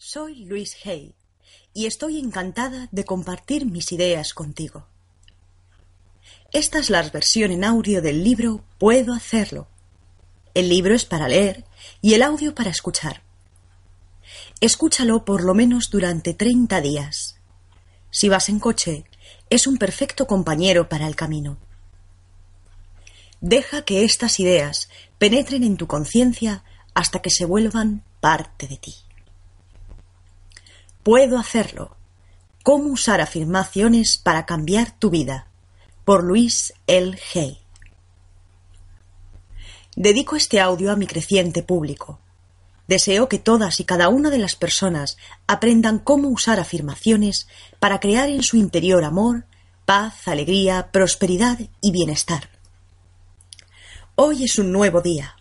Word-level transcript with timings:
Soy 0.00 0.44
Luis 0.44 0.76
Hay 0.84 1.16
y 1.74 1.86
estoy 1.86 2.20
encantada 2.20 2.86
de 2.92 3.04
compartir 3.04 3.66
mis 3.66 3.90
ideas 3.90 4.32
contigo. 4.32 4.86
Esta 6.52 6.78
es 6.78 6.88
la 6.88 7.02
versión 7.02 7.50
en 7.50 7.64
audio 7.64 8.00
del 8.00 8.22
libro 8.22 8.64
Puedo 8.78 9.12
hacerlo. 9.12 9.66
El 10.54 10.68
libro 10.68 10.94
es 10.94 11.04
para 11.04 11.26
leer 11.26 11.64
y 12.00 12.14
el 12.14 12.22
audio 12.22 12.54
para 12.54 12.70
escuchar. 12.70 13.22
Escúchalo 14.60 15.24
por 15.24 15.42
lo 15.42 15.52
menos 15.52 15.90
durante 15.90 16.32
30 16.32 16.80
días. 16.80 17.40
Si 18.12 18.28
vas 18.28 18.48
en 18.48 18.60
coche, 18.60 19.04
es 19.50 19.66
un 19.66 19.78
perfecto 19.78 20.28
compañero 20.28 20.88
para 20.88 21.08
el 21.08 21.16
camino. 21.16 21.58
Deja 23.40 23.82
que 23.82 24.04
estas 24.04 24.38
ideas 24.38 24.90
penetren 25.18 25.64
en 25.64 25.76
tu 25.76 25.88
conciencia 25.88 26.62
hasta 26.94 27.20
que 27.20 27.30
se 27.30 27.44
vuelvan 27.44 28.04
parte 28.20 28.68
de 28.68 28.76
ti. 28.76 28.94
Puedo 31.08 31.38
hacerlo. 31.38 31.96
¿Cómo 32.62 32.90
usar 32.90 33.22
afirmaciones 33.22 34.18
para 34.18 34.44
cambiar 34.44 34.90
tu 34.98 35.08
vida? 35.08 35.48
Por 36.04 36.22
Luis 36.22 36.74
L. 36.86 37.18
Hay. 37.34 37.60
Dedico 39.96 40.36
este 40.36 40.60
audio 40.60 40.92
a 40.92 40.96
mi 40.96 41.06
creciente 41.06 41.62
público. 41.62 42.20
Deseo 42.88 43.26
que 43.26 43.38
todas 43.38 43.80
y 43.80 43.84
cada 43.84 44.10
una 44.10 44.28
de 44.28 44.36
las 44.36 44.54
personas 44.54 45.16
aprendan 45.46 45.98
cómo 45.98 46.28
usar 46.28 46.60
afirmaciones 46.60 47.48
para 47.80 48.00
crear 48.00 48.28
en 48.28 48.42
su 48.42 48.58
interior 48.58 49.02
amor, 49.02 49.46
paz, 49.86 50.28
alegría, 50.28 50.90
prosperidad 50.92 51.58
y 51.80 51.90
bienestar. 51.90 52.50
Hoy 54.14 54.44
es 54.44 54.58
un 54.58 54.72
nuevo 54.72 55.00
día. 55.00 55.37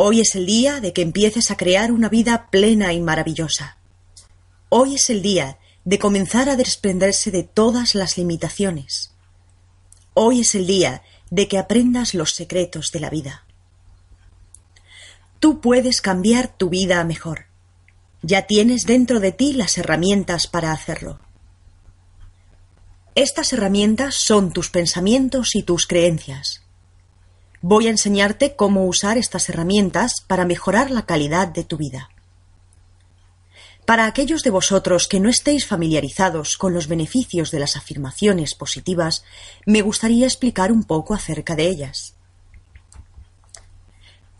Hoy 0.00 0.20
es 0.20 0.36
el 0.36 0.46
día 0.46 0.78
de 0.78 0.92
que 0.92 1.02
empieces 1.02 1.50
a 1.50 1.56
crear 1.56 1.90
una 1.90 2.08
vida 2.08 2.50
plena 2.52 2.92
y 2.92 3.00
maravillosa. 3.00 3.78
Hoy 4.68 4.94
es 4.94 5.10
el 5.10 5.22
día 5.22 5.58
de 5.84 5.98
comenzar 5.98 6.48
a 6.48 6.54
desprenderse 6.54 7.32
de 7.32 7.42
todas 7.42 7.96
las 7.96 8.16
limitaciones. 8.16 9.10
Hoy 10.14 10.42
es 10.42 10.54
el 10.54 10.68
día 10.68 11.02
de 11.30 11.48
que 11.48 11.58
aprendas 11.58 12.14
los 12.14 12.32
secretos 12.32 12.92
de 12.92 13.00
la 13.00 13.10
vida. 13.10 13.44
Tú 15.40 15.60
puedes 15.60 16.00
cambiar 16.00 16.46
tu 16.46 16.70
vida 16.70 17.00
a 17.00 17.04
mejor. 17.04 17.46
Ya 18.22 18.42
tienes 18.42 18.86
dentro 18.86 19.18
de 19.18 19.32
ti 19.32 19.52
las 19.52 19.78
herramientas 19.78 20.46
para 20.46 20.70
hacerlo. 20.70 21.18
Estas 23.16 23.52
herramientas 23.52 24.14
son 24.14 24.52
tus 24.52 24.70
pensamientos 24.70 25.56
y 25.56 25.64
tus 25.64 25.88
creencias. 25.88 26.62
Voy 27.60 27.88
a 27.88 27.90
enseñarte 27.90 28.54
cómo 28.54 28.86
usar 28.86 29.18
estas 29.18 29.48
herramientas 29.48 30.14
para 30.26 30.44
mejorar 30.44 30.92
la 30.92 31.06
calidad 31.06 31.48
de 31.48 31.64
tu 31.64 31.76
vida. 31.76 32.08
Para 33.84 34.06
aquellos 34.06 34.42
de 34.42 34.50
vosotros 34.50 35.08
que 35.08 35.18
no 35.18 35.28
estéis 35.28 35.66
familiarizados 35.66 36.56
con 36.56 36.72
los 36.72 36.86
beneficios 36.86 37.50
de 37.50 37.58
las 37.58 37.76
afirmaciones 37.76 38.54
positivas, 38.54 39.24
me 39.66 39.82
gustaría 39.82 40.26
explicar 40.26 40.70
un 40.70 40.84
poco 40.84 41.14
acerca 41.14 41.56
de 41.56 41.66
ellas. 41.66 42.14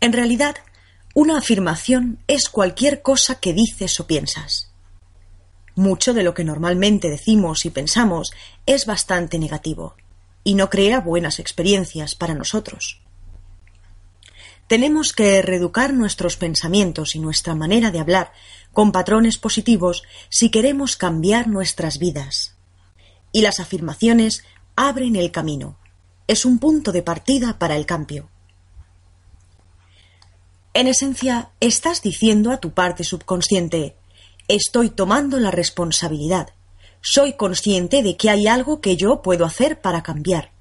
En 0.00 0.12
realidad, 0.12 0.56
una 1.14 1.38
afirmación 1.38 2.20
es 2.28 2.48
cualquier 2.48 3.02
cosa 3.02 3.40
que 3.40 3.52
dices 3.52 3.98
o 3.98 4.06
piensas. 4.06 4.70
Mucho 5.74 6.14
de 6.14 6.22
lo 6.22 6.34
que 6.34 6.44
normalmente 6.44 7.08
decimos 7.08 7.64
y 7.64 7.70
pensamos 7.70 8.32
es 8.66 8.86
bastante 8.86 9.40
negativo 9.40 9.96
y 10.44 10.54
no 10.54 10.70
crea 10.70 11.00
buenas 11.00 11.40
experiencias 11.40 12.14
para 12.14 12.34
nosotros. 12.34 13.00
Tenemos 14.68 15.14
que 15.14 15.40
reeducar 15.40 15.94
nuestros 15.94 16.36
pensamientos 16.36 17.16
y 17.16 17.18
nuestra 17.18 17.54
manera 17.54 17.90
de 17.90 18.00
hablar 18.00 18.32
con 18.72 18.92
patrones 18.92 19.38
positivos 19.38 20.02
si 20.28 20.50
queremos 20.50 20.96
cambiar 20.96 21.48
nuestras 21.48 21.98
vidas. 21.98 22.54
Y 23.32 23.40
las 23.40 23.60
afirmaciones 23.60 24.44
abren 24.76 25.16
el 25.16 25.32
camino. 25.32 25.78
Es 26.26 26.44
un 26.44 26.58
punto 26.58 26.92
de 26.92 27.02
partida 27.02 27.58
para 27.58 27.76
el 27.76 27.86
cambio. 27.86 28.28
En 30.74 30.86
esencia, 30.86 31.50
estás 31.60 32.02
diciendo 32.02 32.52
a 32.52 32.58
tu 32.58 32.72
parte 32.72 33.04
subconsciente 33.04 33.96
Estoy 34.48 34.88
tomando 34.88 35.38
la 35.38 35.50
responsabilidad. 35.50 36.48
Soy 37.02 37.34
consciente 37.34 38.02
de 38.02 38.16
que 38.16 38.30
hay 38.30 38.46
algo 38.46 38.80
que 38.80 38.96
yo 38.96 39.20
puedo 39.20 39.44
hacer 39.44 39.82
para 39.82 40.02
cambiar. 40.02 40.52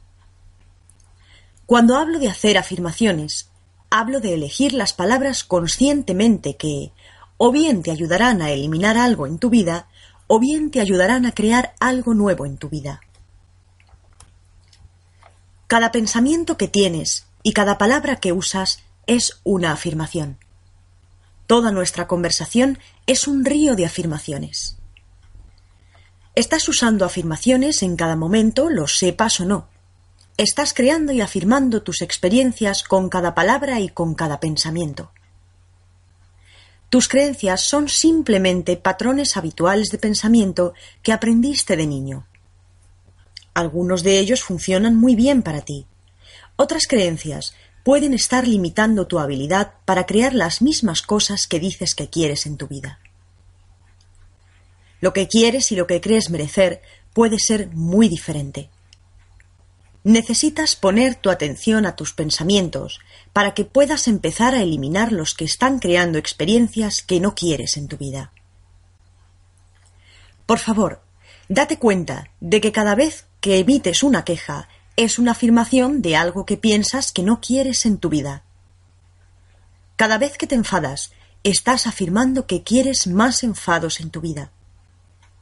Cuando 1.65 1.95
hablo 1.95 2.19
de 2.19 2.27
hacer 2.27 2.57
afirmaciones, 2.57 3.49
hablo 3.89 4.19
de 4.19 4.33
elegir 4.33 4.73
las 4.73 4.93
palabras 4.93 5.43
conscientemente 5.43 6.57
que 6.57 6.91
o 7.37 7.51
bien 7.51 7.83
te 7.83 7.91
ayudarán 7.91 8.41
a 8.41 8.51
eliminar 8.51 8.97
algo 8.97 9.27
en 9.27 9.37
tu 9.37 9.49
vida, 9.49 9.87
o 10.25 10.39
bien 10.39 10.71
te 10.71 10.81
ayudarán 10.81 11.25
a 11.25 11.33
crear 11.33 11.75
algo 11.79 12.13
nuevo 12.13 12.45
en 12.45 12.57
tu 12.57 12.69
vida. 12.69 13.01
Cada 15.67 15.91
pensamiento 15.91 16.57
que 16.57 16.67
tienes 16.67 17.27
y 17.43 17.53
cada 17.53 17.77
palabra 17.77 18.17
que 18.17 18.33
usas 18.33 18.79
es 19.05 19.39
una 19.43 19.71
afirmación. 19.71 20.37
Toda 21.45 21.71
nuestra 21.71 22.07
conversación 22.07 22.79
es 23.05 23.27
un 23.27 23.45
río 23.45 23.75
de 23.75 23.85
afirmaciones. 23.85 24.77
Estás 26.35 26.67
usando 26.67 27.05
afirmaciones 27.05 27.83
en 27.83 27.95
cada 27.95 28.15
momento, 28.15 28.69
lo 28.69 28.87
sepas 28.87 29.39
o 29.39 29.45
no. 29.45 29.69
Estás 30.37 30.75
creando 30.75 31.11
y 31.13 31.21
afirmando 31.21 31.81
tus 31.81 32.03
experiencias 32.03 32.83
con 32.83 33.09
cada 33.09 33.33
palabra 33.33 33.79
y 33.79 33.89
con 33.89 34.13
cada 34.13 34.39
pensamiento. 34.39 35.11
Tus 36.91 37.07
creencias 37.07 37.61
son 37.61 37.89
simplemente 37.89 38.77
patrones 38.77 39.35
habituales 39.35 39.89
de 39.89 39.97
pensamiento 39.97 40.75
que 41.01 41.11
aprendiste 41.11 41.75
de 41.75 41.87
niño. 41.87 42.27
Algunos 43.55 44.03
de 44.03 44.19
ellos 44.19 44.43
funcionan 44.43 44.95
muy 44.95 45.15
bien 45.15 45.41
para 45.41 45.61
ti. 45.61 45.87
Otras 46.55 46.85
creencias 46.85 47.55
pueden 47.83 48.13
estar 48.13 48.47
limitando 48.47 49.07
tu 49.07 49.17
habilidad 49.17 49.73
para 49.85 50.05
crear 50.05 50.35
las 50.35 50.61
mismas 50.61 51.01
cosas 51.01 51.47
que 51.47 51.59
dices 51.59 51.95
que 51.95 52.11
quieres 52.11 52.45
en 52.45 52.57
tu 52.57 52.67
vida. 52.67 52.99
Lo 55.01 55.13
que 55.13 55.27
quieres 55.27 55.71
y 55.71 55.75
lo 55.75 55.87
que 55.87 55.99
crees 55.99 56.29
merecer 56.29 56.83
puede 57.13 57.39
ser 57.39 57.69
muy 57.73 58.07
diferente. 58.07 58.69
Necesitas 60.07 60.77
poner 60.77 61.15
tu 61.15 61.29
atención 61.29 61.85
a 61.85 61.97
tus 61.97 62.13
pensamientos 62.13 63.01
para 63.33 63.53
que 63.53 63.65
puedas 63.65 64.07
empezar 64.07 64.55
a 64.55 64.61
eliminar 64.61 65.11
los 65.11 65.33
que 65.33 65.43
están 65.43 65.79
creando 65.79 66.17
experiencias 66.17 67.01
que 67.01 67.19
no 67.19 67.35
quieres 67.35 67.75
en 67.75 67.89
tu 67.89 67.97
vida. 67.97 68.31
Por 70.45 70.59
favor, 70.59 71.01
date 71.49 71.77
cuenta 71.77 72.31
de 72.39 72.61
que 72.61 72.71
cada 72.71 72.95
vez 72.95 73.25
que 73.41 73.59
emites 73.59 74.01
una 74.01 74.23
queja 74.23 74.69
es 74.95 75.19
una 75.19 75.31
afirmación 75.31 76.01
de 76.01 76.15
algo 76.15 76.45
que 76.45 76.55
piensas 76.55 77.11
que 77.11 77.23
no 77.23 77.41
quieres 77.41 77.85
en 77.85 77.97
tu 77.97 78.07
vida. 78.07 78.43
Cada 79.97 80.17
vez 80.17 80.37
que 80.37 80.47
te 80.47 80.55
enfadas, 80.55 81.11
estás 81.43 81.85
afirmando 81.85 82.47
que 82.47 82.63
quieres 82.63 83.07
más 83.07 83.43
enfados 83.43 83.99
en 83.99 84.09
tu 84.09 84.21
vida. 84.21 84.51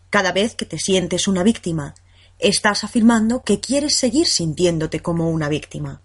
Cada 0.10 0.32
vez 0.32 0.56
que 0.56 0.66
te 0.66 0.80
sientes 0.80 1.28
una 1.28 1.44
víctima, 1.44 1.94
estás 2.40 2.84
afirmando 2.84 3.44
que 3.44 3.60
quieres 3.60 3.96
seguir 3.96 4.28
sintiéndote 4.28 5.00
como 5.00 5.30
una 5.30 5.50
víctima. 5.50 6.02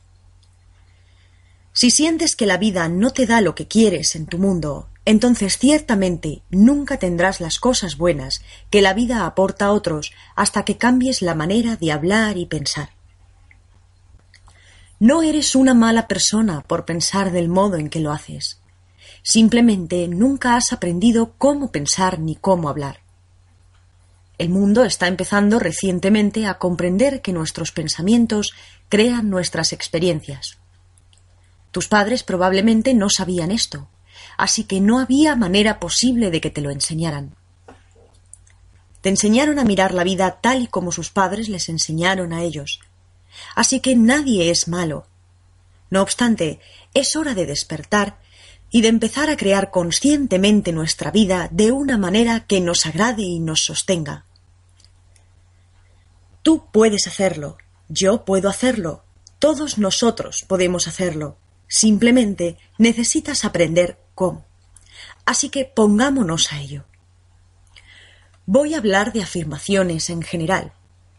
Si 1.72 1.90
sientes 1.90 2.36
que 2.36 2.46
la 2.46 2.56
vida 2.56 2.88
no 2.88 3.10
te 3.10 3.26
da 3.26 3.40
lo 3.40 3.54
que 3.54 3.66
quieres 3.66 4.16
en 4.16 4.26
tu 4.26 4.38
mundo, 4.38 4.88
entonces 5.04 5.58
ciertamente 5.58 6.42
nunca 6.50 6.98
tendrás 6.98 7.40
las 7.40 7.58
cosas 7.58 7.96
buenas 7.96 8.42
que 8.70 8.82
la 8.82 8.92
vida 8.92 9.24
aporta 9.24 9.66
a 9.66 9.72
otros 9.72 10.12
hasta 10.36 10.64
que 10.64 10.76
cambies 10.76 11.22
la 11.22 11.34
manera 11.34 11.76
de 11.76 11.92
hablar 11.92 12.36
y 12.36 12.46
pensar. 12.46 12.90
No 14.98 15.22
eres 15.22 15.54
una 15.54 15.72
mala 15.72 16.06
persona 16.06 16.60
por 16.60 16.84
pensar 16.84 17.32
del 17.32 17.48
modo 17.48 17.76
en 17.76 17.88
que 17.88 18.00
lo 18.00 18.12
haces. 18.12 18.60
Simplemente 19.22 20.06
nunca 20.08 20.56
has 20.56 20.72
aprendido 20.72 21.32
cómo 21.38 21.72
pensar 21.72 22.18
ni 22.18 22.36
cómo 22.36 22.68
hablar. 22.68 23.00
El 24.40 24.48
mundo 24.48 24.86
está 24.86 25.06
empezando 25.06 25.58
recientemente 25.58 26.46
a 26.46 26.56
comprender 26.56 27.20
que 27.20 27.34
nuestros 27.34 27.72
pensamientos 27.72 28.54
crean 28.88 29.28
nuestras 29.28 29.74
experiencias. 29.74 30.56
Tus 31.72 31.88
padres 31.88 32.22
probablemente 32.22 32.94
no 32.94 33.10
sabían 33.10 33.50
esto, 33.50 33.90
así 34.38 34.64
que 34.64 34.80
no 34.80 34.98
había 34.98 35.36
manera 35.36 35.78
posible 35.78 36.30
de 36.30 36.40
que 36.40 36.48
te 36.48 36.62
lo 36.62 36.70
enseñaran. 36.70 37.34
Te 39.02 39.10
enseñaron 39.10 39.58
a 39.58 39.64
mirar 39.64 39.92
la 39.92 40.04
vida 40.04 40.38
tal 40.40 40.62
y 40.62 40.68
como 40.68 40.90
sus 40.90 41.10
padres 41.10 41.50
les 41.50 41.68
enseñaron 41.68 42.32
a 42.32 42.42
ellos, 42.42 42.80
Así 43.54 43.80
que 43.80 43.94
nadie 43.94 44.50
es 44.50 44.68
malo. 44.68 45.06
No 45.90 46.00
obstante, 46.00 46.60
es 46.94 47.14
hora 47.14 47.34
de 47.34 47.44
despertar 47.44 48.18
y 48.70 48.80
de 48.80 48.88
empezar 48.88 49.28
a 49.28 49.36
crear 49.36 49.70
conscientemente 49.70 50.72
nuestra 50.72 51.10
vida 51.10 51.50
de 51.52 51.72
una 51.72 51.98
manera 51.98 52.46
que 52.46 52.62
nos 52.62 52.86
agrade 52.86 53.22
y 53.22 53.38
nos 53.38 53.64
sostenga. 53.66 54.24
Tú 56.50 56.66
puedes 56.72 57.06
hacerlo, 57.06 57.58
yo 57.88 58.24
puedo 58.24 58.48
hacerlo, 58.48 59.04
todos 59.38 59.78
nosotros 59.78 60.44
podemos 60.48 60.88
hacerlo. 60.88 61.36
Simplemente 61.68 62.58
necesitas 62.76 63.44
aprender 63.44 64.00
cómo. 64.16 64.44
Así 65.24 65.48
que 65.48 65.64
pongámonos 65.64 66.52
a 66.52 66.60
ello. 66.60 66.86
Voy 68.46 68.74
a 68.74 68.78
hablar 68.78 69.12
de 69.12 69.22
afirmaciones 69.22 70.10
en 70.10 70.22
general, 70.22 70.72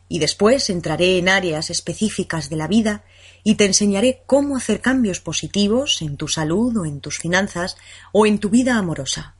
y 0.10 0.20
después 0.20 0.70
entraré 0.70 1.18
en 1.18 1.30
áreas 1.30 1.70
específicas 1.70 2.50
de 2.50 2.58
la 2.58 2.68
vida 2.68 3.06
y 3.42 3.56
te 3.56 3.64
enseñaré 3.64 4.24
cómo 4.26 4.58
hacer 4.58 4.82
cambios 4.82 5.22
positivos 5.22 6.02
en 6.02 6.18
tu 6.18 6.28
salud 6.28 6.76
o 6.76 6.86
en 6.86 7.00
tus 7.00 7.20
finanzas 7.20 7.78
o 8.12 8.26
en 8.26 8.40
tu 8.40 8.50
vida 8.50 8.76
amorosa. 8.76 9.36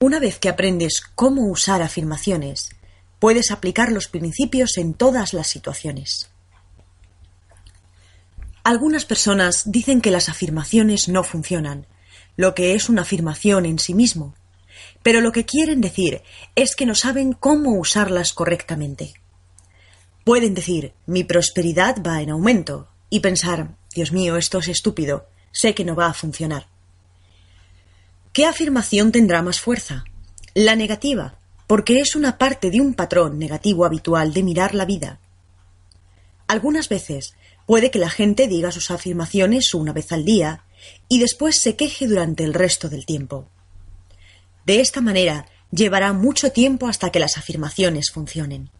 Una 0.00 0.18
vez 0.18 0.40
que 0.40 0.48
aprendes 0.48 1.02
cómo 1.14 1.46
usar 1.46 1.82
afirmaciones, 1.82 2.70
puedes 3.18 3.50
aplicar 3.50 3.92
los 3.92 4.08
principios 4.08 4.76
en 4.76 4.94
todas 4.94 5.32
las 5.32 5.46
situaciones. 5.46 6.30
Algunas 8.62 9.04
personas 9.04 9.70
dicen 9.70 10.00
que 10.00 10.10
las 10.10 10.28
afirmaciones 10.28 11.08
no 11.08 11.22
funcionan, 11.22 11.86
lo 12.36 12.54
que 12.54 12.74
es 12.74 12.88
una 12.88 13.02
afirmación 13.02 13.66
en 13.66 13.78
sí 13.78 13.94
mismo, 13.94 14.34
pero 15.02 15.20
lo 15.20 15.32
que 15.32 15.44
quieren 15.44 15.80
decir 15.80 16.22
es 16.54 16.74
que 16.74 16.86
no 16.86 16.94
saben 16.94 17.32
cómo 17.32 17.78
usarlas 17.78 18.32
correctamente. 18.32 19.14
Pueden 20.24 20.54
decir 20.54 20.94
mi 21.06 21.24
prosperidad 21.24 22.02
va 22.02 22.22
en 22.22 22.30
aumento 22.30 22.88
y 23.10 23.20
pensar 23.20 23.76
Dios 23.94 24.12
mío, 24.12 24.36
esto 24.36 24.58
es 24.58 24.68
estúpido, 24.68 25.28
sé 25.52 25.74
que 25.74 25.84
no 25.84 25.94
va 25.94 26.06
a 26.06 26.14
funcionar. 26.14 26.66
¿Qué 28.32 28.46
afirmación 28.46 29.12
tendrá 29.12 29.42
más 29.42 29.60
fuerza? 29.60 30.04
La 30.54 30.74
negativa, 30.74 31.38
porque 31.66 32.00
es 32.00 32.14
una 32.14 32.38
parte 32.38 32.70
de 32.70 32.80
un 32.80 32.94
patrón 32.94 33.38
negativo 33.38 33.84
habitual 33.84 34.32
de 34.32 34.42
mirar 34.42 34.74
la 34.74 34.84
vida. 34.84 35.18
Algunas 36.46 36.88
veces 36.88 37.34
puede 37.66 37.90
que 37.90 37.98
la 37.98 38.10
gente 38.10 38.48
diga 38.48 38.70
sus 38.70 38.90
afirmaciones 38.90 39.72
una 39.74 39.92
vez 39.92 40.12
al 40.12 40.24
día 40.24 40.64
y 41.08 41.18
después 41.18 41.56
se 41.56 41.76
queje 41.76 42.06
durante 42.06 42.44
el 42.44 42.54
resto 42.54 42.88
del 42.88 43.06
tiempo. 43.06 43.48
De 44.66 44.80
esta 44.80 45.00
manera, 45.00 45.46
llevará 45.70 46.12
mucho 46.12 46.52
tiempo 46.52 46.86
hasta 46.86 47.10
que 47.10 47.18
las 47.18 47.36
afirmaciones 47.38 48.10
funcionen. 48.10 48.70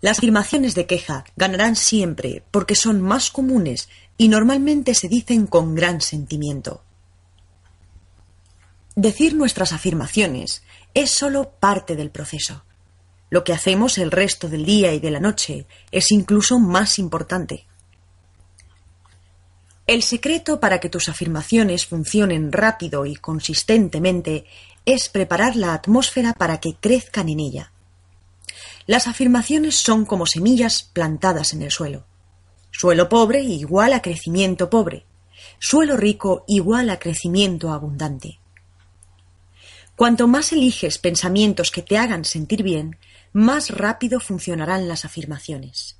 Las 0.00 0.18
afirmaciones 0.18 0.74
de 0.74 0.86
queja 0.86 1.24
ganarán 1.36 1.76
siempre 1.76 2.42
porque 2.50 2.74
son 2.74 3.00
más 3.02 3.30
comunes 3.30 3.88
y 4.16 4.28
normalmente 4.28 4.94
se 4.94 5.08
dicen 5.08 5.46
con 5.46 5.74
gran 5.74 6.00
sentimiento. 6.00 6.82
Decir 9.00 9.34
nuestras 9.34 9.72
afirmaciones 9.72 10.62
es 10.92 11.10
solo 11.10 11.52
parte 11.58 11.96
del 11.96 12.10
proceso. 12.10 12.64
Lo 13.30 13.44
que 13.44 13.54
hacemos 13.54 13.96
el 13.96 14.10
resto 14.10 14.46
del 14.46 14.66
día 14.66 14.92
y 14.92 15.00
de 15.00 15.10
la 15.10 15.20
noche 15.20 15.66
es 15.90 16.12
incluso 16.12 16.58
más 16.58 16.98
importante. 16.98 17.66
El 19.86 20.02
secreto 20.02 20.60
para 20.60 20.80
que 20.80 20.90
tus 20.90 21.08
afirmaciones 21.08 21.86
funcionen 21.86 22.52
rápido 22.52 23.06
y 23.06 23.16
consistentemente 23.16 24.44
es 24.84 25.08
preparar 25.08 25.56
la 25.56 25.72
atmósfera 25.72 26.34
para 26.34 26.60
que 26.60 26.74
crezcan 26.78 27.30
en 27.30 27.40
ella. 27.40 27.72
Las 28.86 29.06
afirmaciones 29.06 29.76
son 29.76 30.04
como 30.04 30.26
semillas 30.26 30.82
plantadas 30.82 31.54
en 31.54 31.62
el 31.62 31.70
suelo. 31.70 32.04
Suelo 32.70 33.08
pobre 33.08 33.40
igual 33.40 33.94
a 33.94 34.02
crecimiento 34.02 34.68
pobre. 34.68 35.06
Suelo 35.58 35.96
rico 35.96 36.44
igual 36.46 36.90
a 36.90 36.98
crecimiento 36.98 37.72
abundante. 37.72 38.39
Cuanto 40.00 40.26
más 40.26 40.50
eliges 40.52 40.96
pensamientos 40.96 41.70
que 41.70 41.82
te 41.82 41.98
hagan 41.98 42.24
sentir 42.24 42.62
bien, 42.62 42.96
más 43.34 43.68
rápido 43.68 44.18
funcionarán 44.18 44.88
las 44.88 45.04
afirmaciones. 45.04 45.98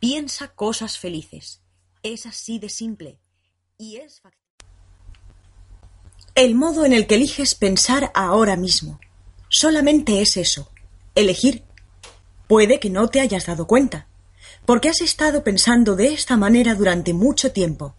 Piensa 0.00 0.48
cosas 0.48 0.98
felices 0.98 1.62
es 2.02 2.26
así 2.26 2.58
de 2.58 2.68
simple 2.68 3.18
y 3.78 3.96
es 3.96 4.20
El 6.34 6.54
modo 6.56 6.84
en 6.84 6.92
el 6.92 7.06
que 7.06 7.14
eliges 7.14 7.54
pensar 7.54 8.12
ahora 8.14 8.54
mismo. 8.54 9.00
Solamente 9.48 10.20
es 10.20 10.36
eso, 10.36 10.70
elegir. 11.14 11.64
Puede 12.46 12.78
que 12.80 12.90
no 12.90 13.08
te 13.08 13.20
hayas 13.20 13.46
dado 13.46 13.66
cuenta, 13.66 14.08
porque 14.66 14.90
has 14.90 15.00
estado 15.00 15.42
pensando 15.42 15.96
de 15.96 16.12
esta 16.12 16.36
manera 16.36 16.74
durante 16.74 17.14
mucho 17.14 17.50
tiempo, 17.50 17.94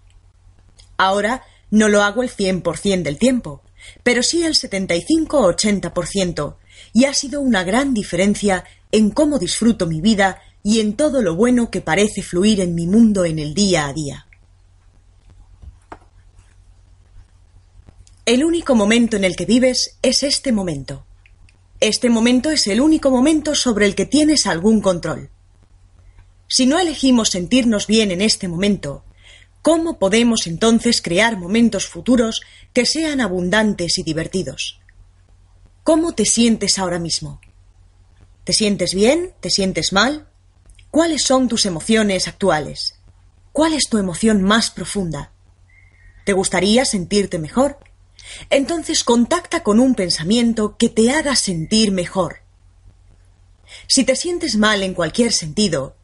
Ahora 0.97 1.43
no 1.71 1.89
lo 1.89 2.03
hago 2.03 2.21
el 2.21 2.29
cien 2.29 2.61
por 2.61 2.77
cien 2.77 3.01
del 3.03 3.17
tiempo, 3.17 3.63
pero 4.03 4.23
sí 4.23 4.43
el 4.43 4.55
setenta 4.55 4.95
y 4.95 5.01
cinco 5.01 5.39
o 5.39 5.47
ochenta 5.47 5.93
por 5.93 6.07
ciento, 6.07 6.57
y 6.93 7.05
ha 7.05 7.13
sido 7.13 7.41
una 7.41 7.63
gran 7.63 7.93
diferencia 7.93 8.63
en 8.91 9.11
cómo 9.11 9.39
disfruto 9.39 9.85
mi 9.87 10.01
vida 10.01 10.41
y 10.63 10.79
en 10.79 10.95
todo 10.95 11.21
lo 11.21 11.35
bueno 11.35 11.71
que 11.71 11.81
parece 11.81 12.21
fluir 12.21 12.61
en 12.61 12.75
mi 12.75 12.87
mundo 12.87 13.25
en 13.25 13.39
el 13.39 13.53
día 13.53 13.87
a 13.87 13.93
día. 13.93 14.27
El 18.25 18.43
único 18.43 18.75
momento 18.75 19.15
en 19.15 19.23
el 19.23 19.37
que 19.37 19.45
vives 19.45 19.97
es 20.01 20.23
este 20.23 20.51
momento. 20.51 21.05
Este 21.79 22.09
momento 22.09 22.49
es 22.51 22.67
el 22.67 22.81
único 22.81 23.09
momento 23.09 23.55
sobre 23.55 23.85
el 23.85 23.95
que 23.95 24.05
tienes 24.05 24.47
algún 24.47 24.81
control. 24.81 25.29
Si 26.49 26.65
no 26.65 26.79
elegimos 26.79 27.29
sentirnos 27.29 27.87
bien 27.87 28.11
en 28.11 28.21
este 28.21 28.47
momento, 28.47 29.03
¿cómo 29.61 29.99
podemos 29.99 30.47
entonces 30.47 31.01
crear 31.01 31.37
momentos 31.37 31.87
futuros 31.87 32.41
que 32.73 32.85
sean 32.85 33.21
abundantes 33.21 33.97
y 33.97 34.03
divertidos? 34.03 34.79
¿Cómo 35.83 36.13
te 36.13 36.25
sientes 36.25 36.79
ahora 36.79 36.99
mismo? 36.99 37.41
¿Te 38.43 38.53
sientes 38.53 38.93
bien? 38.93 39.33
¿Te 39.41 39.49
sientes 39.49 39.91
mal? 39.91 40.27
¿Cuáles 40.89 41.23
son 41.23 41.49
tus 41.49 41.65
emociones 41.65 42.29
actuales? 42.29 42.95
¿Cuál 43.51 43.73
es 43.73 43.89
tu 43.89 43.97
emoción 43.97 44.41
más 44.41 44.71
profunda? 44.71 45.31
¿Te 46.25 46.31
gustaría 46.31 46.85
sentirte 46.85 47.39
mejor? 47.39 47.77
Entonces 48.49 49.03
contacta 49.03 49.63
con 49.63 49.79
un 49.79 49.95
pensamiento 49.95 50.77
que 50.77 50.87
te 50.87 51.11
haga 51.11 51.35
sentir 51.35 51.91
mejor. 51.91 52.41
Si 53.87 54.05
te 54.05 54.15
sientes 54.15 54.55
mal 54.55 54.81
en 54.81 54.93
cualquier 54.93 55.33
sentido, 55.33 55.96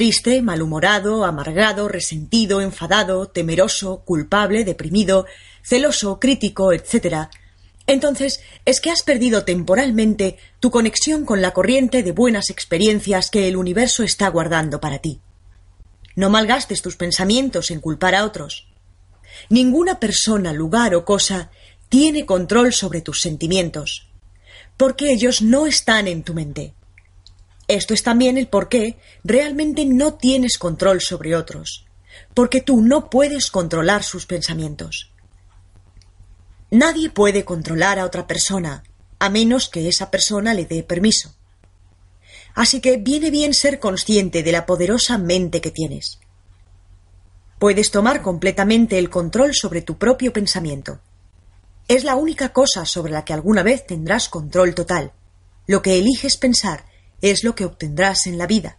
triste, 0.00 0.40
malhumorado, 0.40 1.26
amargado, 1.26 1.86
resentido, 1.86 2.62
enfadado, 2.62 3.26
temeroso, 3.26 4.00
culpable, 4.02 4.64
deprimido, 4.64 5.26
celoso, 5.62 6.18
crítico, 6.18 6.72
etc., 6.72 7.28
entonces 7.86 8.40
es 8.64 8.80
que 8.80 8.90
has 8.90 9.02
perdido 9.02 9.44
temporalmente 9.44 10.38
tu 10.58 10.70
conexión 10.70 11.26
con 11.26 11.42
la 11.42 11.50
corriente 11.50 12.02
de 12.02 12.12
buenas 12.12 12.48
experiencias 12.48 13.30
que 13.30 13.46
el 13.46 13.58
universo 13.58 14.02
está 14.02 14.30
guardando 14.30 14.80
para 14.80 15.00
ti. 15.00 15.20
No 16.16 16.30
malgastes 16.30 16.80
tus 16.80 16.96
pensamientos 16.96 17.70
en 17.70 17.80
culpar 17.80 18.14
a 18.14 18.24
otros. 18.24 18.68
Ninguna 19.50 20.00
persona, 20.00 20.54
lugar 20.54 20.94
o 20.94 21.04
cosa 21.04 21.50
tiene 21.90 22.24
control 22.24 22.72
sobre 22.72 23.02
tus 23.02 23.20
sentimientos, 23.20 24.08
porque 24.78 25.12
ellos 25.12 25.42
no 25.42 25.66
están 25.66 26.08
en 26.08 26.22
tu 26.22 26.32
mente. 26.32 26.72
Esto 27.70 27.94
es 27.94 28.02
también 28.02 28.36
el 28.36 28.48
por 28.48 28.68
qué 28.68 28.98
realmente 29.22 29.86
no 29.86 30.14
tienes 30.14 30.58
control 30.58 31.00
sobre 31.00 31.36
otros, 31.36 31.86
porque 32.34 32.60
tú 32.60 32.80
no 32.80 33.08
puedes 33.08 33.48
controlar 33.52 34.02
sus 34.02 34.26
pensamientos. 34.26 35.12
Nadie 36.72 37.10
puede 37.10 37.44
controlar 37.44 38.00
a 38.00 38.06
otra 38.06 38.26
persona, 38.26 38.82
a 39.20 39.30
menos 39.30 39.68
que 39.68 39.86
esa 39.86 40.10
persona 40.10 40.52
le 40.52 40.64
dé 40.64 40.82
permiso. 40.82 41.36
Así 42.56 42.80
que 42.80 42.96
viene 42.96 43.30
bien 43.30 43.54
ser 43.54 43.78
consciente 43.78 44.42
de 44.42 44.50
la 44.50 44.66
poderosa 44.66 45.16
mente 45.16 45.60
que 45.60 45.70
tienes. 45.70 46.18
Puedes 47.60 47.92
tomar 47.92 48.20
completamente 48.20 48.98
el 48.98 49.10
control 49.10 49.54
sobre 49.54 49.80
tu 49.80 49.96
propio 49.96 50.32
pensamiento. 50.32 50.98
es 51.86 52.02
la 52.02 52.16
única 52.16 52.52
cosa 52.52 52.84
sobre 52.84 53.12
la 53.12 53.24
que 53.24 53.32
alguna 53.32 53.62
vez 53.62 53.86
tendrás 53.86 54.28
control 54.28 54.74
total. 54.74 55.12
Lo 55.68 55.82
que 55.82 56.00
eliges 56.00 56.36
pensar 56.36 56.89
es 57.22 57.44
lo 57.44 57.54
que 57.54 57.64
obtendrás 57.64 58.26
en 58.26 58.38
la 58.38 58.46
vida. 58.46 58.76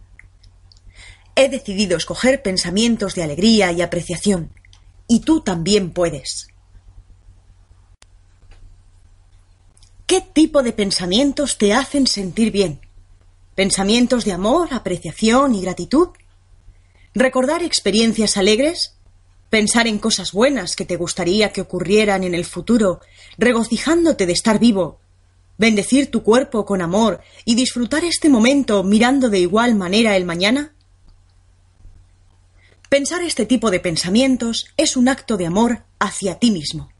He 1.34 1.48
decidido 1.48 1.96
escoger 1.96 2.42
pensamientos 2.42 3.14
de 3.14 3.22
alegría 3.22 3.72
y 3.72 3.82
apreciación, 3.82 4.50
y 5.08 5.20
tú 5.20 5.40
también 5.40 5.92
puedes. 5.92 6.48
¿Qué 10.06 10.20
tipo 10.20 10.62
de 10.62 10.72
pensamientos 10.72 11.56
te 11.56 11.72
hacen 11.72 12.06
sentir 12.06 12.52
bien? 12.52 12.80
¿Pensamientos 13.54 14.24
de 14.24 14.32
amor, 14.32 14.68
apreciación 14.72 15.54
y 15.54 15.62
gratitud? 15.62 16.08
¿Recordar 17.14 17.62
experiencias 17.62 18.36
alegres? 18.36 18.94
¿Pensar 19.50 19.86
en 19.86 19.98
cosas 19.98 20.32
buenas 20.32 20.76
que 20.76 20.86
te 20.86 20.96
gustaría 20.96 21.52
que 21.52 21.60
ocurrieran 21.60 22.24
en 22.24 22.34
el 22.34 22.46
futuro, 22.46 23.00
regocijándote 23.36 24.24
de 24.24 24.32
estar 24.32 24.58
vivo? 24.58 25.01
¿Bendecir 25.58 26.10
tu 26.10 26.22
cuerpo 26.22 26.64
con 26.64 26.82
amor 26.82 27.20
y 27.44 27.54
disfrutar 27.54 28.04
este 28.04 28.28
momento 28.28 28.82
mirando 28.82 29.28
de 29.30 29.38
igual 29.38 29.74
manera 29.74 30.16
el 30.16 30.24
mañana? 30.24 30.74
Pensar 32.88 33.22
este 33.22 33.46
tipo 33.46 33.70
de 33.70 33.80
pensamientos 33.80 34.66
es 34.76 34.96
un 34.96 35.08
acto 35.08 35.36
de 35.36 35.46
amor 35.46 35.84
hacia 35.98 36.38
ti 36.38 36.50
mismo, 36.50 36.90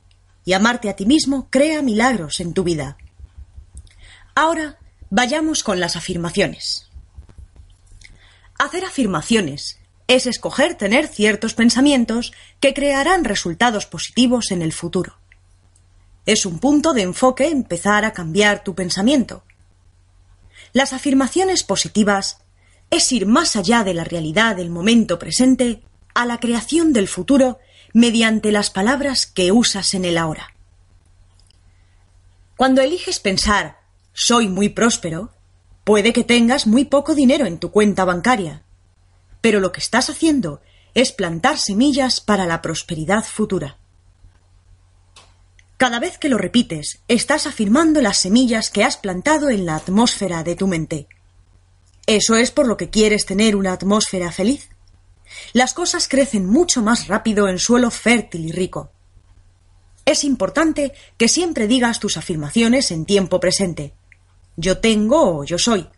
y 0.45 0.53
amarte 0.55 0.89
a 0.89 0.97
ti 0.97 1.07
mismo 1.07 1.49
crea 1.51 1.83
milagros 1.83 2.41
en 2.41 2.55
tu 2.55 2.65
vida. 2.65 2.97
Ahora 4.35 4.79
vayamos 5.11 5.63
con 5.63 5.81
las 5.81 5.97
afirmaciones. 5.97 6.89
Hacer 8.59 8.85
afirmaciones 8.85 9.81
es 10.09 10.27
escoger 10.27 10.77
tener 10.77 11.09
ciertos 11.09 11.55
pensamientos 11.55 12.33
que 12.61 12.75
crearán 12.75 13.25
resultados 13.25 13.87
positivos 13.87 14.51
en 14.51 14.63
el 14.63 14.73
futuro. 14.73 15.22
Es 16.25 16.47
un 16.47 16.59
punto 16.59 16.93
de 16.93 17.03
enfoque 17.03 17.49
empezar 17.49 18.05
a 18.05 18.13
cambiar 18.13 18.63
tu 18.63 18.75
pensamiento. 18.75 19.45
Las 20.73 20.93
afirmaciones 20.93 21.65
positivas 21.65 22.39
es 22.91 23.11
ir 23.11 23.27
más 23.27 23.57
allá 23.57 23.85
de 23.85 23.95
la 23.95 24.05
realidad 24.05 24.57
del 24.57 24.71
momento 24.71 25.19
presente 25.19 25.83
a 26.15 26.27
la 26.27 26.39
creación 26.39 26.93
del 26.93 27.09
futuro 27.09 27.59
mediante 27.93 28.53
las 28.53 28.71
palabras 28.71 29.27
que 29.27 29.51
usas 29.51 29.95
en 29.95 30.05
el 30.05 30.17
ahora. 30.17 30.55
Cuando 32.57 32.81
eliges 32.81 33.19
pensar 33.19 33.81
soy 34.13 34.47
muy 34.47 34.69
próspero, 34.69 35.33
puede 35.85 36.13
que 36.13 36.23
tengas 36.23 36.67
muy 36.67 36.85
poco 36.85 37.15
dinero 37.15 37.47
en 37.47 37.59
tu 37.59 37.71
cuenta 37.71 38.05
bancaria, 38.05 38.63
pero 39.41 39.59
lo 39.59 39.73
que 39.73 39.81
estás 39.81 40.11
haciendo 40.11 40.61
es 40.95 41.13
plantar 41.13 41.59
semillas 41.59 42.21
para 42.21 42.47
la 42.47 42.63
prosperidad 42.63 43.25
futura. 43.25 43.79
Cada 45.83 45.99
vez 45.99 46.17
que 46.17 46.29
lo 46.29 46.39
repites, 46.39 47.01
estás 47.09 47.49
afirmando 47.49 48.01
las 48.01 48.19
semillas 48.19 48.71
que 48.71 48.85
has 48.85 48.97
plantado 48.97 49.51
en 49.51 49.67
la 49.67 49.75
atmósfera 49.75 50.45
de 50.45 50.55
tu 50.55 50.69
mente. 50.69 51.09
Eso 52.07 52.37
es 52.37 52.53
por 52.53 52.69
lo 52.69 52.77
que 52.77 52.89
quieres 52.89 53.27
tener 53.27 53.57
una 53.57 53.73
atmósfera 53.73 54.31
feliz. 54.31 54.69
Las 55.53 55.75
cosas 55.75 56.07
crecen 56.07 56.47
mucho 56.47 56.83
más 56.83 57.09
rápido 57.09 57.49
en 57.49 57.59
suelo 57.59 57.91
fértil 57.91 58.47
y 58.47 58.53
rico. 58.53 58.93
Es 60.05 60.23
importante 60.23 60.93
que 61.17 61.27
siempre 61.27 61.67
digas 61.67 61.99
tus 61.99 62.17
afirmaciones 62.17 62.93
en 62.93 63.05
tiempo 63.05 63.41
presente. 63.41 63.93
Yo 64.57 64.79
tengo 64.79 65.39
o 65.39 65.43
yo 65.43 65.59
soy. 65.59 65.89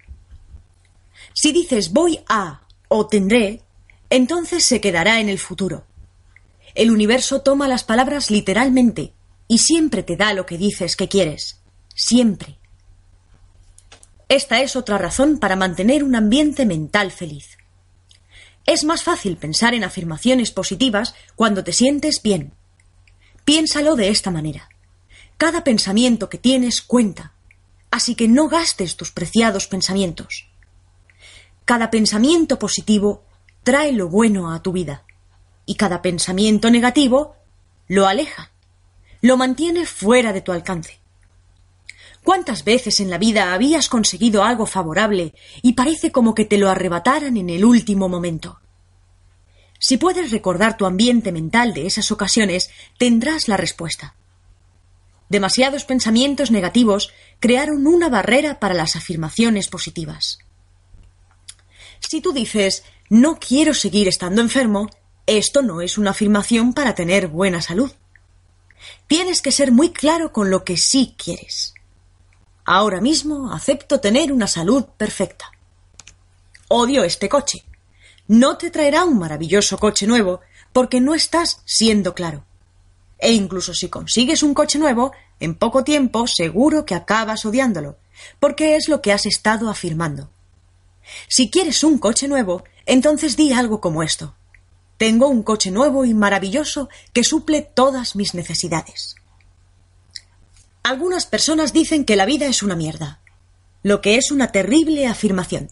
Si 1.35 1.53
dices 1.53 1.93
voy 1.93 2.21
a 2.27 2.63
o 2.89 3.07
tendré, 3.07 3.61
entonces 4.09 4.65
se 4.65 4.81
quedará 4.81 5.21
en 5.21 5.29
el 5.29 5.39
futuro. 5.39 5.85
El 6.75 6.91
universo 6.91 7.43
toma 7.43 7.69
las 7.69 7.85
palabras 7.85 8.31
literalmente 8.31 9.13
y 9.55 9.59
siempre 9.59 10.03
te 10.03 10.17
da 10.17 10.33
lo 10.33 10.47
que 10.47 10.59
dices 10.59 10.97
que 10.97 11.09
quieres. 11.09 11.61
Siempre. 11.95 12.59
Esta 14.29 14.61
es 14.61 14.75
otra 14.75 14.99
razón 14.99 15.39
para 15.39 15.55
mantener 15.55 16.03
un 16.03 16.17
ambiente 16.17 16.67
mental 16.67 17.13
feliz. 17.13 17.57
Es 18.67 18.83
más 18.83 19.05
fácil 19.05 19.37
pensar 19.37 19.73
en 19.73 19.85
afirmaciones 19.85 20.51
positivas 20.51 21.15
cuando 21.37 21.63
te 21.63 21.73
sientes 21.73 22.21
bien. 22.21 22.53
Piénsalo 23.45 23.95
de 23.95 24.09
esta 24.09 24.33
manera. 24.33 24.69
Cada 25.37 25.63
pensamiento 25.63 26.29
que 26.29 26.39
tienes 26.39 26.83
cuenta, 26.83 27.35
así 27.93 28.17
que 28.17 28.27
no 28.27 28.49
gastes 28.49 28.97
tus 28.97 29.13
preciados 29.13 29.69
pensamientos. 29.69 30.49
Cada 31.65 31.93
pensamiento 31.93 32.59
positivo 32.59 33.23
trae 33.63 33.93
lo 33.93 34.09
bueno 34.09 34.53
a 34.53 34.65
tu 34.65 34.73
vida 34.73 35.05
y 35.65 35.77
cada 35.77 36.03
pensamiento 36.03 36.73
negativo 36.73 37.37
lo 37.87 38.09
aleja, 38.09 38.51
lo 39.25 39.39
mantiene 39.39 39.87
fuera 39.87 40.35
de 40.35 40.43
tu 40.43 40.53
alcance. 40.53 41.01
¿Cuántas 42.23 42.63
veces 42.63 43.01
en 43.01 43.09
la 43.09 43.17
vida 43.17 43.55
habías 43.55 43.89
conseguido 43.89 44.45
algo 44.45 44.67
favorable 44.67 45.33
y 45.63 45.73
parece 45.73 46.13
como 46.13 46.35
que 46.35 46.45
te 46.45 46.59
lo 46.59 46.69
arrebataran 46.69 47.39
en 47.39 47.49
el 47.49 47.65
último 47.65 48.11
momento? 48.11 48.61
Si 49.79 49.97
puedes 49.97 50.31
recordar 50.31 50.77
tu 50.77 50.85
ambiente 50.85 51.33
mental 51.33 51.73
de 51.73 51.87
esas 51.87 52.13
ocasiones, 52.13 52.69
tendrás 52.99 53.49
la 53.49 53.57
respuesta. 53.57 54.15
Demasiados 55.31 55.87
pensamientos 55.87 56.51
negativos 56.51 57.11
crearon 57.41 57.87
una 57.87 58.11
barrera 58.11 58.61
para 58.61 58.75
las 58.75 58.95
afirmaciones 58.95 59.69
positivas. 59.69 60.39
Si 61.99 62.21
tú 62.21 62.35
dices 62.35 62.85
no 63.09 63.39
quiero 63.39 63.73
seguir 63.73 64.07
estando 64.07 64.43
enfermo, 64.43 64.91
esto 65.27 65.63
no 65.63 65.81
es 65.81 65.97
una 65.97 66.11
afirmación 66.11 66.75
para 66.75 66.95
tener 66.95 67.29
buena 67.29 67.63
salud. 67.63 67.91
Tienes 69.07 69.43
que 69.43 69.53
ser 69.53 69.73
muy 69.73 69.93
claro 69.93 70.33
con 70.33 70.51
lo 70.51 70.65
que 70.65 70.77
sí 70.77 71.15
quieres. 71.17 71.75
Ahora 72.65 73.01
mismo 73.01 73.53
acepto 73.53 74.01
tener 74.01 74.33
una 74.33 74.47
salud 74.47 74.85
perfecta. 74.97 75.51
Odio 76.69 77.05
este 77.05 77.29
coche. 77.29 77.65
No 78.27 78.57
te 78.57 78.71
traerá 78.71 79.05
un 79.05 79.19
maravilloso 79.19 79.79
coche 79.79 80.07
nuevo 80.07 80.41
porque 80.73 81.01
no 81.01 81.15
estás 81.15 81.61
siendo 81.67 82.15
claro. 82.15 82.45
E 83.19 83.33
incluso 83.33 83.75
si 83.75 83.89
consigues 83.89 84.43
un 84.43 84.55
coche 84.55 84.79
nuevo, 84.79 85.13
en 85.41 85.55
poco 85.55 85.85
tiempo 85.85 86.27
seguro 86.27 86.85
que 86.85 86.95
acabas 86.95 87.45
odiándolo, 87.45 87.99
porque 88.41 88.77
es 88.77 88.89
lo 88.89 89.03
que 89.03 89.13
has 89.13 89.27
estado 89.27 89.69
afirmando. 89.69 90.31
Si 91.29 91.51
quieres 91.51 91.85
un 91.85 91.99
coche 91.99 92.29
nuevo, 92.29 92.65
entonces 92.87 93.37
di 93.37 93.53
algo 93.53 93.81
como 93.81 94.03
esto. 94.03 94.35
Tengo 95.05 95.29
un 95.29 95.43
coche 95.43 95.71
nuevo 95.71 96.07
y 96.07 96.15
maravilloso 96.15 96.89
que 97.13 97.25
suple 97.25 97.61
todas 97.61 98.17
mis 98.17 98.33
necesidades. 98.33 99.17
Algunas 100.83 101.27
personas 101.27 101.75
dicen 101.75 102.07
que 102.07 102.17
la 102.17 102.25
vida 102.25 102.47
es 102.47 102.63
una 102.63 102.75
mierda, 102.75 103.21
lo 103.83 104.01
que 104.01 104.17
es 104.17 104.31
una 104.31 104.51
terrible 104.51 105.07
afirmación. 105.07 105.71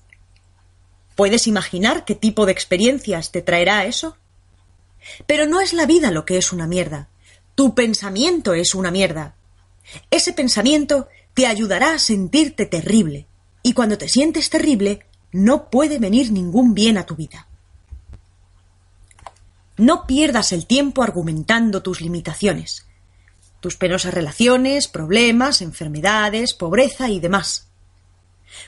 ¿Puedes 1.16 1.46
imaginar 1.46 2.04
qué 2.04 2.14
tipo 2.14 2.44
de 2.44 2.52
experiencias 2.52 3.32
te 3.32 3.40
traerá 3.40 3.86
eso? 3.86 4.18
Pero 5.26 5.46
no 5.46 5.62
es 5.62 5.72
la 5.72 5.86
vida 5.86 6.10
lo 6.10 6.26
que 6.26 6.36
es 6.36 6.52
una 6.52 6.66
mierda. 6.66 7.08
Tu 7.54 7.74
pensamiento 7.74 8.52
es 8.52 8.74
una 8.74 8.90
mierda. 8.90 9.34
Ese 10.10 10.34
pensamiento 10.34 11.08
te 11.32 11.46
ayudará 11.46 11.94
a 11.94 11.98
sentirte 11.98 12.66
terrible. 12.66 13.26
Y 13.62 13.72
cuando 13.72 13.96
te 13.96 14.10
sientes 14.10 14.50
terrible, 14.50 15.06
no 15.30 15.70
puede 15.70 15.98
venir 15.98 16.32
ningún 16.32 16.74
bien 16.74 16.98
a 16.98 17.06
tu 17.06 17.16
vida. 17.16 17.46
No 19.82 20.06
pierdas 20.06 20.52
el 20.52 20.66
tiempo 20.66 21.02
argumentando 21.02 21.82
tus 21.82 22.00
limitaciones 22.00 22.86
tus 23.62 23.76
penosas 23.76 24.12
relaciones, 24.12 24.88
problemas, 24.88 25.62
enfermedades, 25.62 26.52
pobreza 26.52 27.08
y 27.10 27.20
demás. 27.20 27.68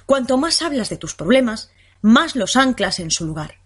Cuanto 0.06 0.36
más 0.38 0.62
hablas 0.62 0.88
de 0.88 0.96
tus 0.96 1.16
problemas, 1.16 1.72
más 2.00 2.36
los 2.36 2.54
anclas 2.54 3.00
en 3.00 3.10
su 3.10 3.26
lugar. 3.26 3.56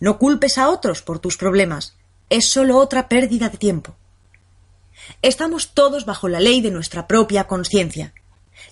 No 0.00 0.18
culpes 0.18 0.58
a 0.58 0.70
otros 0.70 1.02
por 1.02 1.20
tus 1.20 1.36
problemas, 1.36 1.94
es 2.30 2.50
solo 2.50 2.78
otra 2.78 3.08
pérdida 3.08 3.48
de 3.48 3.58
tiempo. 3.58 3.94
Estamos 5.22 5.72
todos 5.72 6.04
bajo 6.04 6.28
la 6.28 6.40
ley 6.40 6.60
de 6.60 6.72
nuestra 6.72 7.06
propia 7.06 7.44
conciencia, 7.44 8.12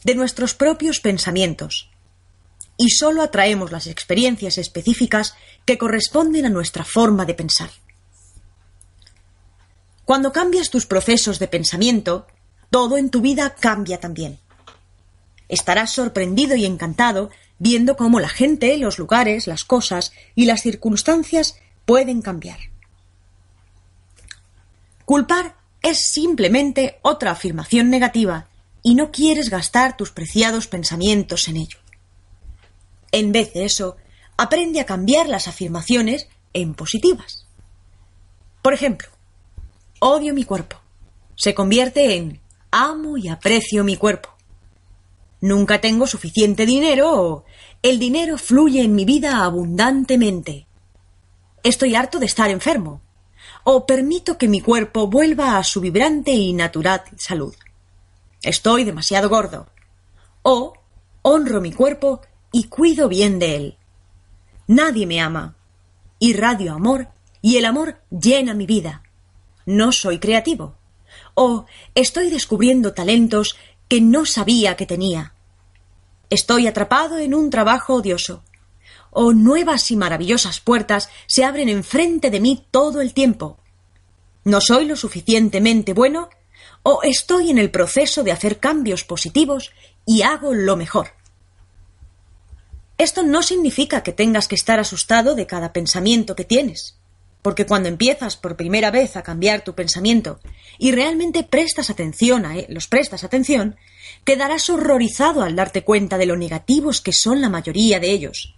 de 0.03 0.17
nuestros 0.17 0.55
propios 0.55 0.99
pensamientos, 0.99 1.92
y 2.77 2.91
solo 2.91 3.23
atraemos 3.23 3.73
las 3.73 3.87
experiencias 3.87 4.59
específicas 4.59 5.35
que 5.65 5.79
corresponden 5.79 6.47
a 6.47 6.51
nuestra 6.51 6.85
forma 6.85 7.25
de 7.25 7.35
pensar. 7.35 7.71
Cuando 10.05 10.33
cambias 10.33 10.71
tus 10.71 10.87
procesos 10.87 11.39
de 11.39 11.49
pensamiento, 11.49 12.27
todo 12.71 12.97
en 12.97 13.11
tu 13.11 13.21
vida 13.21 13.55
cambia 13.55 14.01
también. 14.01 14.39
Estarás 15.49 15.93
sorprendido 15.93 16.57
y 16.57 16.65
encantado 16.65 17.31
viendo 17.59 17.97
cómo 17.97 18.19
la 18.19 18.29
gente, 18.29 18.77
los 18.79 18.99
lugares, 18.99 19.47
las 19.47 19.65
cosas 19.65 20.13
y 20.35 20.47
las 20.47 20.63
circunstancias 20.63 21.57
pueden 21.85 22.23
cambiar. 22.23 22.59
Culpar 25.05 25.57
es 25.83 26.11
simplemente 26.11 26.99
otra 27.03 27.33
afirmación 27.33 27.91
negativa 27.91 28.49
y 28.83 28.95
no 28.95 29.13
quieres 29.13 29.51
gastar 29.51 29.97
tus 29.97 30.11
preciados 30.11 30.67
pensamientos 30.67 31.49
en 31.49 31.59
ello. 31.59 31.82
En 33.13 33.33
vez 33.33 33.53
de 33.53 33.65
eso, 33.65 33.97
aprende 34.37 34.81
a 34.81 34.87
cambiar 34.87 35.29
las 35.29 35.47
afirmaciones 35.47 36.29
en 36.53 36.75
positivas. 36.75 37.47
Por 38.63 38.75
ejemplo, 38.75 39.09
Odio 40.05 40.35
mi 40.35 40.43
cuerpo. 40.43 40.79
se 41.37 41.55
convierte 41.55 42.17
en 42.17 42.41
amo 42.73 43.17
y 43.17 43.29
aprecio 43.29 43.85
mi 43.85 43.97
cuerpo. 43.97 44.31
Nunca 45.41 45.81
tengo 45.81 46.09
suficiente 46.09 46.67
dinero 46.67 47.23
o 47.23 47.45
el 47.83 48.01
dinero 48.01 48.37
fluye 48.37 48.83
en 48.83 48.97
mi 48.97 49.05
vida 49.05 49.45
abundantemente. 49.45 50.67
Estoy 51.63 51.95
harto 51.95 52.19
de 52.19 52.27
estar 52.27 52.51
enfermo. 52.51 53.01
O 53.63 53.87
permito 53.87 54.39
que 54.39 54.49
mi 54.49 54.61
cuerpo 54.61 55.07
vuelva 55.07 55.57
a 55.57 55.63
su 55.63 55.81
vibrante 55.81 56.33
y 56.33 56.53
natural 56.53 57.03
salud. 57.17 57.55
Estoy 58.43 58.83
demasiado 58.83 59.29
gordo. 59.29 59.69
O 60.43 60.73
honro 61.23 61.61
mi 61.61 61.71
cuerpo 61.71 62.23
y 62.53 62.65
cuido 62.65 63.09
bien 63.09 63.39
de 63.39 63.57
él. 63.57 63.79
Nadie 64.67 65.07
me 65.07 65.21
ama. 65.21 65.57
Irradio 66.19 66.75
amor 66.75 67.09
y 67.41 67.57
el 67.57 67.65
amor 67.65 68.01
llena 68.11 68.55
mi 68.55 68.67
vida. 68.67 69.03
No 69.67 69.91
soy 69.91 70.19
creativo. 70.19 70.77
O 71.35 71.67
estoy 71.95 72.31
descubriendo 72.31 72.93
talentos 72.93 73.57
que 73.89 74.01
no 74.01 74.25
sabía 74.27 74.77
que 74.77 74.87
tenía. 74.87 75.35
Estoy 76.31 76.67
atrapado 76.67 77.19
en 77.19 77.35
un 77.35 77.51
trabajo 77.51 77.95
odioso. 77.95 78.45
O 79.11 79.33
nuevas 79.33 79.91
y 79.91 79.97
maravillosas 79.97 80.61
puertas 80.61 81.11
se 81.27 81.45
abren 81.45 81.69
enfrente 81.69 82.31
de 82.31 82.41
mí 82.41 82.65
todo 82.71 83.01
el 83.01 83.13
tiempo. 83.13 83.59
No 84.45 84.61
soy 84.61 84.87
lo 84.87 84.97
suficientemente 84.97 85.93
bueno 85.93 86.31
o 86.83 87.03
estoy 87.03 87.51
en 87.51 87.59
el 87.59 87.71
proceso 87.71 88.23
de 88.23 88.33
hacer 88.33 88.59
cambios 88.59 89.05
positivos 89.05 89.73
y 90.07 90.23
hago 90.23 90.55
lo 90.55 90.77
mejor. 90.77 91.09
Esto 92.99 93.23
no 93.23 93.43
significa 93.43 94.03
que 94.03 94.13
tengas 94.13 94.49
que 94.49 94.55
estar 94.55 94.79
asustado 94.79 95.35
de 95.35 95.47
cada 95.47 95.73
pensamiento 95.73 96.37
que 96.37 96.45
tienes, 96.45 96.97
porque 97.43 97.67
cuando 97.67 97.89
empiezas 97.89 98.37
por 98.37 98.57
primera 98.57 98.91
vez 98.91 99.17
a 99.17 99.23
cambiar 99.23 99.65
tu 99.65 99.75
pensamiento 99.75 100.39
y 100.79 100.93
realmente 100.93 101.43
prestas 101.43 101.91
atención 101.91 102.47
a 102.47 102.55
los 102.69 102.87
prestas 102.87 103.25
atención, 103.25 103.77
quedarás 104.25 104.71
horrorizado 104.71 105.43
al 105.43 105.57
darte 105.57 105.83
cuenta 105.83 106.19
de 106.19 106.27
lo 106.27 106.37
negativos 106.37 107.01
que 107.01 107.13
son 107.13 107.41
la 107.41 107.49
mayoría 107.49 107.99
de 107.99 108.11
ellos. 108.11 108.55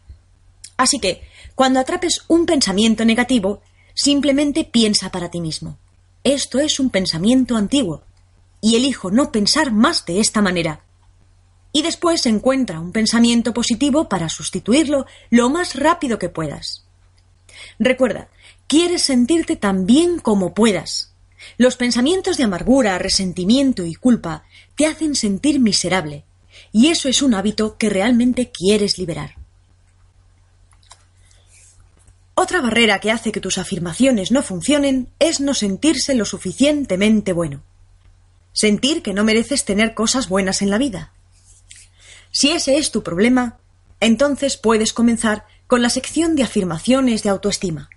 Así 0.76 0.99
que, 0.99 1.23
cuando 1.55 1.81
atrapes 1.81 2.25
un 2.29 2.47
pensamiento 2.47 3.05
negativo, 3.05 3.62
simplemente 3.95 4.64
piensa 4.64 5.11
para 5.11 5.31
ti 5.31 5.41
mismo. 5.41 5.79
Esto 6.25 6.59
es 6.59 6.81
un 6.81 6.91
pensamiento 6.91 7.57
antiguo, 7.57 8.03
y 8.61 8.76
elijo 8.76 9.11
no 9.11 9.31
pensar 9.31 9.73
más 9.73 10.05
de 10.07 10.21
esta 10.21 10.41
manera. 10.41 10.84
Y 11.75 11.83
después 11.83 12.25
encuentra 12.25 12.78
un 12.78 12.93
pensamiento 12.93 13.52
positivo 13.52 14.09
para 14.09 14.28
sustituirlo 14.28 15.07
lo 15.31 15.50
más 15.50 15.75
rápido 15.75 16.21
que 16.21 16.28
puedas. 16.28 16.85
Recuerda, 17.81 18.28
quieres 18.69 19.02
sentirte 19.02 19.57
tan 19.57 19.85
bien 19.85 20.21
como 20.21 20.54
puedas. 20.54 21.12
Los 21.59 21.76
pensamientos 21.76 22.37
de 22.37 22.45
amargura, 22.45 22.97
resentimiento 22.99 23.85
y 23.85 23.97
culpa 23.97 24.45
te 24.76 24.87
hacen 24.87 25.16
sentir 25.16 25.59
miserable, 25.59 26.25
y 26.71 26.90
eso 26.90 27.09
es 27.09 27.23
un 27.23 27.35
hábito 27.35 27.76
que 27.76 27.90
realmente 27.90 28.52
quieres 28.52 28.97
liberar. 28.97 29.35
Otra 32.37 32.61
barrera 32.61 33.00
que 33.00 33.11
hace 33.11 33.33
que 33.33 33.40
tus 33.40 33.59
afirmaciones 33.59 34.31
no 34.31 34.45
funcionen 34.45 35.09
es 35.19 35.40
no 35.40 35.54
sentirse 35.54 36.14
lo 36.14 36.25
suficientemente 36.25 37.33
bueno 37.33 37.64
sentir 38.54 39.02
que 39.02 39.12
no 39.12 39.25
mereces 39.25 39.64
tener 39.66 39.95
cosas 39.95 40.28
buenas 40.28 40.62
en 40.62 40.71
la 40.71 40.78
vida. 40.78 41.12
Si 42.35 42.50
ese 42.50 42.79
es 42.79 42.91
tu 42.91 43.05
problema, 43.05 43.59
entonces 44.00 44.57
puedes 44.57 44.93
comenzar 44.93 45.47
con 45.69 45.83
la 45.83 45.88
sección 45.88 46.35
de 46.35 46.43
afirmaciones 46.43 47.23
de 47.23 47.29
autoestima. 47.29 47.88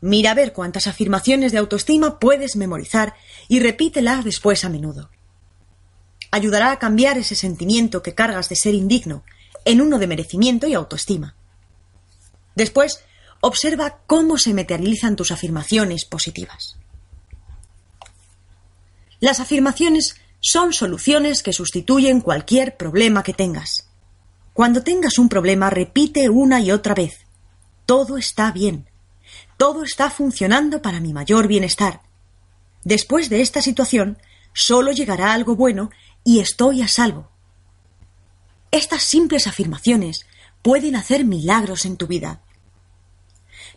Mira 0.00 0.32
a 0.32 0.34
ver 0.34 0.52
cuántas 0.52 0.88
afirmaciones 0.88 1.52
de 1.52 1.58
autoestima 1.58 2.18
puedes 2.18 2.56
memorizar 2.56 3.14
y 3.46 3.60
repítelas 3.60 4.24
después 4.24 4.64
a 4.64 4.68
menudo. 4.68 5.10
Ayudará 6.32 6.72
a 6.72 6.80
cambiar 6.80 7.18
ese 7.18 7.36
sentimiento 7.36 8.02
que 8.02 8.16
cargas 8.16 8.48
de 8.48 8.56
ser 8.56 8.74
indigno 8.74 9.22
en 9.64 9.80
uno 9.80 10.00
de 10.00 10.08
merecimiento 10.08 10.66
y 10.66 10.74
autoestima. 10.74 11.36
Después, 12.56 13.04
observa 13.40 14.00
cómo 14.08 14.38
se 14.38 14.54
materializan 14.54 15.14
tus 15.14 15.30
afirmaciones 15.30 16.04
positivas. 16.04 16.76
Las 19.20 19.38
afirmaciones 19.38 20.16
son 20.44 20.72
soluciones 20.72 21.44
que 21.44 21.52
sustituyen 21.52 22.20
cualquier 22.20 22.76
problema 22.76 23.22
que 23.22 23.32
tengas. 23.32 23.88
Cuando 24.52 24.82
tengas 24.82 25.18
un 25.18 25.28
problema, 25.28 25.70
repite 25.70 26.28
una 26.28 26.60
y 26.60 26.72
otra 26.72 26.94
vez. 26.94 27.20
Todo 27.86 28.18
está 28.18 28.50
bien. 28.50 28.90
Todo 29.56 29.84
está 29.84 30.10
funcionando 30.10 30.82
para 30.82 30.98
mi 30.98 31.12
mayor 31.12 31.46
bienestar. 31.46 32.02
Después 32.82 33.30
de 33.30 33.40
esta 33.40 33.62
situación, 33.62 34.18
solo 34.52 34.90
llegará 34.90 35.32
algo 35.32 35.54
bueno 35.54 35.90
y 36.24 36.40
estoy 36.40 36.82
a 36.82 36.88
salvo. 36.88 37.30
Estas 38.72 39.04
simples 39.04 39.46
afirmaciones 39.46 40.26
pueden 40.60 40.96
hacer 40.96 41.24
milagros 41.24 41.84
en 41.84 41.96
tu 41.96 42.08
vida. 42.08 42.42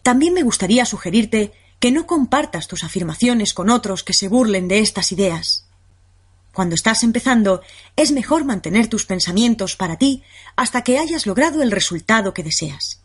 También 0.02 0.34
me 0.34 0.42
gustaría 0.42 0.86
sugerirte 0.86 1.54
que 1.80 1.92
no 1.92 2.08
compartas 2.08 2.68
tus 2.68 2.84
afirmaciones 2.84 3.54
con 3.54 3.70
otros 3.70 4.04
que 4.04 4.14
se 4.14 4.30
burlen 4.30 4.68
de 4.68 4.80
estas 4.80 5.12
ideas. 5.12 5.65
Cuando 6.56 6.74
estás 6.74 7.04
empezando, 7.04 7.62
es 7.98 8.14
mejor 8.14 8.46
mantener 8.46 8.88
tus 8.88 9.06
pensamientos 9.06 9.76
para 9.76 9.98
ti 9.98 10.24
hasta 10.56 10.84
que 10.84 10.98
hayas 10.98 11.28
logrado 11.28 11.62
el 11.62 11.70
resultado 11.70 12.34
que 12.34 12.44
deseas. 12.44 13.02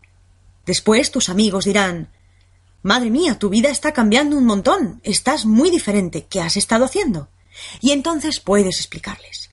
Después 0.66 1.10
tus 1.10 1.28
amigos 1.28 1.64
dirán 1.64 2.12
Madre 2.84 3.10
mía, 3.10 3.40
tu 3.40 3.48
vida 3.48 3.68
está 3.68 3.92
cambiando 3.92 4.38
un 4.38 4.46
montón. 4.46 5.00
Estás 5.02 5.46
muy 5.46 5.68
diferente. 5.68 6.26
¿Qué 6.30 6.40
has 6.40 6.56
estado 6.56 6.84
haciendo? 6.84 7.28
Y 7.80 7.90
entonces 7.90 8.38
puedes 8.38 8.78
explicarles. 8.78 9.50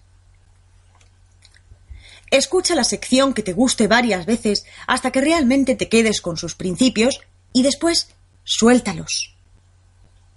Escucha 2.29 2.75
la 2.75 2.83
sección 2.83 3.33
que 3.33 3.41
te 3.41 3.53
guste 3.53 3.87
varias 3.87 4.27
veces 4.27 4.65
hasta 4.85 5.09
que 5.09 5.21
realmente 5.21 5.73
te 5.73 5.89
quedes 5.89 6.21
con 6.21 6.37
sus 6.37 6.53
principios 6.53 7.21
y 7.51 7.63
después 7.63 8.09
suéltalos. 8.43 9.33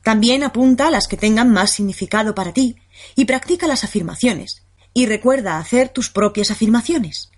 También 0.03 0.45
apunta 0.45 0.89
a 0.89 0.91
las 0.91 1.07
que 1.07 1.19
tengan 1.19 1.51
más 1.51 1.73
significado 1.73 2.35
para 2.35 2.55
ti 2.55 2.77
y 3.15 3.25
practica 3.25 3.67
las 3.67 3.85
afirmaciones 3.85 4.63
y 4.93 5.07
recuerda 5.07 5.59
hacer 5.59 5.89
tus 5.89 6.11
propias 6.11 6.51
afirmaciones. 6.51 7.31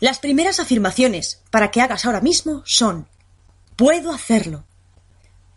Las 0.00 0.18
primeras 0.18 0.60
afirmaciones 0.60 1.42
para 1.50 1.70
que 1.70 1.80
hagas 1.80 2.04
ahora 2.04 2.20
mismo 2.20 2.62
son 2.66 3.08
puedo 3.76 4.12
hacerlo. 4.12 4.64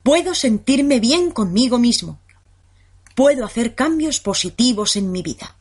Puedo 0.04 0.34
sentirme 0.36 1.00
bien 1.00 1.32
conmigo 1.32 1.80
mismo. 1.80 2.20
Puedo 3.14 3.46
hacer 3.46 3.76
cambios 3.76 4.20
positivos 4.20 4.96
en 4.96 5.12
mi 5.12 5.22
vida. 5.22 5.57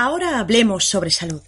Ahora 0.00 0.38
hablemos 0.38 0.84
sobre 0.84 1.10
salud. 1.10 1.42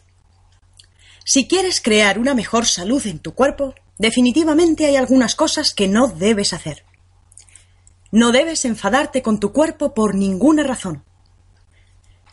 Si 1.24 1.46
quieres 1.46 1.80
crear 1.80 2.18
una 2.18 2.34
mejor 2.34 2.66
salud 2.66 3.06
en 3.06 3.20
tu 3.20 3.32
cuerpo, 3.32 3.76
definitivamente 3.96 4.86
hay 4.86 4.96
algunas 4.96 5.36
cosas 5.36 5.72
que 5.72 5.86
no 5.86 6.08
debes 6.08 6.52
hacer. 6.52 6.84
No 8.10 8.32
debes 8.32 8.64
enfadarte 8.64 9.22
con 9.22 9.38
tu 9.38 9.52
cuerpo 9.52 9.94
por 9.94 10.16
ninguna 10.16 10.64
razón. 10.64 11.04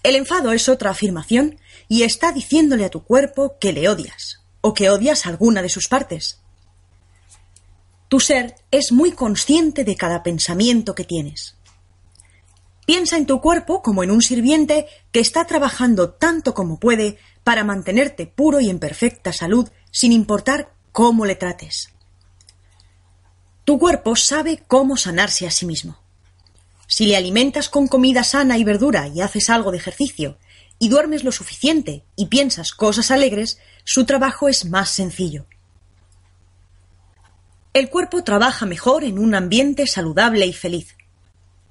El 0.01 0.15
enfado 0.15 0.53
es 0.53 0.67
otra 0.69 0.89
afirmación 0.89 1.59
y 1.87 2.01
está 2.01 2.31
diciéndole 2.31 2.85
a 2.85 2.89
tu 2.89 3.03
cuerpo 3.03 3.59
que 3.59 3.71
le 3.71 3.87
odias 3.87 4.41
o 4.61 4.73
que 4.73 4.89
odias 4.89 5.27
alguna 5.27 5.61
de 5.61 5.69
sus 5.69 5.87
partes. 5.87 6.39
Tu 8.07 8.19
ser 8.19 8.55
es 8.71 8.91
muy 8.91 9.11
consciente 9.11 9.83
de 9.83 9.95
cada 9.95 10.23
pensamiento 10.23 10.95
que 10.95 11.03
tienes. 11.03 11.56
Piensa 12.87 13.17
en 13.17 13.25
tu 13.25 13.41
cuerpo 13.41 13.81
como 13.81 14.01
en 14.01 14.11
un 14.11 14.21
sirviente 14.21 14.87
que 15.11 15.19
está 15.19 15.45
trabajando 15.45 16.11
tanto 16.11 16.53
como 16.53 16.79
puede 16.79 17.17
para 17.43 17.65
mantenerte 17.65 18.27
puro 18.27 18.61
y 18.61 18.69
en 18.69 18.79
perfecta 18.79 19.33
salud 19.33 19.67
sin 19.91 20.13
importar 20.13 20.71
cómo 20.93 21.25
le 21.25 21.35
trates. 21.35 21.89
Tu 23.65 23.77
cuerpo 23.77 24.15
sabe 24.15 24.63
cómo 24.69 24.95
sanarse 24.95 25.45
a 25.45 25.51
sí 25.51 25.65
mismo. 25.65 25.99
Si 26.87 27.07
le 27.07 27.17
alimentas 27.17 27.67
con 27.67 27.89
comida 27.89 28.23
sana 28.23 28.57
y 28.57 28.63
verdura 28.63 29.09
y 29.09 29.19
haces 29.19 29.49
algo 29.49 29.71
de 29.71 29.79
ejercicio, 29.79 30.37
y 30.79 30.87
duermes 30.87 31.25
lo 31.25 31.33
suficiente 31.33 32.05
y 32.15 32.27
piensas 32.27 32.71
cosas 32.71 33.11
alegres, 33.11 33.59
su 33.83 34.05
trabajo 34.05 34.47
es 34.47 34.63
más 34.63 34.89
sencillo. 34.91 35.45
El 37.73 37.89
cuerpo 37.89 38.23
trabaja 38.23 38.65
mejor 38.65 39.03
en 39.03 39.19
un 39.19 39.35
ambiente 39.35 39.87
saludable 39.87 40.45
y 40.45 40.53
feliz. 40.53 40.96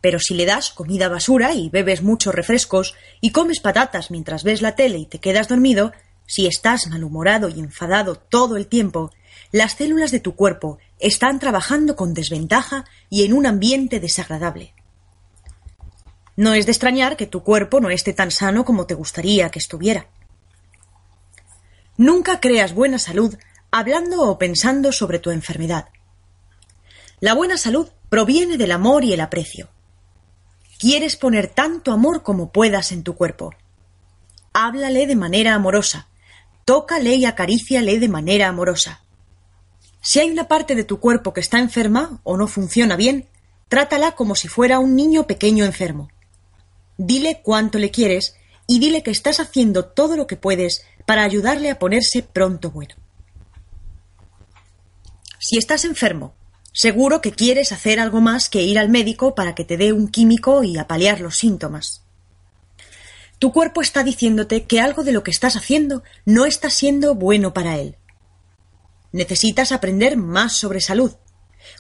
Pero 0.07 0.21
si 0.21 0.35
le 0.35 0.47
das 0.47 0.71
comida 0.71 1.09
basura 1.09 1.53
y 1.53 1.69
bebes 1.69 2.01
muchos 2.01 2.33
refrescos 2.33 2.95
y 3.21 3.33
comes 3.33 3.59
patatas 3.59 4.12
mientras 4.12 4.45
ves 4.45 4.62
la 4.62 4.77
tele 4.77 4.99
y 4.99 5.07
te 5.07 5.19
quedas 5.19 5.49
dormido, 5.49 5.90
si 6.29 6.47
estás 6.47 6.87
malhumorado 6.87 7.49
y 7.49 7.59
enfadado 7.59 8.14
todo 8.14 8.57
el 8.57 8.69
tiempo, 8.69 9.11
las 9.51 9.73
células 9.73 10.12
de 10.12 10.21
tu 10.21 10.37
cuerpo 10.37 10.79
están 11.01 11.40
trabajando 11.40 11.97
con 11.97 12.14
desventaja 12.14 12.85
y 13.11 13.25
en 13.25 13.33
un 13.33 13.47
ambiente 13.47 13.99
desagradable. 13.99 14.75
No 16.37 16.55
es 16.55 16.66
de 16.66 16.71
extrañar 16.71 17.16
que 17.16 17.27
tu 17.27 17.42
cuerpo 17.42 17.81
no 17.81 17.90
esté 17.90 18.12
tan 18.12 18.31
sano 18.31 18.64
como 18.64 18.87
te 18.87 18.95
gustaría 18.95 19.51
que 19.51 19.59
estuviera. 19.59 20.07
Nunca 21.97 22.38
creas 22.38 22.75
buena 22.75 23.01
salud 23.01 23.37
hablando 23.73 24.23
o 24.23 24.38
pensando 24.38 24.92
sobre 24.92 25.19
tu 25.19 25.33
enfermedad. 25.33 25.88
La 27.19 27.35
buena 27.35 27.59
salud 27.59 27.88
proviene 28.09 28.57
del 28.57 28.71
amor 28.71 29.03
y 29.03 29.12
el 29.12 29.21
aprecio. 29.21 29.69
Quieres 30.79 31.17
poner 31.17 31.49
tanto 31.49 31.93
amor 31.93 32.23
como 32.23 32.53
puedas 32.53 32.93
en 32.93 33.03
tu 33.03 33.15
cuerpo. 33.15 33.55
Háblale 34.53 35.07
de 35.07 35.17
manera 35.17 35.55
amorosa. 35.55 36.09
Tócale 36.65 37.15
y 37.15 37.25
acaríciale 37.25 37.99
de 37.99 38.09
manera 38.09 38.49
amorosa. 38.49 39.03
Si 40.01 40.21
hay 40.21 40.31
una 40.31 40.49
parte 40.49 40.75
de 40.75 40.85
tu 40.85 41.01
cuerpo 41.01 41.33
que 41.33 41.41
está 41.41 41.59
enferma 41.59 42.21
o 42.25 42.37
no 42.37 42.47
funciona 42.47 42.97
bien, 42.97 43.27
trátala 43.69 44.12
como 44.12 44.35
si 44.35 44.49
fuera 44.49 44.79
un 44.79 44.95
niño 44.95 45.27
pequeño 45.27 45.65
enfermo. 45.65 46.11
Dile 46.99 47.41
cuánto 47.43 47.79
le 47.79 47.91
quieres 47.91 48.37
y 48.67 48.79
dile 48.79 49.03
que 49.03 49.11
estás 49.11 49.41
haciendo 49.41 49.87
todo 49.87 50.17
lo 50.17 50.27
que 50.27 50.37
puedes 50.37 50.85
para 51.07 51.23
ayudarle 51.23 51.71
a 51.71 51.79
ponerse 51.79 52.23
pronto 52.23 52.71
bueno. 52.71 52.95
Si 55.39 55.57
estás 55.57 55.85
enfermo, 55.85 56.35
seguro 56.77 57.23
que 57.23 57.33
quieres 57.33 57.73
hacer 57.73 57.99
algo 57.99 58.21
más 58.21 58.51
que 58.51 58.62
ir 58.62 58.79
al 58.79 58.91
médico 58.91 59.35
para 59.35 59.55
que 59.55 59.65
te 59.65 59.79
dé 59.79 59.95
un 59.95 60.09
químico 60.09 60.62
y 60.62 60.77
apalear 60.77 61.23
los 61.23 61.39
síntomas. 61.39 62.03
Tu 63.39 63.51
cuerpo 63.51 63.81
está 63.81 64.05
diciéndote 64.05 64.65
que 64.65 64.81
algo 64.81 65.03
de 65.03 65.12
lo 65.12 65.23
que 65.23 65.31
estás 65.31 65.57
haciendo 65.57 66.03
no 66.27 66.45
está 66.45 66.69
siendo 66.69 67.15
bueno 67.15 67.55
para 67.55 67.79
él. 67.79 67.97
Necesitas 69.11 69.73
aprender 69.73 70.19
más 70.19 70.53
sobre 70.53 70.83
salud. 70.83 71.12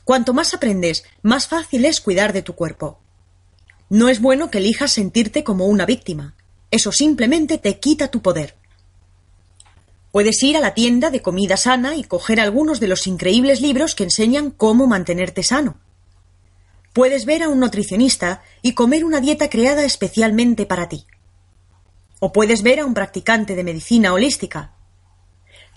Cuanto 0.04 0.32
más 0.32 0.54
aprendes, 0.54 1.04
más 1.20 1.46
fácil 1.46 1.84
es 1.84 2.00
cuidar 2.00 2.32
de 2.32 2.40
tu 2.40 2.54
cuerpo. 2.54 2.98
No 3.90 4.08
es 4.08 4.22
bueno 4.22 4.50
que 4.50 4.58
elijas 4.58 4.92
sentirte 4.92 5.44
como 5.44 5.66
una 5.66 5.84
víctima. 5.84 6.36
Eso 6.70 6.90
simplemente 6.90 7.58
te 7.58 7.78
quita 7.78 8.08
tu 8.08 8.22
poder. 8.22 8.56
Puedes 10.16 10.42
ir 10.42 10.56
a 10.56 10.60
la 10.60 10.72
tienda 10.72 11.10
de 11.10 11.20
comida 11.20 11.58
sana 11.58 11.94
y 11.94 12.02
coger 12.02 12.40
algunos 12.40 12.80
de 12.80 12.88
los 12.88 13.06
increíbles 13.06 13.60
libros 13.60 13.94
que 13.94 14.04
enseñan 14.04 14.50
cómo 14.50 14.86
mantenerte 14.86 15.42
sano. 15.42 15.76
Puedes 16.94 17.26
ver 17.26 17.42
a 17.42 17.50
un 17.50 17.60
nutricionista 17.60 18.42
y 18.62 18.72
comer 18.72 19.04
una 19.04 19.20
dieta 19.20 19.50
creada 19.50 19.84
especialmente 19.84 20.64
para 20.64 20.88
ti. 20.88 21.04
O 22.18 22.32
puedes 22.32 22.62
ver 22.62 22.80
a 22.80 22.86
un 22.86 22.94
practicante 22.94 23.54
de 23.54 23.62
medicina 23.62 24.14
holística. 24.14 24.72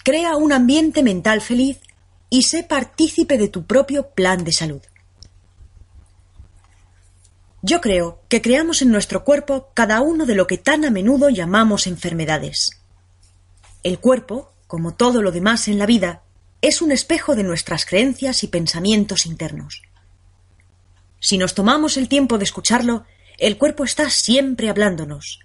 Crea 0.06 0.38
un 0.38 0.54
ambiente 0.54 1.04
mental 1.04 1.42
feliz 1.42 1.82
y 2.30 2.44
sé 2.44 2.64
partícipe 2.64 3.38
de 3.38 3.50
tu 3.50 3.66
propio 3.66 4.12
plan 4.12 4.46
de 4.46 4.54
salud. 4.54 4.82
Yo 7.62 7.82
creo 7.82 8.22
que 8.30 8.42
creamos 8.42 8.82
en 8.82 8.90
nuestro 8.90 9.26
cuerpo 9.26 9.72
cada 9.74 10.00
uno 10.00 10.26
de 10.26 10.36
lo 10.36 10.48
que 10.48 10.58
tan 10.58 10.86
a 10.86 10.92
menudo 10.92 11.28
llamamos 11.28 11.88
enfermedades. 11.88 12.79
El 13.82 14.00
cuerpo, 14.00 14.52
como 14.68 14.94
todo 14.94 15.22
lo 15.22 15.32
demás 15.32 15.68
en 15.70 15.80
la 15.80 15.86
vida, 15.86 16.24
es 16.62 16.82
un 16.82 16.92
espejo 16.92 17.36
de 17.36 17.44
nuestras 17.44 17.86
creencias 17.86 18.44
y 18.44 18.48
pensamientos 18.48 19.26
internos. 19.26 19.84
Si 21.22 21.38
nos 21.38 21.56
tomamos 21.56 21.96
el 21.96 22.10
tiempo 22.10 22.38
de 22.38 22.44
escucharlo, 22.44 23.06
el 23.38 23.58
cuerpo 23.58 23.86
está 23.86 24.10
siempre 24.10 24.70
hablándonos. 24.70 25.40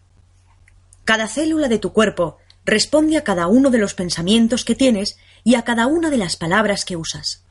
Cada 1.05 1.29
célula 1.29 1.69
de 1.69 1.79
tu 1.79 1.93
cuerpo 1.93 2.39
responde 2.65 3.17
a 3.17 3.25
cada 3.25 3.47
uno 3.47 3.71
de 3.71 3.79
los 3.79 3.95
pensamientos 3.95 4.65
que 4.65 4.75
tienes 4.75 5.17
y 5.45 5.55
a 5.55 5.63
cada 5.63 5.87
una 5.87 6.11
de 6.11 6.17
las 6.17 6.37
palabras 6.37 6.85
que 6.85 6.97
usas. 6.97 7.45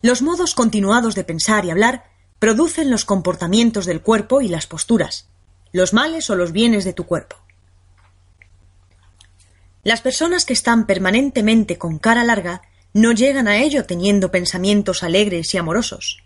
Los 0.00 0.22
modos 0.22 0.54
continuados 0.54 1.14
de 1.14 1.24
pensar 1.24 1.66
y 1.66 1.70
hablar 1.70 2.04
producen 2.38 2.90
los 2.90 3.04
comportamientos 3.04 3.84
del 3.84 4.00
cuerpo 4.00 4.40
y 4.40 4.48
las 4.48 4.66
posturas, 4.66 5.28
los 5.72 5.92
males 5.92 6.30
o 6.30 6.36
los 6.36 6.52
bienes 6.52 6.84
de 6.84 6.94
tu 6.94 7.04
cuerpo. 7.04 7.36
Las 9.88 10.02
personas 10.02 10.44
que 10.44 10.52
están 10.52 10.84
permanentemente 10.84 11.78
con 11.78 11.98
cara 11.98 12.22
larga 12.22 12.60
no 12.92 13.12
llegan 13.12 13.48
a 13.48 13.56
ello 13.56 13.86
teniendo 13.86 14.30
pensamientos 14.30 15.02
alegres 15.02 15.54
y 15.54 15.56
amorosos. 15.56 16.22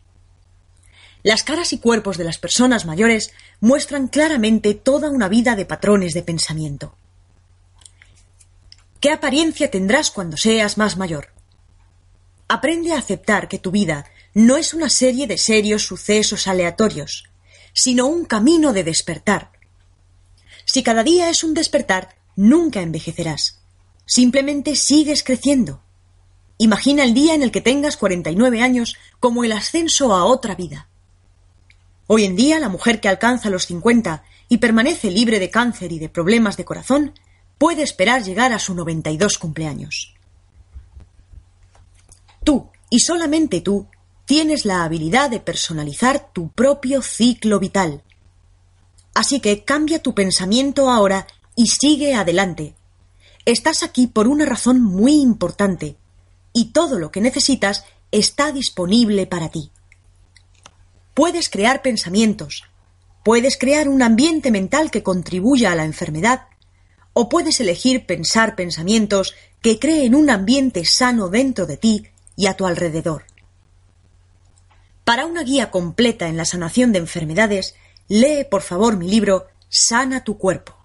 Las 1.22 1.44
caras 1.44 1.72
y 1.72 1.79
cuerpos 1.79 2.18
de 2.18 2.25
las 2.25 2.38
personas 2.38 2.87
mayores 2.87 3.33
muestran 3.61 4.09
claramente 4.09 4.75
toda 4.75 5.11
una 5.11 5.29
vida 5.29 5.55
de 5.55 5.64
patrones 5.64 6.12
de 6.12 6.25
pensamiento. 6.25 6.96
¿Qué 8.98 9.12
apariencia 9.12 9.70
tendrás 9.70 10.11
cuando 10.11 10.37
seas 10.37 10.77
más 10.77 10.96
mayor? 10.96 11.29
Aprende 12.48 12.94
a 12.94 12.98
aceptar 12.98 13.46
que 13.46 13.61
tu 13.61 13.70
vida 13.70 14.07
no 14.35 14.57
es 14.57 14.75
una 14.75 14.90
serie 14.90 15.29
de 15.29 15.38
serios 15.38 15.87
sucesos 15.87 16.48
aleatorios, 16.48 17.31
sino 17.72 18.09
un 18.09 18.25
camino 18.25 18.72
de 18.72 18.83
despertar. 18.83 19.53
Si 20.64 20.83
cada 20.83 21.05
día 21.05 21.31
es 21.31 21.44
un 21.44 21.55
despertar, 21.55 22.16
Nunca 22.37 22.81
envejecerás. 22.81 23.61
Simplemente 24.07 24.77
sigues 24.77 25.23
creciendo. 25.23 25.83
Imagina 26.59 27.05
el 27.05 27.14
día 27.14 27.35
en 27.35 27.42
el 27.42 27.51
que 27.51 27.61
tengas 27.61 27.97
49 27.97 28.62
años 28.62 28.97
como 29.21 29.45
el 29.45 29.53
ascenso 29.53 30.14
a 30.14 30.25
otra 30.25 30.55
vida. 30.55 30.88
Hoy 32.07 32.25
en 32.25 32.37
día 32.37 32.59
la 32.59 32.68
mujer 32.68 33.01
que 33.01 33.09
alcanza 33.09 33.51
los 33.51 33.66
50 33.66 34.25
y 34.49 34.59
permanece 34.59 35.11
libre 35.11 35.38
de 35.38 35.51
cáncer 35.51 35.92
y 35.92 35.99
de 35.99 36.09
problemas 36.09 36.57
de 36.57 36.64
corazón 36.64 37.14
puede 37.59 37.83
esperar 37.83 38.23
llegar 38.23 38.53
a 38.53 38.59
su 38.59 38.75
92 38.75 39.38
cumpleaños. 39.38 40.14
Tú, 42.45 42.71
y 42.90 43.01
solamente 43.01 43.61
tú, 43.61 43.87
tienes 44.25 44.64
la 44.64 44.85
habilidad 44.85 45.31
de 45.31 45.40
personalizar 45.40 46.33
tu 46.33 46.51
propio 46.51 47.03
ciclo 47.03 47.59
vital. 47.61 48.03
Así 49.14 49.40
que 49.40 49.64
cambia 49.64 50.03
tu 50.03 50.14
pensamiento 50.14 50.90
ahora 50.90 51.27
y 51.55 51.67
sigue 51.67 52.15
adelante. 52.15 52.75
Estás 53.45 53.83
aquí 53.83 54.07
por 54.07 54.29
una 54.29 54.45
razón 54.45 54.81
muy 54.81 55.21
importante 55.21 55.97
y 56.53 56.67
todo 56.67 56.99
lo 56.99 57.11
que 57.11 57.21
necesitas 57.21 57.85
está 58.11 58.53
disponible 58.53 59.27
para 59.27 59.49
ti. 59.51 59.71
Puedes 61.15 61.49
crear 61.49 61.83
pensamientos, 61.83 62.65
puedes 63.25 63.59
crear 63.59 63.88
un 63.88 64.03
ambiente 64.03 64.51
mental 64.51 64.91
que 64.91 65.03
contribuya 65.03 65.73
a 65.73 65.75
la 65.75 65.85
enfermedad, 65.85 66.47
o 67.15 67.29
puedes 67.29 67.61
elegir 67.61 68.07
pensar 68.07 68.55
pensamientos 68.57 69.35
que 69.61 69.79
creen 69.79 70.15
un 70.15 70.31
ambiente 70.31 70.85
sano 70.85 71.29
dentro 71.29 71.67
de 71.67 71.77
ti 71.77 72.07
y 72.37 72.47
a 72.47 72.55
tu 72.55 72.67
alrededor. 72.67 73.25
Para 75.05 75.27
una 75.27 75.43
guía 75.43 75.71
completa 75.71 76.29
en 76.29 76.37
la 76.37 76.45
sanación 76.45 76.93
de 76.93 77.01
enfermedades, 77.01 77.75
lee 78.09 78.47
por 78.51 78.62
favor 78.62 78.97
mi 78.97 79.09
libro 79.09 79.49
Sana 79.69 80.25
tu 80.25 80.38
cuerpo. 80.38 80.82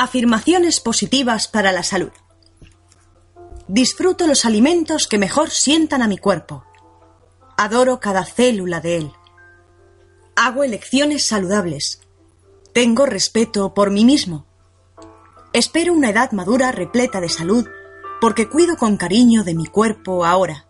Afirmaciones 0.00 0.78
positivas 0.78 1.48
para 1.48 1.72
la 1.72 1.82
salud. 1.82 2.12
Disfruto 3.66 4.28
los 4.28 4.44
alimentos 4.44 5.08
que 5.08 5.18
mejor 5.18 5.50
sientan 5.50 6.02
a 6.02 6.06
mi 6.06 6.18
cuerpo. 6.18 6.64
Adoro 7.56 7.98
cada 7.98 8.24
célula 8.24 8.80
de 8.80 8.98
él. 8.98 9.12
Hago 10.36 10.62
elecciones 10.62 11.26
saludables. 11.26 12.00
Tengo 12.72 13.06
respeto 13.06 13.74
por 13.74 13.90
mí 13.90 14.04
mismo. 14.04 14.46
Espero 15.52 15.94
una 15.94 16.10
edad 16.10 16.30
madura 16.30 16.70
repleta 16.70 17.20
de 17.20 17.28
salud 17.28 17.66
porque 18.20 18.48
cuido 18.48 18.76
con 18.76 18.98
cariño 18.98 19.42
de 19.42 19.56
mi 19.56 19.66
cuerpo 19.66 20.24
ahora. 20.24 20.68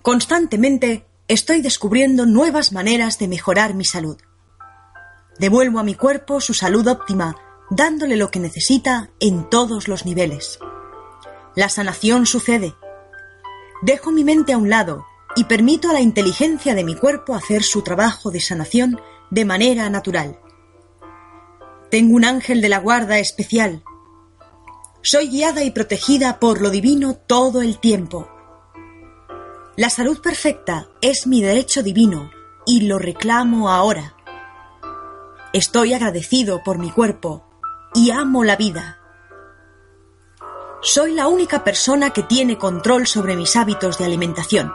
Constantemente 0.00 1.04
estoy 1.28 1.60
descubriendo 1.60 2.24
nuevas 2.24 2.72
maneras 2.72 3.18
de 3.18 3.28
mejorar 3.28 3.74
mi 3.74 3.84
salud. 3.84 4.16
Devuelvo 5.38 5.78
a 5.78 5.82
mi 5.82 5.94
cuerpo 5.94 6.40
su 6.40 6.54
salud 6.54 6.86
óptima, 6.88 7.36
dándole 7.70 8.16
lo 8.16 8.30
que 8.30 8.40
necesita 8.40 9.10
en 9.20 9.48
todos 9.50 9.88
los 9.88 10.04
niveles. 10.06 10.58
La 11.54 11.68
sanación 11.68 12.26
sucede. 12.26 12.74
Dejo 13.82 14.10
mi 14.10 14.24
mente 14.24 14.52
a 14.52 14.58
un 14.58 14.70
lado 14.70 15.06
y 15.36 15.44
permito 15.44 15.90
a 15.90 15.92
la 15.92 16.00
inteligencia 16.00 16.74
de 16.74 16.84
mi 16.84 16.94
cuerpo 16.94 17.34
hacer 17.34 17.62
su 17.62 17.82
trabajo 17.82 18.30
de 18.30 18.40
sanación 18.40 19.00
de 19.30 19.44
manera 19.44 19.90
natural. 19.90 20.40
Tengo 21.90 22.16
un 22.16 22.24
ángel 22.24 22.60
de 22.60 22.68
la 22.68 22.78
guarda 22.78 23.18
especial. 23.18 23.84
Soy 25.02 25.28
guiada 25.28 25.62
y 25.62 25.70
protegida 25.70 26.40
por 26.40 26.60
lo 26.60 26.70
divino 26.70 27.14
todo 27.14 27.62
el 27.62 27.78
tiempo. 27.78 28.28
La 29.76 29.90
salud 29.90 30.20
perfecta 30.20 30.88
es 31.02 31.26
mi 31.26 31.42
derecho 31.42 31.82
divino 31.82 32.30
y 32.64 32.82
lo 32.82 32.98
reclamo 32.98 33.70
ahora. 33.70 34.15
Estoy 35.56 35.94
agradecido 35.94 36.62
por 36.62 36.76
mi 36.76 36.90
cuerpo 36.90 37.42
y 37.94 38.10
amo 38.10 38.44
la 38.44 38.56
vida. 38.56 38.98
Soy 40.82 41.14
la 41.14 41.28
única 41.28 41.64
persona 41.64 42.10
que 42.10 42.22
tiene 42.22 42.58
control 42.58 43.06
sobre 43.06 43.36
mis 43.36 43.56
hábitos 43.56 43.96
de 43.96 44.04
alimentación. 44.04 44.70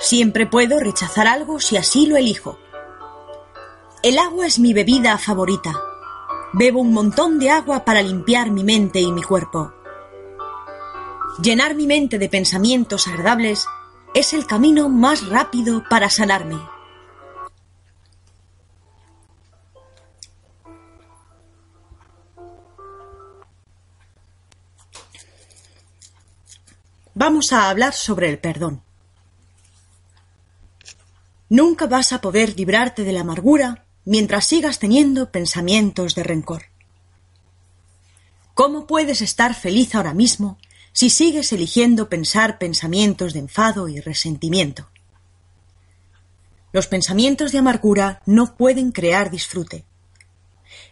Siempre 0.00 0.44
puedo 0.44 0.80
rechazar 0.80 1.28
algo 1.28 1.60
si 1.60 1.76
así 1.76 2.06
lo 2.06 2.16
elijo. 2.16 2.58
El 4.02 4.18
agua 4.18 4.48
es 4.48 4.58
mi 4.58 4.74
bebida 4.74 5.16
favorita. 5.18 5.72
Bebo 6.52 6.80
un 6.80 6.92
montón 6.92 7.38
de 7.38 7.50
agua 7.50 7.84
para 7.84 8.02
limpiar 8.02 8.50
mi 8.50 8.64
mente 8.64 8.98
y 8.98 9.12
mi 9.12 9.22
cuerpo. 9.22 9.72
Llenar 11.40 11.76
mi 11.76 11.86
mente 11.86 12.18
de 12.18 12.28
pensamientos 12.28 13.06
agradables 13.06 13.68
es 14.14 14.32
el 14.32 14.48
camino 14.48 14.88
más 14.88 15.28
rápido 15.28 15.84
para 15.88 16.10
sanarme. 16.10 16.58
Vamos 27.20 27.52
a 27.52 27.68
hablar 27.68 27.94
sobre 27.94 28.28
el 28.28 28.38
perdón. 28.38 28.80
Nunca 31.48 31.88
vas 31.88 32.12
a 32.12 32.20
poder 32.20 32.56
librarte 32.56 33.02
de 33.02 33.12
la 33.12 33.22
amargura 33.22 33.84
mientras 34.04 34.46
sigas 34.46 34.78
teniendo 34.78 35.32
pensamientos 35.32 36.14
de 36.14 36.22
rencor. 36.22 36.66
¿Cómo 38.54 38.86
puedes 38.86 39.20
estar 39.20 39.56
feliz 39.56 39.96
ahora 39.96 40.14
mismo 40.14 40.58
si 40.92 41.10
sigues 41.10 41.52
eligiendo 41.52 42.08
pensar 42.08 42.56
pensamientos 42.56 43.32
de 43.32 43.40
enfado 43.40 43.88
y 43.88 43.98
resentimiento? 43.98 44.88
Los 46.72 46.86
pensamientos 46.86 47.50
de 47.50 47.58
amargura 47.58 48.22
no 48.26 48.54
pueden 48.54 48.92
crear 48.92 49.28
disfrute. 49.28 49.84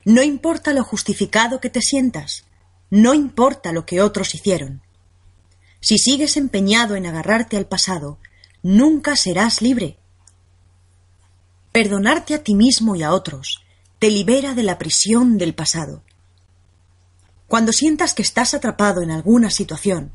No 0.05 0.25
importa 0.25 0.73
lo 0.73 0.83
justificado 0.83 1.61
que 1.61 1.71
te 1.71 1.83
sientas, 1.83 2.47
no 2.91 3.15
importa 3.15 3.71
lo 3.71 3.87
que 3.87 4.03
otros 4.03 4.35
hicieron. 4.35 4.83
Si 5.81 5.99
sigues 5.99 6.37
empeñado 6.37 6.97
en 6.97 7.07
agarrarte 7.07 7.57
al 7.57 7.67
pasado, 7.67 8.19
nunca 8.63 9.17
serás 9.17 9.63
libre. 9.63 9.99
Perdonarte 11.73 12.35
a 12.35 12.43
ti 12.43 12.55
mismo 12.55 12.97
y 12.97 13.03
a 13.03 13.13
otros 13.13 13.63
te 13.99 14.11
libera 14.11 14.55
de 14.55 14.63
la 14.63 14.79
prisión 14.79 15.39
del 15.39 15.55
pasado. 15.55 16.03
Cuando 17.47 17.73
sientas 17.73 18.15
que 18.15 18.23
estás 18.23 18.55
atrapado 18.55 19.03
en 19.03 19.11
alguna 19.11 19.51
situación, 19.51 20.13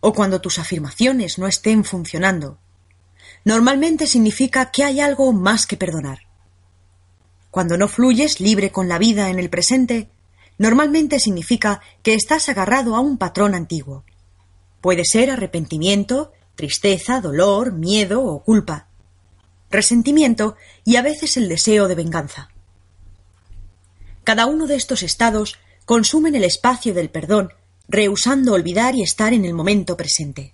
o 0.00 0.12
cuando 0.12 0.40
tus 0.40 0.58
afirmaciones 0.58 1.38
no 1.38 1.46
estén 1.46 1.84
funcionando, 1.84 2.58
normalmente 3.44 4.06
significa 4.06 4.70
que 4.70 4.84
hay 4.84 5.00
algo 5.00 5.32
más 5.32 5.66
que 5.66 5.76
perdonar. 5.76 6.20
Cuando 7.50 7.76
no 7.76 7.88
fluyes 7.88 8.40
libre 8.40 8.72
con 8.72 8.88
la 8.88 8.98
vida 8.98 9.28
en 9.30 9.38
el 9.38 9.50
presente, 9.50 10.08
normalmente 10.58 11.20
significa 11.20 11.80
que 12.02 12.14
estás 12.14 12.48
agarrado 12.48 12.96
a 12.96 13.00
un 13.00 13.18
patrón 13.18 13.54
antiguo. 13.54 14.04
Puede 14.82 15.04
ser 15.04 15.30
arrepentimiento, 15.30 16.32
tristeza, 16.56 17.20
dolor, 17.20 17.72
miedo 17.72 18.24
o 18.24 18.42
culpa, 18.42 18.88
resentimiento 19.70 20.56
y 20.84 20.96
a 20.96 21.02
veces 21.02 21.36
el 21.36 21.48
deseo 21.48 21.86
de 21.86 21.94
venganza. 21.94 22.50
Cada 24.24 24.46
uno 24.46 24.66
de 24.66 24.74
estos 24.74 25.04
estados 25.04 25.56
consumen 25.84 26.34
el 26.34 26.42
espacio 26.42 26.94
del 26.94 27.10
perdón, 27.10 27.52
rehusando 27.86 28.54
olvidar 28.54 28.96
y 28.96 29.02
estar 29.02 29.32
en 29.32 29.44
el 29.44 29.54
momento 29.54 29.96
presente. 29.96 30.52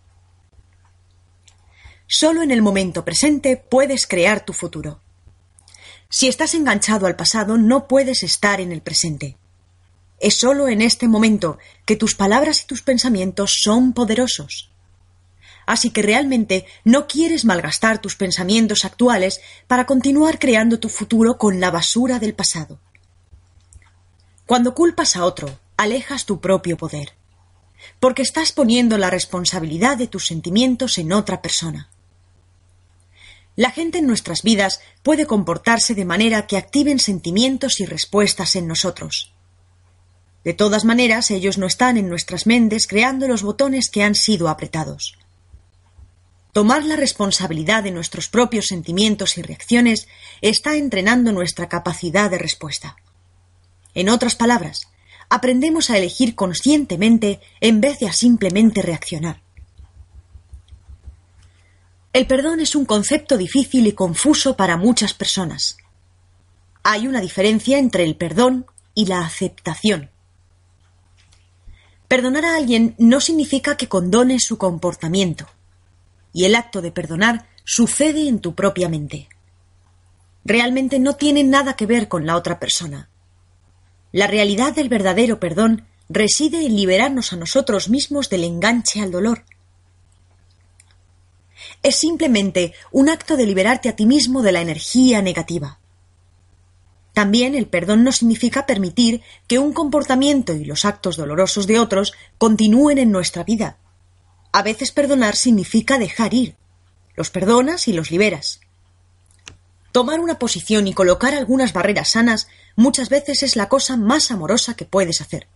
Solo 2.07 2.43
en 2.43 2.51
el 2.51 2.61
momento 2.61 3.07
presente 3.07 3.57
puedes 3.57 4.07
crear 4.07 4.45
tu 4.45 4.53
futuro. 4.53 5.01
Si 6.11 6.29
estás 6.29 6.55
enganchado 6.55 7.07
al 7.07 7.17
pasado, 7.17 7.57
no 7.57 7.89
puedes 7.89 8.23
estar 8.23 8.61
en 8.61 8.73
el 8.73 8.83
presente. 8.83 9.38
Es 10.21 10.37
sólo 10.37 10.69
en 10.69 10.83
este 10.83 11.07
momento 11.07 11.59
que 11.85 11.97
tus 11.97 12.15
palabras 12.15 12.63
y 12.63 12.67
tus 12.67 12.83
pensamientos 12.83 13.59
son 13.63 13.93
poderosos. 13.93 14.71
Así 15.67 15.91
que 15.91 16.03
realmente 16.03 16.67
no 16.85 17.07
quieres 17.07 17.45
malgastar 17.45 18.01
tus 18.01 18.17
pensamientos 18.17 18.85
actuales 18.85 19.41
para 19.67 19.87
continuar 19.87 20.39
creando 20.39 20.81
tu 20.81 20.89
futuro 20.89 21.37
con 21.37 21.61
la 21.61 21.71
basura 21.71 22.19
del 22.19 22.35
pasado. 22.35 22.81
Cuando 24.47 24.75
culpas 24.75 25.15
a 25.15 25.25
otro, 25.25 25.61
alejas 25.77 26.25
tu 26.25 26.41
propio 26.41 26.79
poder, 26.79 27.13
porque 28.01 28.23
estás 28.23 28.53
poniendo 28.53 28.97
la 28.97 29.11
responsabilidad 29.11 29.99
de 29.99 30.07
tus 30.07 30.27
sentimientos 30.27 30.97
en 30.97 31.13
otra 31.13 31.43
persona. 31.43 31.91
La 33.55 33.71
gente 33.71 33.99
en 33.99 34.07
nuestras 34.07 34.43
vidas 34.43 34.81
puede 35.03 35.27
comportarse 35.27 35.95
de 35.95 36.05
manera 36.05 36.47
que 36.47 36.57
activen 36.57 36.99
sentimientos 36.99 37.81
y 37.81 37.87
respuestas 37.87 38.57
en 38.57 38.67
nosotros. 38.67 39.35
De 40.49 40.55
todas 40.55 40.87
maneras, 40.87 41.31
ellos 41.31 41.59
no 41.59 41.67
están 41.67 41.99
en 41.99 42.09
nuestras 42.09 42.47
mentes 42.47 42.87
creando 42.87 43.29
los 43.29 43.43
botones 43.43 43.91
que 43.91 44.03
han 44.03 44.15
sido 44.15 44.49
apretados. 44.49 45.19
Tomar 46.55 46.85
la 46.85 46.97
responsabilidad 46.97 47.83
de 47.83 47.91
nuestros 47.91 48.29
propios 48.29 48.69
sentimientos 48.69 49.37
y 49.37 49.43
reacciones 49.43 50.09
está 50.41 50.77
entrenando 50.77 51.33
nuestra 51.33 51.69
capacidad 51.69 52.31
de 52.31 52.39
respuesta. 52.39 52.97
En 53.93 54.09
otras 54.09 54.37
palabras, 54.37 54.89
aprendemos 55.29 55.91
a 55.91 55.99
elegir 55.99 56.35
conscientemente 56.35 57.41
en 57.61 57.83
vez 57.83 57.99
de 57.99 58.09
a 58.09 58.15
simplemente 58.15 58.81
reaccionar. 58.81 59.43
El 62.15 62.27
perdón 62.27 62.61
es 62.61 62.75
un 62.75 62.87
concepto 62.87 63.37
difícil 63.37 63.87
y 63.87 63.93
confuso 63.93 64.57
para 64.57 64.79
muchas 64.79 65.13
personas. 65.13 65.77
Hay 66.85 67.07
una 67.07 67.21
diferencia 67.21 67.77
entre 67.79 68.05
el 68.05 68.17
perdón 68.17 68.65
y 68.95 69.05
la 69.05 69.27
aceptación. 69.27 70.11
Perdonar 72.09 72.47
a 72.47 72.57
alguien 72.57 72.95
no 72.99 73.21
significa 73.21 73.77
que 73.77 73.89
condones 73.89 74.43
su 74.43 74.57
comportamiento, 74.57 75.47
y 76.33 76.47
el 76.47 76.55
acto 76.55 76.81
de 76.81 76.91
perdonar 76.91 77.47
sucede 77.65 78.29
en 78.29 78.41
tu 78.41 78.55
propia 78.55 78.89
mente. 78.89 79.29
Realmente 80.45 80.99
no 80.99 81.17
tiene 81.17 81.45
nada 81.45 81.77
que 81.77 81.85
ver 81.85 82.09
con 82.09 82.25
la 82.25 82.37
otra 82.37 82.59
persona. 82.59 83.11
La 84.11 84.27
realidad 84.27 84.73
del 84.73 84.89
verdadero 84.89 85.39
perdón 85.39 85.87
reside 86.09 86.65
en 86.65 86.77
liberarnos 86.77 87.35
a 87.35 87.37
nosotros 87.37 87.91
mismos 87.91 88.31
del 88.31 88.45
enganche 88.45 89.03
al 89.03 89.11
dolor. 89.11 89.45
Es 91.83 91.97
simplemente 91.97 92.73
un 92.91 93.11
acto 93.11 93.37
de 93.37 93.45
liberarte 93.45 93.91
a 93.91 93.97
ti 93.97 94.07
mismo 94.07 94.41
de 94.41 94.53
la 94.53 94.63
energía 94.63 95.21
negativa. 95.21 95.78
También 97.19 97.57
el 97.57 97.67
perdón 97.67 98.05
no 98.05 98.13
significa 98.13 98.65
permitir 98.65 99.23
que 99.49 99.59
un 99.59 99.73
comportamiento 99.73 100.53
y 100.53 100.65
los 100.65 100.85
actos 100.85 101.17
dolorosos 101.17 101.67
de 101.67 101.81
otros 101.81 102.13
continúen 102.39 102.97
en 102.97 103.11
nuestra 103.11 103.43
vida. 103.43 103.79
A 104.53 104.63
veces 104.63 104.93
perdonar 104.93 105.35
significa 105.35 105.99
dejar 105.99 106.33
ir. 106.33 106.55
Los 107.17 107.31
perdonas 107.31 107.89
y 107.89 107.93
los 107.93 108.13
liberas. 108.13 108.61
Tomar 109.91 110.21
una 110.21 110.39
posición 110.39 110.87
y 110.87 110.95
colocar 110.95 111.35
algunas 111.35 111.73
barreras 111.73 112.11
sanas 112.11 112.47
muchas 112.77 113.09
veces 113.09 113.43
es 113.43 113.57
la 113.57 113.69
cosa 113.69 113.97
más 113.97 114.31
amorosa 114.31 114.75
que 114.75 114.85
puedes 114.85 115.21
hacer, 115.21 115.49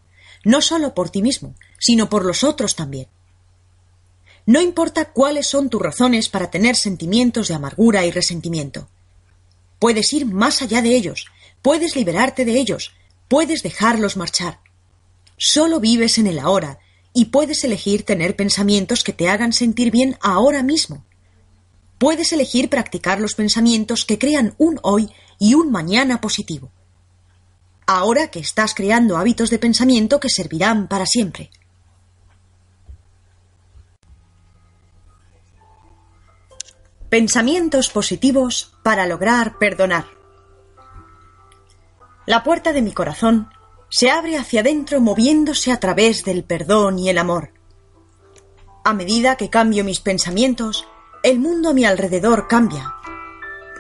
no 0.43 0.63
solo 0.63 0.95
por 0.95 1.11
ti 1.11 1.23
mismo, 1.23 1.55
sino 1.79 2.09
por 2.09 2.25
los 2.25 2.43
otros 2.43 2.75
también. 2.75 3.07
No 4.47 4.61
importa 4.61 5.13
cuáles 5.13 5.47
son 5.47 5.71
tus 5.71 5.81
razones 5.81 6.29
para 6.29 6.51
tener 6.51 6.75
sentimientos 6.75 7.47
de 7.47 7.55
amargura 7.55 8.05
y 8.05 8.11
resentimiento. 8.11 8.89
Puedes 9.79 10.13
ir 10.13 10.27
más 10.27 10.61
allá 10.61 10.83
de 10.83 10.97
ellos 10.97 11.27
Puedes 11.63 11.95
liberarte 11.95 12.45
de 12.45 12.59
ellos, 12.59 12.93
puedes 13.29 13.63
dejarlos 13.63 14.17
marchar. 14.17 14.61
Solo 15.39 15.79
vives 15.81 16.19
en 16.19 16.27
el 16.27 16.39
ahora 16.41 16.81
y 17.15 17.27
puedes 17.27 17.63
elegir 17.63 18.05
tener 18.05 18.37
pensamientos 18.37 19.05
que 19.05 19.13
te 19.13 19.29
hagan 19.29 19.53
sentir 19.53 19.91
bien 19.91 20.17
ahora 20.21 20.63
mismo. 20.63 21.05
Puedes 21.99 22.33
elegir 22.33 22.69
practicar 22.69 23.21
los 23.21 23.35
pensamientos 23.35 24.05
que 24.05 24.19
crean 24.19 24.55
un 24.59 24.81
hoy 24.83 25.09
y 25.39 25.55
un 25.55 25.71
mañana 25.71 26.21
positivo. 26.21 26.73
Ahora 27.87 28.29
que 28.29 28.41
estás 28.41 28.75
creando 28.75 29.17
hábitos 29.17 29.51
de 29.51 29.59
pensamiento 29.59 30.19
que 30.19 30.29
servirán 30.29 30.89
para 30.89 31.07
siempre. 31.07 31.51
Pensamientos 37.09 37.89
positivos 37.91 38.75
para 38.83 39.07
lograr 39.07 39.59
perdonar. 39.59 40.22
La 42.25 42.45
puerta 42.45 42.73
de 42.73 42.83
mi 42.83 42.93
corazón 42.93 43.51
se 43.89 44.11
abre 44.11 44.39
hacia 44.39 44.61
adentro 44.61 45.01
moviéndose 45.01 45.73
a 45.73 45.81
través 45.81 46.25
del 46.25 46.45
perdón 46.45 46.99
y 46.99 47.09
el 47.09 47.19
amor. 47.19 47.53
A 48.85 48.95
medida 48.95 49.37
que 49.37 49.51
cambio 49.51 49.85
mis 49.85 50.01
pensamientos, 50.01 50.87
el 51.25 51.41
mundo 51.41 51.71
a 51.71 51.75
mi 51.75 51.85
alrededor 51.85 52.47
cambia. 52.49 52.95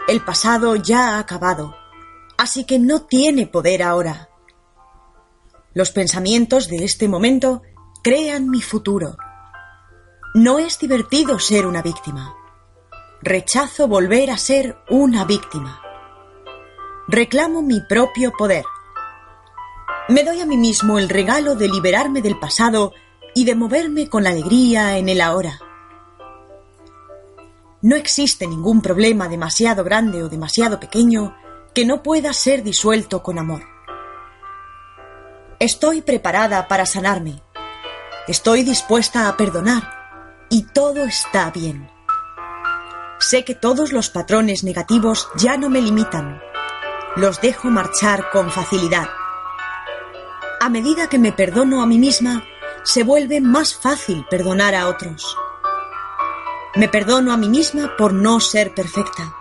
El 0.08 0.24
pasado 0.24 0.74
ya 0.76 1.10
ha 1.10 1.18
acabado, 1.20 1.76
así 2.36 2.64
que 2.64 2.78
no 2.78 3.02
tiene 3.02 3.46
poder 3.46 3.82
ahora. 3.82 4.28
Los 5.72 5.92
pensamientos 5.92 6.68
de 6.68 6.84
este 6.84 7.08
momento 7.08 7.62
crean 8.02 8.50
mi 8.50 8.60
futuro. 8.60 9.16
No 10.34 10.58
es 10.58 10.78
divertido 10.78 11.38
ser 11.38 11.66
una 11.66 11.82
víctima. 11.82 12.34
Rechazo 13.22 13.86
volver 13.86 14.30
a 14.30 14.36
ser 14.36 14.76
una 14.88 15.24
víctima. 15.24 15.81
Reclamo 17.08 17.62
mi 17.62 17.80
propio 17.80 18.32
poder. 18.32 18.64
Me 20.08 20.22
doy 20.22 20.40
a 20.40 20.46
mí 20.46 20.56
mismo 20.56 20.98
el 20.98 21.08
regalo 21.08 21.56
de 21.56 21.68
liberarme 21.68 22.22
del 22.22 22.38
pasado 22.38 22.92
y 23.34 23.44
de 23.44 23.56
moverme 23.56 24.08
con 24.08 24.26
alegría 24.26 24.96
en 24.98 25.08
el 25.08 25.20
ahora. 25.20 25.58
No 27.80 27.96
existe 27.96 28.46
ningún 28.46 28.80
problema 28.80 29.28
demasiado 29.28 29.82
grande 29.82 30.22
o 30.22 30.28
demasiado 30.28 30.78
pequeño 30.78 31.36
que 31.74 31.84
no 31.84 32.04
pueda 32.04 32.32
ser 32.32 32.62
disuelto 32.62 33.22
con 33.22 33.38
amor. 33.38 33.62
Estoy 35.58 36.02
preparada 36.02 36.68
para 36.68 36.86
sanarme. 36.86 37.42
Estoy 38.28 38.62
dispuesta 38.62 39.28
a 39.28 39.36
perdonar 39.36 40.46
y 40.50 40.66
todo 40.66 41.02
está 41.02 41.50
bien. 41.50 41.90
Sé 43.18 43.44
que 43.44 43.56
todos 43.56 43.92
los 43.92 44.10
patrones 44.10 44.62
negativos 44.62 45.28
ya 45.36 45.56
no 45.56 45.68
me 45.68 45.80
limitan. 45.80 46.40
Los 47.14 47.42
dejo 47.42 47.68
marchar 47.68 48.30
con 48.30 48.50
facilidad. 48.50 49.06
A 50.60 50.70
medida 50.70 51.08
que 51.08 51.18
me 51.18 51.30
perdono 51.30 51.82
a 51.82 51.86
mí 51.86 51.98
misma, 51.98 52.42
se 52.84 53.02
vuelve 53.02 53.42
más 53.42 53.74
fácil 53.74 54.24
perdonar 54.30 54.74
a 54.74 54.88
otros. 54.88 55.36
Me 56.74 56.88
perdono 56.88 57.32
a 57.32 57.36
mí 57.36 57.50
misma 57.50 57.96
por 57.98 58.14
no 58.14 58.40
ser 58.40 58.74
perfecta. 58.74 59.36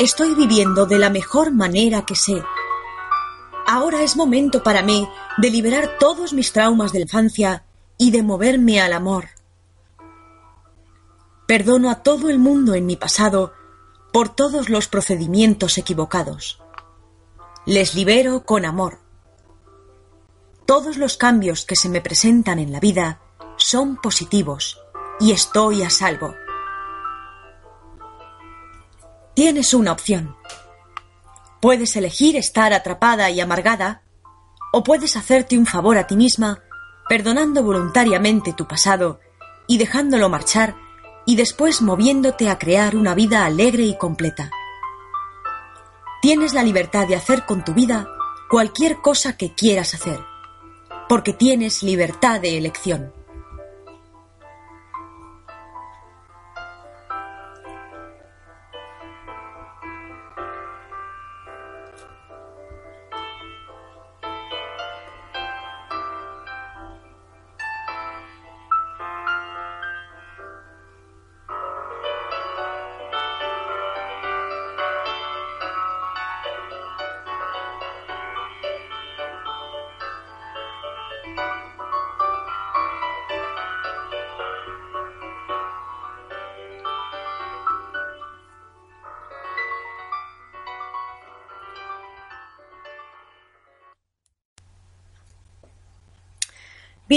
Estoy 0.00 0.34
viviendo 0.34 0.86
de 0.86 0.98
la 0.98 1.08
mejor 1.08 1.52
manera 1.52 2.02
que 2.02 2.16
sé. 2.16 2.42
Ahora 3.68 4.02
es 4.02 4.16
momento 4.16 4.64
para 4.64 4.82
mí 4.82 5.08
de 5.38 5.50
liberar 5.50 5.98
todos 6.00 6.32
mis 6.32 6.52
traumas 6.52 6.92
de 6.92 7.02
infancia 7.02 7.64
y 7.96 8.10
de 8.10 8.24
moverme 8.24 8.80
al 8.80 8.92
amor. 8.92 9.26
Perdono 11.46 11.90
a 11.90 12.02
todo 12.02 12.28
el 12.28 12.40
mundo 12.40 12.74
en 12.74 12.86
mi 12.86 12.96
pasado 12.96 13.52
por 14.16 14.30
todos 14.30 14.70
los 14.70 14.88
procedimientos 14.88 15.76
equivocados. 15.76 16.62
Les 17.66 17.94
libero 17.94 18.46
con 18.46 18.64
amor. 18.64 18.98
Todos 20.64 20.96
los 20.96 21.18
cambios 21.18 21.66
que 21.66 21.76
se 21.76 21.90
me 21.90 22.00
presentan 22.00 22.58
en 22.58 22.72
la 22.72 22.80
vida 22.80 23.20
son 23.58 23.96
positivos 23.96 24.80
y 25.20 25.32
estoy 25.32 25.82
a 25.82 25.90
salvo. 25.90 26.34
Tienes 29.34 29.74
una 29.74 29.92
opción. 29.92 30.34
Puedes 31.60 31.94
elegir 31.94 32.36
estar 32.36 32.72
atrapada 32.72 33.28
y 33.28 33.40
amargada 33.40 34.00
o 34.72 34.82
puedes 34.82 35.14
hacerte 35.18 35.58
un 35.58 35.66
favor 35.66 35.98
a 35.98 36.06
ti 36.06 36.16
misma 36.16 36.62
perdonando 37.06 37.62
voluntariamente 37.62 38.54
tu 38.54 38.66
pasado 38.66 39.20
y 39.66 39.76
dejándolo 39.76 40.30
marchar 40.30 40.85
y 41.26 41.36
después 41.36 41.82
moviéndote 41.82 42.48
a 42.48 42.58
crear 42.58 42.96
una 42.96 43.14
vida 43.14 43.44
alegre 43.44 43.82
y 43.82 43.98
completa. 43.98 44.50
Tienes 46.22 46.54
la 46.54 46.62
libertad 46.62 47.06
de 47.06 47.16
hacer 47.16 47.44
con 47.44 47.64
tu 47.64 47.74
vida 47.74 48.08
cualquier 48.48 49.02
cosa 49.02 49.36
que 49.36 49.52
quieras 49.54 49.92
hacer, 49.92 50.20
porque 51.08 51.32
tienes 51.32 51.82
libertad 51.82 52.40
de 52.40 52.56
elección. 52.56 53.12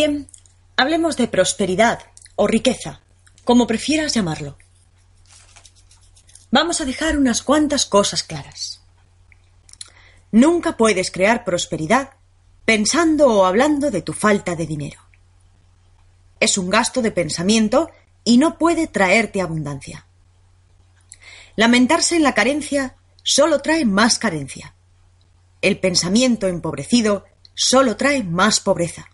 Bien, 0.02 0.30
hablemos 0.78 1.18
de 1.18 1.28
prosperidad 1.28 2.00
o 2.38 2.48
riqueza, 2.48 3.02
como 3.44 3.68
prefieras 3.68 4.14
llamarlo. 4.14 4.58
Vamos 6.52 6.80
a 6.80 6.86
dejar 6.86 7.18
unas 7.18 7.44
cuantas 7.44 7.86
cosas 7.86 8.24
claras. 8.24 8.80
Nunca 10.32 10.78
puedes 10.78 11.12
crear 11.12 11.44
prosperidad 11.44 12.12
pensando 12.64 13.28
o 13.28 13.46
hablando 13.46 13.92
de 13.92 14.02
tu 14.02 14.14
falta 14.14 14.56
de 14.56 14.66
dinero. 14.66 15.02
Es 16.40 16.58
un 16.58 16.70
gasto 16.70 17.02
de 17.02 17.12
pensamiento 17.12 17.92
y 18.24 18.38
no 18.38 18.58
puede 18.58 18.88
traerte 18.88 19.42
abundancia. 19.42 20.08
Lamentarse 21.58 22.16
en 22.16 22.24
la 22.24 22.34
carencia 22.34 22.96
solo 23.22 23.62
trae 23.62 23.84
más 23.84 24.18
carencia. 24.18 24.76
El 25.62 25.78
pensamiento 25.78 26.48
empobrecido 26.48 27.26
solo 27.54 27.98
trae 27.98 28.24
más 28.24 28.62
pobreza. 28.62 29.10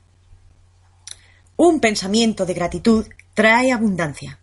Un 1.58 1.80
pensamiento 1.80 2.46
de 2.46 2.54
gratitud 2.54 3.08
trae 3.34 3.72
abundancia. 3.72 4.40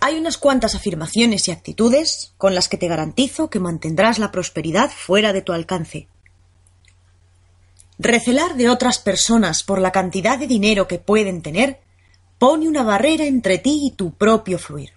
Hay 0.00 0.18
unas 0.18 0.36
cuantas 0.36 0.74
afirmaciones 0.74 1.48
y 1.48 1.50
actitudes 1.50 2.34
con 2.36 2.54
las 2.54 2.68
que 2.68 2.76
te 2.76 2.86
garantizo 2.86 3.48
que 3.48 3.58
mantendrás 3.58 4.18
la 4.18 4.30
prosperidad 4.30 4.90
fuera 4.90 5.32
de 5.32 5.40
tu 5.40 5.52
alcance. 5.52 6.08
Recelar 7.98 8.56
de 8.56 8.68
otras 8.68 8.98
personas 8.98 9.62
por 9.62 9.80
la 9.80 9.92
cantidad 9.92 10.38
de 10.38 10.46
dinero 10.46 10.86
que 10.86 10.98
pueden 10.98 11.40
tener 11.40 11.80
pone 12.38 12.68
una 12.68 12.82
barrera 12.82 13.24
entre 13.24 13.56
ti 13.56 13.80
y 13.86 13.92
tu 13.92 14.12
propio 14.12 14.58
fluir. 14.58 14.92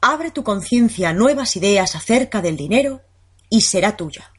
Abre 0.00 0.30
tu 0.30 0.42
conciencia 0.42 1.10
a 1.10 1.12
nuevas 1.12 1.54
ideas 1.56 1.94
acerca 1.94 2.40
del 2.40 2.56
dinero 2.56 3.02
y 3.50 3.60
será 3.60 3.96
tuya. 3.96 4.33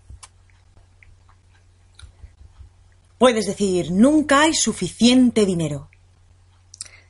Puedes 3.17 3.45
decir, 3.45 3.91
nunca 3.91 4.41
hay 4.41 4.53
suficiente 4.53 5.45
dinero. 5.45 5.89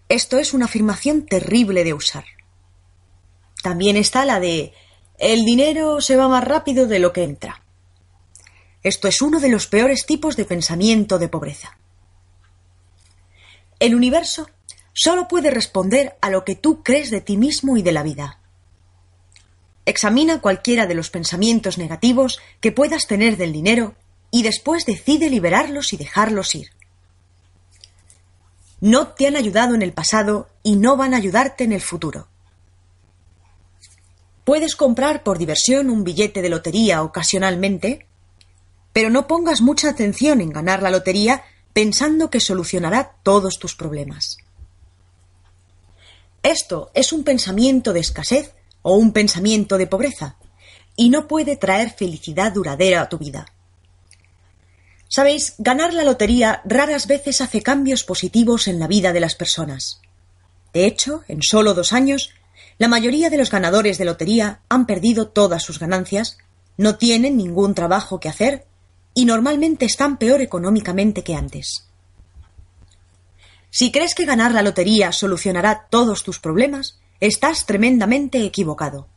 Esto 0.07 0.37
es 0.37 0.53
una 0.53 0.65
afirmación 0.65 1.25
terrible 1.25 1.83
de 1.83 1.93
usar. 1.93 2.25
También 3.63 3.97
está 3.97 4.25
la 4.25 4.39
de, 4.39 4.73
el 5.17 5.45
dinero 5.45 6.01
se 6.01 6.15
va 6.15 6.27
más 6.27 6.43
rápido 6.43 6.85
de 6.87 6.99
lo 6.99 7.11
que 7.11 7.23
entra. 7.23 7.63
Esto 8.83 9.07
es 9.07 9.23
uno 9.23 9.39
de 9.39 9.49
los 9.49 9.65
peores 9.65 10.05
tipos 10.05 10.35
de 10.35 10.45
pensamiento 10.45 11.17
de 11.17 11.27
pobreza. 11.27 11.79
El 13.79 13.95
universo 13.95 14.47
solo 14.93 15.27
puede 15.27 15.49
responder 15.49 16.17
a 16.21 16.29
lo 16.29 16.45
que 16.45 16.55
tú 16.55 16.83
crees 16.83 17.09
de 17.09 17.21
ti 17.21 17.35
mismo 17.35 17.77
y 17.77 17.81
de 17.81 17.91
la 17.91 18.03
vida. 18.03 18.39
Examina 19.85 20.39
cualquiera 20.39 20.85
de 20.85 20.93
los 20.93 21.09
pensamientos 21.09 21.79
negativos 21.79 22.39
que 22.59 22.71
puedas 22.71 23.07
tener 23.07 23.37
del 23.37 23.53
dinero 23.53 23.95
y 24.35 24.43
después 24.43 24.85
decide 24.85 25.29
liberarlos 25.29 25.93
y 25.93 25.97
dejarlos 25.97 26.55
ir. 26.55 26.71
No 28.81 29.13
te 29.13 29.27
han 29.27 29.37
ayudado 29.37 29.75
en 29.75 29.81
el 29.81 29.93
pasado 29.93 30.49
y 30.61 30.75
no 30.75 30.97
van 30.97 31.13
a 31.13 31.17
ayudarte 31.17 31.63
en 31.63 31.71
el 31.71 31.79
futuro. 31.79 32.27
Puedes 34.43 34.75
comprar 34.75 35.23
por 35.23 35.37
diversión 35.37 35.89
un 35.89 36.03
billete 36.03 36.41
de 36.41 36.49
lotería 36.49 37.01
ocasionalmente, 37.01 38.07
pero 38.91 39.09
no 39.09 39.25
pongas 39.25 39.61
mucha 39.61 39.87
atención 39.89 40.41
en 40.41 40.49
ganar 40.49 40.83
la 40.83 40.91
lotería 40.91 41.43
pensando 41.71 42.29
que 42.29 42.41
solucionará 42.41 43.15
todos 43.23 43.57
tus 43.57 43.73
problemas. 43.73 44.35
Esto 46.43 46.91
es 46.93 47.13
un 47.13 47.23
pensamiento 47.23 47.93
de 47.93 48.01
escasez 48.01 48.53
o 48.81 48.97
un 48.97 49.13
pensamiento 49.13 49.77
de 49.77 49.87
pobreza, 49.87 50.35
y 50.97 51.07
no 51.07 51.25
puede 51.25 51.55
traer 51.55 51.91
felicidad 51.91 52.51
duradera 52.51 53.03
a 53.03 53.07
tu 53.07 53.17
vida. 53.17 53.45
Sabéis, 55.07 55.55
ganar 55.57 55.93
la 55.93 56.03
lotería 56.03 56.61
raras 56.65 57.07
veces 57.07 57.41
hace 57.41 57.61
cambios 57.61 58.03
positivos 58.03 58.67
en 58.67 58.79
la 58.79 58.87
vida 58.87 59.13
de 59.13 59.19
las 59.19 59.35
personas. 59.35 60.01
De 60.73 60.85
hecho, 60.85 61.23
en 61.27 61.41
solo 61.41 61.73
dos 61.73 61.93
años, 61.93 62.31
la 62.77 62.87
mayoría 62.87 63.29
de 63.29 63.37
los 63.37 63.49
ganadores 63.49 63.97
de 63.97 64.05
lotería 64.05 64.59
han 64.67 64.85
perdido 64.85 65.29
todas 65.29 65.63
sus 65.63 65.79
ganancias, 65.79 66.37
no 66.77 66.97
tienen 66.97 67.37
ningún 67.37 67.73
trabajo 67.73 68.19
que 68.19 68.29
hacer 68.29 68.65
y 69.13 69.25
normalmente 69.25 69.85
están 69.85 70.17
peor 70.17 70.41
económicamente 70.41 71.23
que 71.23 71.35
antes. 71.35 71.87
Si 73.69 73.91
crees 73.91 74.15
que 74.15 74.25
ganar 74.25 74.51
la 74.51 74.61
lotería 74.61 75.11
solucionará 75.11 75.87
todos 75.89 76.23
tus 76.23 76.39
problemas, 76.39 76.99
estás 77.19 77.65
tremendamente 77.65 78.43
equivocado, 78.43 79.07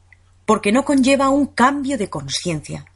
porque 0.46 0.72
no 0.72 0.84
conlleva 0.84 1.28
un 1.28 1.46
cambio 1.46 1.98
de 1.98 2.10
conciencia. 2.10 2.86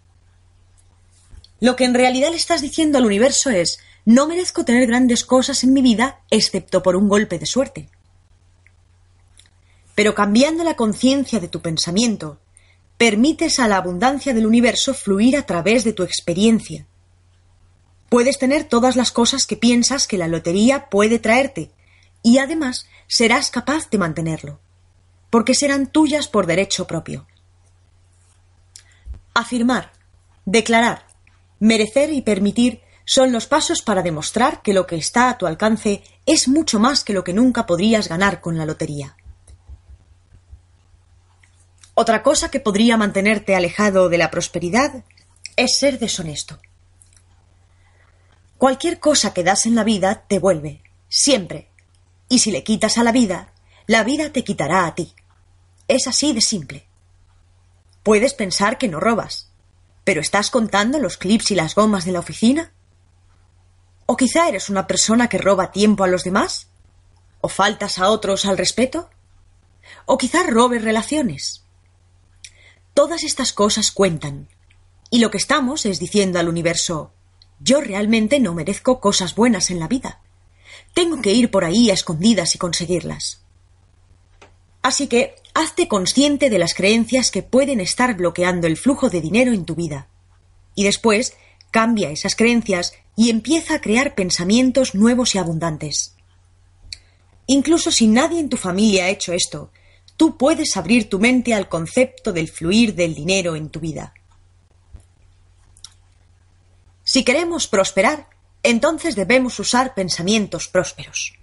Lo 1.62 1.76
que 1.76 1.84
en 1.84 1.94
realidad 1.94 2.30
le 2.30 2.36
estás 2.36 2.60
diciendo 2.60 2.98
al 2.98 3.06
universo 3.06 3.48
es 3.48 3.78
no 4.04 4.26
merezco 4.26 4.64
tener 4.64 4.84
grandes 4.88 5.24
cosas 5.24 5.62
en 5.62 5.72
mi 5.72 5.80
vida 5.80 6.18
excepto 6.28 6.82
por 6.82 6.96
un 6.96 7.08
golpe 7.08 7.38
de 7.38 7.46
suerte. 7.46 7.88
Pero 9.94 10.12
cambiando 10.12 10.64
la 10.64 10.74
conciencia 10.74 11.38
de 11.38 11.46
tu 11.46 11.62
pensamiento, 11.62 12.40
permites 12.98 13.60
a 13.60 13.68
la 13.68 13.76
abundancia 13.76 14.34
del 14.34 14.46
universo 14.46 14.92
fluir 14.92 15.36
a 15.36 15.46
través 15.46 15.84
de 15.84 15.92
tu 15.92 16.02
experiencia. 16.02 16.88
Puedes 18.08 18.40
tener 18.40 18.64
todas 18.64 18.96
las 18.96 19.12
cosas 19.12 19.46
que 19.46 19.56
piensas 19.56 20.08
que 20.08 20.18
la 20.18 20.26
lotería 20.26 20.90
puede 20.90 21.20
traerte 21.20 21.70
y 22.24 22.38
además 22.38 22.88
serás 23.06 23.52
capaz 23.52 23.88
de 23.88 23.98
mantenerlo, 23.98 24.58
porque 25.30 25.54
serán 25.54 25.86
tuyas 25.86 26.26
por 26.26 26.46
derecho 26.46 26.88
propio. 26.88 27.28
Afirmar, 29.32 29.92
declarar, 30.44 31.11
merecer 31.62 32.12
y 32.12 32.22
permitir 32.22 32.80
son 33.04 33.30
los 33.30 33.46
pasos 33.46 33.82
para 33.82 34.02
demostrar 34.02 34.62
que 34.62 34.72
lo 34.72 34.84
que 34.84 34.96
está 34.96 35.30
a 35.30 35.38
tu 35.38 35.46
alcance 35.46 36.02
es 36.26 36.48
mucho 36.48 36.80
más 36.80 37.04
que 37.04 37.12
lo 37.12 37.22
que 37.22 37.32
nunca 37.32 37.66
podrías 37.66 38.08
ganar 38.08 38.40
con 38.40 38.58
la 38.58 38.66
lotería. 38.66 39.16
Otra 41.94 42.24
cosa 42.24 42.50
que 42.50 42.58
podría 42.58 42.96
mantenerte 42.96 43.54
alejado 43.54 44.08
de 44.08 44.18
la 44.18 44.28
prosperidad 44.28 45.04
es 45.54 45.78
ser 45.78 46.00
deshonesto. 46.00 46.58
Cualquier 48.58 48.98
cosa 48.98 49.32
que 49.32 49.44
das 49.44 49.64
en 49.64 49.76
la 49.76 49.84
vida 49.84 50.24
te 50.26 50.40
vuelve, 50.40 50.82
siempre. 51.08 51.68
Y 52.28 52.40
si 52.40 52.50
le 52.50 52.64
quitas 52.64 52.98
a 52.98 53.04
la 53.04 53.12
vida, 53.12 53.52
la 53.86 54.02
vida 54.02 54.32
te 54.32 54.42
quitará 54.42 54.84
a 54.84 54.96
ti. 54.96 55.14
Es 55.86 56.08
así 56.08 56.32
de 56.32 56.40
simple. 56.40 56.86
Puedes 58.02 58.34
pensar 58.34 58.78
que 58.78 58.88
no 58.88 58.98
robas, 58.98 59.51
pero 60.05 60.20
¿estás 60.20 60.50
contando 60.50 60.98
los 60.98 61.16
clips 61.16 61.50
y 61.50 61.55
las 61.55 61.74
gomas 61.74 62.05
de 62.05 62.12
la 62.12 62.20
oficina? 62.20 62.72
¿O 64.07 64.16
quizá 64.16 64.48
eres 64.48 64.68
una 64.68 64.86
persona 64.86 65.28
que 65.28 65.38
roba 65.38 65.70
tiempo 65.70 66.05
a 66.05 66.09
los 66.09 66.24
demás? 66.24 66.68
¿O 67.40 67.48
faltas 67.48 67.98
a 67.98 68.11
otros 68.11 68.44
al 68.44 68.59
respeto? 68.59 69.11
¿O 70.07 70.18
quizá 70.18 70.42
robes 70.42 70.82
relaciones? 70.82 71.64
Todas 72.94 73.22
estas 73.24 73.53
cosas 73.53 73.90
cuentan, 73.90 74.48
y 75.11 75.20
lo 75.20 75.30
que 75.30 75.38
estamos 75.38 75.86
es 75.86 75.98
diciendo 75.98 76.38
al 76.38 76.48
universo 76.48 77.12
yo 77.62 77.80
realmente 77.80 78.40
no 78.40 78.55
merezco 78.55 79.00
cosas 79.00 79.34
buenas 79.34 79.70
en 79.70 79.78
la 79.78 79.86
vida. 79.86 80.20
Tengo 80.94 81.22
que 81.22 81.32
ir 81.32 81.50
por 81.50 81.64
ahí 81.64 81.90
a 81.90 81.94
escondidas 81.94 82.55
y 82.55 82.59
conseguirlas. 82.59 83.42
Así 84.82 85.07
que 85.07 85.36
hazte 85.55 85.88
consciente 85.88 86.50
de 86.50 86.59
las 86.59 86.74
creencias 86.74 87.30
que 87.30 87.42
pueden 87.42 87.80
estar 87.80 88.16
bloqueando 88.16 88.66
el 88.66 88.76
flujo 88.76 89.11
de 89.11 89.20
dinero 89.20 89.53
en 89.53 89.64
tu 89.64 89.74
vida. 89.74 90.09
Y 90.74 90.84
después 90.84 91.36
cambia 91.70 92.11
esas 92.11 92.36
creencias 92.36 92.94
y 93.16 93.30
empieza 93.30 93.74
a 93.74 93.80
crear 93.80 94.14
pensamientos 94.14 94.94
nuevos 94.94 95.34
y 95.34 95.38
abundantes. 95.38 96.14
Incluso 97.46 97.90
si 97.90 98.07
nadie 98.07 98.40
en 98.40 98.48
tu 98.48 98.57
familia 98.57 99.05
ha 99.05 99.09
hecho 99.11 99.32
esto, 99.32 99.70
tú 100.16 100.36
puedes 100.38 100.76
abrir 100.76 101.09
tu 101.09 101.18
mente 101.18 101.55
al 101.55 101.68
concepto 101.68 102.32
del 102.32 102.48
fluir 102.48 102.94
del 102.94 103.14
dinero 103.14 103.57
en 103.57 103.68
tu 103.68 103.80
vida. 103.80 104.14
Si 107.05 107.24
queremos 107.24 107.66
prosperar, 107.66 108.28
entonces 108.62 109.16
debemos 109.16 109.59
usar 109.59 109.94
pensamientos 109.94 110.68
prósperos. 110.68 111.34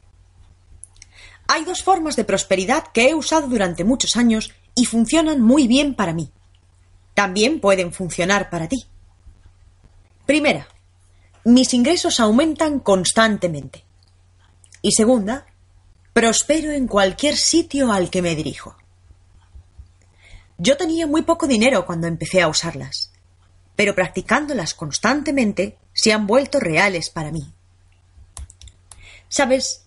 Hay 1.50 1.66
dos 1.66 1.84
formas 1.84 2.16
de 2.16 2.24
prosperidad 2.24 2.86
que 2.94 3.10
he 3.10 3.14
usado 3.14 3.48
durante 3.48 3.84
muchos 3.84 4.16
años 4.16 4.54
y 4.76 4.86
funcionan 4.86 5.42
muy 5.42 5.68
bien 5.68 5.96
para 5.96 6.14
mí. 6.14 6.32
También 7.14 7.60
pueden 7.60 7.92
funcionar 7.92 8.50
para 8.50 8.70
ti. 8.70 8.86
Primera, 10.26 10.68
mis 11.44 11.74
ingresos 11.74 12.20
aumentan 12.20 12.80
constantemente. 12.80 13.84
Y 14.82 14.92
segunda, 14.92 15.48
prospero 16.14 16.72
en 16.72 16.88
cualquier 16.88 17.36
sitio 17.36 17.92
al 17.92 18.10
que 18.10 18.22
me 18.22 18.36
dirijo. 18.36 18.78
Yo 20.58 20.78
tenía 20.78 21.08
muy 21.08 21.24
poco 21.24 21.48
dinero 21.48 21.86
cuando 21.86 22.08
empecé 22.08 22.42
a 22.42 22.48
usarlas 22.48 23.10
pero 23.80 23.96
practicándolas 23.96 24.74
constantemente 24.74 25.78
se 25.94 26.12
han 26.12 26.28
vuelto 26.28 26.60
reales 26.60 27.10
para 27.10 27.32
mí. 27.32 27.54
Sabes, 29.30 29.86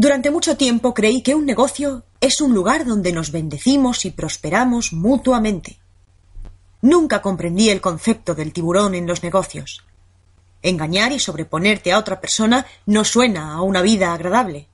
durante 0.00 0.30
mucho 0.30 0.56
tiempo 0.56 0.94
creí 0.94 1.22
que 1.22 1.34
un 1.34 1.44
negocio 1.44 2.04
es 2.20 2.40
un 2.40 2.54
lugar 2.54 2.86
donde 2.86 3.12
nos 3.12 3.32
bendecimos 3.32 4.04
y 4.04 4.10
prosperamos 4.10 4.92
mutuamente. 4.92 5.78
Nunca 6.82 7.20
comprendí 7.20 7.70
el 7.70 7.80
concepto 7.80 8.34
del 8.34 8.52
tiburón 8.52 8.94
en 8.94 9.06
los 9.06 9.22
negocios. 9.22 9.84
Engañar 10.62 11.12
y 11.12 11.18
sobreponerte 11.18 11.92
a 11.92 11.98
otra 11.98 12.20
persona 12.20 12.66
no 12.86 13.04
suena 13.04 13.54
a 13.54 13.62
una 13.62 13.82
vida 13.82 14.12
agradable. 14.12 14.68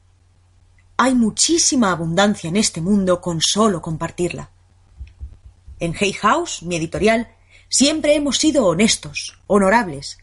Hay 0.96 1.14
muchísima 1.14 1.90
abundancia 1.90 2.48
en 2.48 2.56
este 2.56 2.80
mundo 2.80 3.20
con 3.20 3.40
solo 3.40 3.82
compartirla. 3.82 4.50
En 5.80 5.94
Hay 5.98 6.12
House, 6.12 6.62
mi 6.62 6.76
editorial, 6.76 7.28
Siempre 7.76 8.14
hemos 8.14 8.38
sido 8.38 8.66
honestos, 8.66 9.36
honorables. 9.48 10.18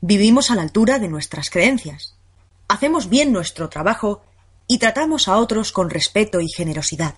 Vivimos 0.00 0.50
a 0.50 0.54
la 0.54 0.62
altura 0.62 0.98
de 0.98 1.08
nuestras 1.08 1.50
creencias. 1.50 2.14
Hacemos 2.66 3.10
bien 3.10 3.30
nuestro 3.30 3.68
trabajo 3.68 4.22
y 4.66 4.78
tratamos 4.78 5.28
a 5.28 5.36
otros 5.36 5.72
con 5.72 5.90
respeto 5.90 6.40
y 6.40 6.48
generosidad. 6.48 7.16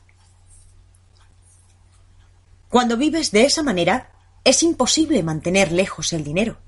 Cuando 2.68 2.97
vives 2.97 3.30
de 3.30 3.44
esa 3.44 3.62
manera, 3.62 4.12
es 4.44 4.62
imposible 4.62 5.22
mantener 5.22 5.72
lejos 5.72 6.12
el 6.12 6.24
dinero. 6.24 6.59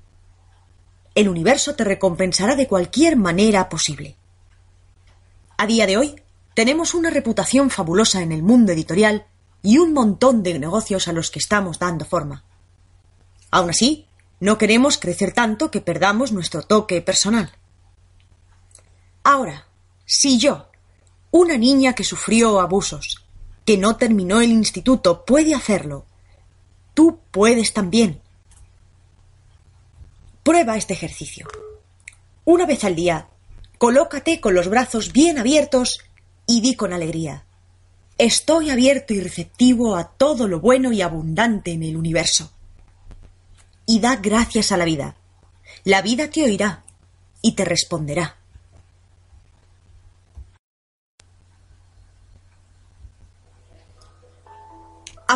El 1.15 1.27
universo 1.27 1.75
te 1.75 1.83
recompensará 1.83 2.55
de 2.55 2.67
cualquier 2.67 3.15
manera 3.15 3.67
posible. 3.69 4.15
A 5.57 5.65
día 5.65 5.85
de 5.85 5.97
hoy, 5.97 6.21
tenemos 6.53 6.93
una 6.93 7.09
reputación 7.09 7.69
fabulosa 7.69 8.21
en 8.21 8.31
el 8.31 8.43
mundo 8.43 8.71
editorial 8.71 9.27
y 9.61 9.77
un 9.77 9.93
montón 9.93 10.43
de 10.43 10.57
negocios 10.57 11.07
a 11.07 11.13
los 11.13 11.31
que 11.31 11.39
estamos 11.39 11.79
dando 11.79 12.05
forma. 12.05 12.43
Aún 13.51 13.69
así, 13.69 14.07
no 14.39 14.57
queremos 14.57 14.97
crecer 14.97 15.33
tanto 15.33 15.69
que 15.69 15.81
perdamos 15.81 16.31
nuestro 16.31 16.61
toque 16.61 17.01
personal. 17.01 17.51
Ahora, 19.23 19.67
si 20.05 20.39
yo, 20.39 20.68
una 21.31 21.57
niña 21.57 21.93
que 21.93 22.03
sufrió 22.03 22.59
abusos, 22.59 23.25
que 23.65 23.77
no 23.77 23.95
terminó 23.97 24.41
el 24.41 24.51
instituto, 24.51 25.25
puede 25.25 25.53
hacerlo, 25.53 26.05
tú 26.93 27.19
puedes 27.31 27.73
también. 27.73 28.21
Prueba 30.43 30.77
este 30.77 30.93
ejercicio. 30.93 31.47
Una 32.45 32.65
vez 32.65 32.83
al 32.83 32.95
día, 32.95 33.27
colócate 33.77 34.41
con 34.41 34.55
los 34.55 34.67
brazos 34.67 35.11
bien 35.13 35.37
abiertos 35.37 35.99
y 36.47 36.61
di 36.61 36.75
con 36.75 36.93
alegría. 36.93 37.45
Estoy 38.17 38.69
abierto 38.69 39.13
y 39.13 39.21
receptivo 39.21 39.95
a 39.95 40.05
todo 40.09 40.47
lo 40.47 40.59
bueno 40.59 40.91
y 40.91 41.01
abundante 41.01 41.71
en 41.71 41.83
el 41.83 41.95
universo 41.95 42.51
y 43.85 43.99
da 43.99 44.17
gracias 44.17 44.71
a 44.71 44.77
la 44.77 44.85
vida. 44.85 45.15
La 45.83 46.01
vida 46.01 46.29
te 46.29 46.43
oirá 46.43 46.83
y 47.41 47.53
te 47.53 47.65
responderá. 47.65 48.38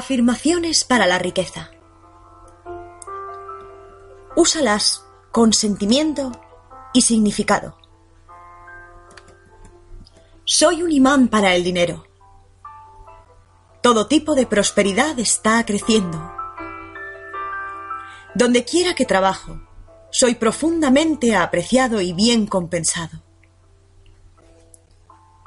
Afirmaciones 0.04 0.84
para 0.84 1.08
la 1.08 1.18
riqueza. 1.18 1.72
Úsalas 4.36 5.06
con 5.32 5.54
sentimiento 5.54 6.34
y 6.94 7.04
significado. 7.04 7.78
Soy 10.44 10.84
un 10.84 10.92
imán 10.92 11.30
para 11.30 11.56
el 11.56 11.64
dinero. 11.64 12.06
Todo 13.82 14.08
tipo 14.08 14.36
de 14.36 14.46
prosperidad 14.46 15.18
está 15.20 15.66
creciendo. 15.66 16.34
Donde 18.36 18.66
quiera 18.66 18.96
que 18.96 19.06
trabajo, 19.06 19.62
soy 20.12 20.36
profundamente 20.36 21.34
apreciado 21.34 22.02
y 22.02 22.12
bien 22.12 22.46
compensado. 22.46 23.24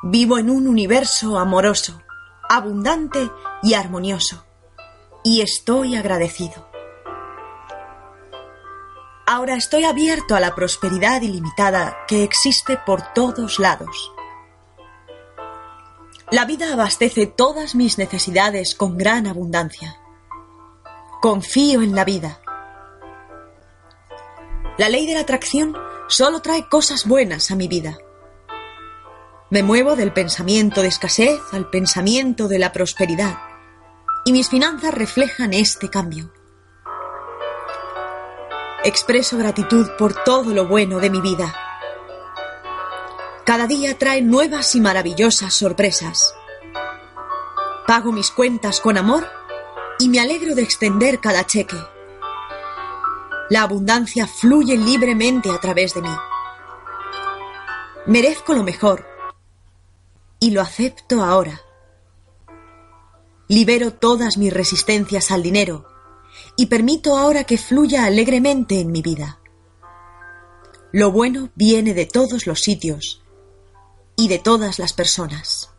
Vivo 0.02 0.38
en 0.38 0.48
un 0.48 0.66
universo 0.66 1.38
amoroso, 1.38 2.00
abundante 2.48 3.30
y 3.62 3.74
armonioso, 3.74 4.45
y 5.26 5.40
estoy 5.40 5.96
agradecido. 5.96 6.70
Ahora 9.26 9.56
estoy 9.56 9.82
abierto 9.82 10.36
a 10.36 10.40
la 10.40 10.54
prosperidad 10.54 11.20
ilimitada 11.20 11.96
que 12.06 12.22
existe 12.22 12.78
por 12.86 13.12
todos 13.12 13.58
lados. 13.58 14.12
La 16.30 16.44
vida 16.44 16.72
abastece 16.72 17.26
todas 17.26 17.74
mis 17.74 17.98
necesidades 17.98 18.76
con 18.76 18.96
gran 18.96 19.26
abundancia. 19.26 19.98
Confío 21.20 21.82
en 21.82 21.96
la 21.96 22.04
vida 22.04 22.40
la 24.78 24.90
ley 24.90 25.06
de 25.06 25.14
la 25.14 25.20
atracción 25.20 25.74
solo 26.06 26.40
trae 26.40 26.68
cosas 26.68 27.06
buenas 27.06 27.50
a 27.50 27.56
mi 27.56 27.66
vida. 27.66 27.96
Me 29.50 29.62
muevo 29.62 29.96
del 29.96 30.12
pensamiento 30.12 30.82
de 30.82 30.88
escasez 30.88 31.40
al 31.52 31.70
pensamiento 31.70 32.46
de 32.46 32.58
la 32.58 32.72
prosperidad 32.72 33.38
y 34.26 34.32
mis 34.32 34.48
finanzas 34.48 34.92
reflejan 34.92 35.54
este 35.54 35.88
cambio. 35.88 36.32
Expreso 38.82 39.38
gratitud 39.38 39.88
por 39.96 40.14
todo 40.24 40.52
lo 40.52 40.66
bueno 40.66 40.98
de 40.98 41.10
mi 41.10 41.20
vida. 41.20 41.54
Cada 43.44 43.68
día 43.68 43.96
trae 43.96 44.22
nuevas 44.22 44.74
y 44.74 44.80
maravillosas 44.80 45.54
sorpresas. 45.54 46.34
Pago 47.86 48.10
mis 48.10 48.32
cuentas 48.32 48.80
con 48.80 48.98
amor 48.98 49.28
y 50.00 50.08
me 50.08 50.18
alegro 50.18 50.56
de 50.56 50.62
extender 50.62 51.20
cada 51.20 51.46
cheque. 51.46 51.78
La 53.48 53.62
abundancia 53.62 54.26
fluye 54.26 54.76
libremente 54.76 55.52
a 55.52 55.60
través 55.60 55.94
de 55.94 56.02
mí. 56.02 56.16
Merezco 58.06 58.54
lo 58.54 58.64
mejor 58.64 59.06
y 60.40 60.50
lo 60.50 60.62
acepto 60.62 61.22
ahora. 61.22 61.60
Libero 63.48 63.92
todas 63.92 64.38
mis 64.38 64.52
resistencias 64.52 65.30
al 65.30 65.42
dinero 65.42 65.86
y 66.56 66.66
permito 66.66 67.16
ahora 67.16 67.44
que 67.44 67.58
fluya 67.58 68.04
alegremente 68.04 68.80
en 68.80 68.90
mi 68.90 69.02
vida. 69.02 69.38
Lo 70.92 71.12
bueno 71.12 71.50
viene 71.54 71.94
de 71.94 72.06
todos 72.06 72.46
los 72.46 72.60
sitios 72.60 73.22
y 74.16 74.28
de 74.28 74.38
todas 74.38 74.78
las 74.78 74.92
personas. 74.92 75.70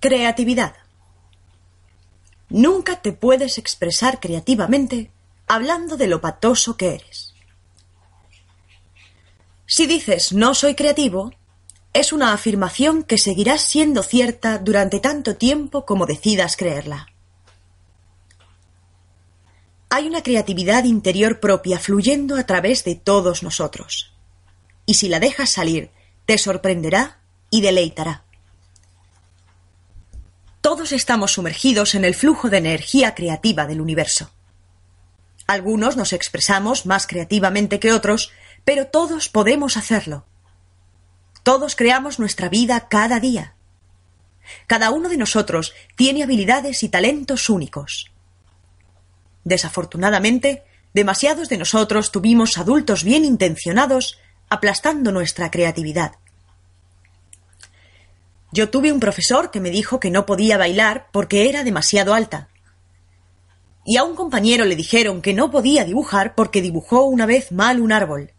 Creatividad. 0.00 0.76
Nunca 2.48 3.02
te 3.02 3.12
puedes 3.12 3.58
expresar 3.58 4.18
creativamente 4.18 5.10
hablando 5.46 5.98
de 5.98 6.06
lo 6.06 6.22
patoso 6.22 6.78
que 6.78 6.94
eres. 6.94 7.34
Si 9.66 9.86
dices 9.86 10.32
no 10.32 10.54
soy 10.54 10.74
creativo, 10.74 11.32
es 11.92 12.14
una 12.14 12.32
afirmación 12.32 13.02
que 13.02 13.18
seguirá 13.18 13.58
siendo 13.58 14.02
cierta 14.02 14.56
durante 14.56 15.00
tanto 15.00 15.36
tiempo 15.36 15.84
como 15.84 16.06
decidas 16.06 16.56
creerla. 16.56 17.08
Hay 19.90 20.06
una 20.06 20.22
creatividad 20.22 20.84
interior 20.84 21.40
propia 21.40 21.78
fluyendo 21.78 22.36
a 22.36 22.46
través 22.46 22.84
de 22.84 22.94
todos 22.94 23.42
nosotros. 23.42 24.14
Y 24.86 24.94
si 24.94 25.10
la 25.10 25.20
dejas 25.20 25.50
salir, 25.50 25.90
te 26.24 26.38
sorprenderá 26.38 27.20
y 27.50 27.60
deleitará. 27.60 28.24
Todos 30.80 30.92
estamos 30.92 31.32
sumergidos 31.32 31.94
en 31.94 32.06
el 32.06 32.14
flujo 32.14 32.48
de 32.48 32.56
energía 32.56 33.14
creativa 33.14 33.66
del 33.66 33.82
universo. 33.82 34.30
Algunos 35.46 35.98
nos 35.98 36.14
expresamos 36.14 36.86
más 36.86 37.06
creativamente 37.06 37.78
que 37.78 37.92
otros, 37.92 38.32
pero 38.64 38.86
todos 38.86 39.28
podemos 39.28 39.76
hacerlo. 39.76 40.24
Todos 41.42 41.76
creamos 41.76 42.18
nuestra 42.18 42.48
vida 42.48 42.88
cada 42.88 43.20
día. 43.20 43.56
Cada 44.66 44.90
uno 44.90 45.10
de 45.10 45.18
nosotros 45.18 45.74
tiene 45.96 46.22
habilidades 46.22 46.82
y 46.82 46.88
talentos 46.88 47.50
únicos. 47.50 48.10
Desafortunadamente, 49.44 50.64
demasiados 50.94 51.50
de 51.50 51.58
nosotros 51.58 52.10
tuvimos 52.10 52.56
adultos 52.56 53.04
bien 53.04 53.26
intencionados 53.26 54.18
aplastando 54.48 55.12
nuestra 55.12 55.50
creatividad. 55.50 56.12
Yo 58.52 58.70
tuve 58.70 58.92
un 58.92 59.00
profesor 59.00 59.50
que 59.50 59.60
me 59.60 59.70
dijo 59.70 60.00
que 60.00 60.10
no 60.10 60.26
podía 60.26 60.58
bailar 60.58 61.08
porque 61.12 61.48
era 61.48 61.62
demasiado 61.62 62.14
alta. 62.14 62.48
Y 63.84 63.96
a 63.96 64.02
un 64.02 64.16
compañero 64.16 64.64
le 64.64 64.76
dijeron 64.76 65.22
que 65.22 65.34
no 65.34 65.50
podía 65.50 65.84
dibujar 65.84 66.34
porque 66.34 66.60
dibujó 66.60 67.04
una 67.04 67.26
vez 67.26 67.52
mal 67.52 67.80
un 67.80 67.92
árbol. 67.92 68.32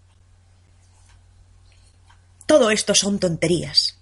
Todo 2.45 2.71
esto 2.71 2.93
son 2.93 3.19
tonterías. 3.19 3.97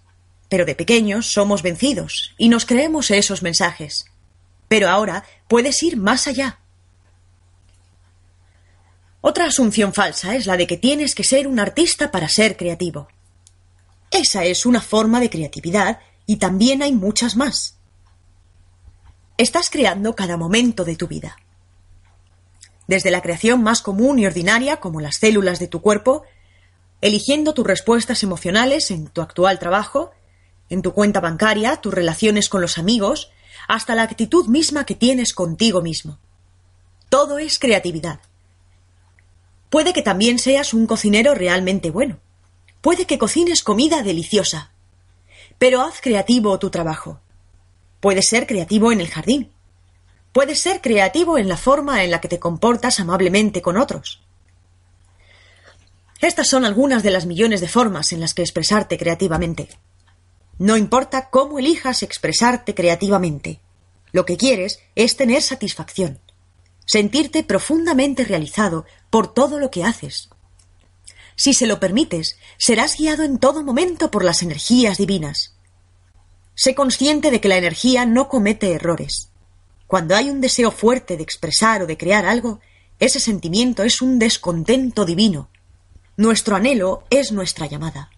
Pero 0.50 0.66
de 0.66 0.74
pequeños 0.74 1.28
somos 1.28 1.62
vencidos 1.62 2.34
y 2.38 2.50
nos 2.50 2.66
creemos 2.66 3.12
esos 3.12 3.44
mensajes. 3.44 4.06
Pero 4.68 4.90
ahora 4.90 5.24
puedes 5.48 5.82
ir 5.84 5.98
más 5.98 6.28
allá. 6.28 6.60
Otra 9.22 9.46
asunción 9.46 9.94
falsa 9.94 10.36
es 10.36 10.48
la 10.48 10.58
de 10.58 10.66
que 10.66 10.78
tienes 10.78 11.14
que 11.14 11.24
ser 11.24 11.48
un 11.48 11.60
artista 11.60 12.10
para 12.10 12.30
ser 12.30 12.58
creativo. 12.58 13.10
Esa 14.12 14.44
es 14.46 14.66
una 14.66 14.82
forma 14.82 15.20
de 15.20 15.30
creatividad 15.30 16.00
y 16.26 16.38
también 16.38 16.82
hay 16.82 16.94
muchas 16.94 17.36
más. 17.36 17.78
Estás 19.38 19.70
creando 19.70 20.16
cada 20.16 20.36
momento 20.36 20.84
de 20.84 20.96
tu 20.96 21.08
vida. 21.08 21.38
Desde 22.88 23.12
la 23.12 23.22
creación 23.22 23.62
más 23.62 23.82
común 23.82 24.20
y 24.20 24.26
ordinaria, 24.26 24.78
como 24.78 25.00
las 25.00 25.18
células 25.18 25.60
de 25.60 25.68
tu 25.68 25.82
cuerpo, 25.82 26.24
eligiendo 27.02 27.54
tus 27.54 27.66
respuestas 27.66 28.24
emocionales 28.24 28.92
en 28.92 29.08
tu 29.08 29.22
actual 29.22 29.60
trabajo, 29.60 30.12
en 30.70 30.82
tu 30.82 30.94
cuenta 30.94 31.20
bancaria, 31.20 31.78
tus 31.78 31.94
relaciones 31.94 32.50
con 32.50 32.62
los 32.62 32.78
amigos, 32.78 33.32
hasta 33.68 33.96
la 33.96 34.04
actitud 34.04 34.48
misma 34.48 34.86
que 34.86 34.96
tienes 34.96 35.34
contigo 35.34 35.82
mismo. 35.82 36.18
Todo 37.10 37.38
es 37.38 37.60
creatividad. 37.60 38.20
Puede 39.70 39.94
que 39.94 40.02
también 40.02 40.40
seas 40.40 40.74
un 40.74 40.88
cocinero 40.88 41.36
realmente 41.36 41.92
bueno. 41.92 42.20
Puede 42.82 43.06
que 43.06 43.18
cocines 43.18 43.64
comida 43.64 44.04
deliciosa. 44.04 44.72
Pero 45.58 45.82
haz 45.82 46.02
creativo 46.02 46.58
tu 46.60 46.70
trabajo. 46.70 47.20
Puedes 48.00 48.28
ser 48.28 48.48
creativo 48.48 48.92
en 48.92 49.02
el 49.02 49.10
jardín. 49.10 49.52
Puedes 50.32 50.62
ser 50.62 50.80
creativo 50.80 51.38
en 51.38 51.50
la 51.50 51.58
forma 51.58 52.04
en 52.04 52.12
la 52.12 52.22
que 52.22 52.30
te 52.30 52.40
comportas 52.40 53.00
amablemente 53.00 53.62
con 53.62 53.78
otros. 53.78 54.22
Estas 56.22 56.48
son 56.48 56.66
algunas 56.66 57.04
de 57.04 57.12
las 57.12 57.26
millones 57.26 57.62
de 57.62 57.68
formas 57.68 58.12
en 58.12 58.20
las 58.20 58.34
que 58.34 58.42
expresarte 58.42 58.98
creativamente. 58.98 59.70
No 60.58 60.76
importa 60.76 61.30
cómo 61.30 61.60
elijas 61.60 62.04
expresarte 62.04 62.76
creativamente. 62.76 63.62
Lo 64.12 64.26
que 64.26 64.38
quieres 64.38 64.80
es 64.96 65.16
tener 65.16 65.42
satisfacción, 65.42 66.20
sentirte 66.86 67.44
profundamente 67.44 68.26
realizado 68.26 68.86
por 69.10 69.34
todo 69.34 69.60
lo 69.60 69.72
que 69.72 69.84
haces. 69.84 70.30
Si 71.40 71.54
se 71.54 71.68
lo 71.68 71.80
permites, 71.80 72.38
serás 72.58 72.98
guiado 72.98 73.24
en 73.24 73.38
todo 73.38 73.64
momento 73.64 74.12
por 74.12 74.26
las 74.26 74.44
energías 74.44 74.98
divinas. 74.98 75.56
Sé 76.54 76.76
consciente 76.76 77.32
de 77.32 77.40
que 77.40 77.48
la 77.48 77.56
energía 77.56 78.06
no 78.06 78.28
comete 78.28 78.74
errores. 78.74 79.30
Cuando 79.88 80.18
hay 80.18 80.30
un 80.30 80.42
deseo 80.42 80.70
fuerte 80.70 81.16
de 81.16 81.24
expresar 81.24 81.82
o 81.82 81.88
de 81.88 81.96
crear 81.96 82.26
algo, 82.26 82.60
ese 83.00 83.22
sentimiento 83.22 83.84
es 83.84 84.02
un 84.02 84.20
descontento 84.20 85.06
divino. 85.06 85.50
Nuestro 86.18 86.58
anhelo 86.58 87.06
es 87.10 87.32
nuestra 87.32 87.68
llamada. 87.68 88.10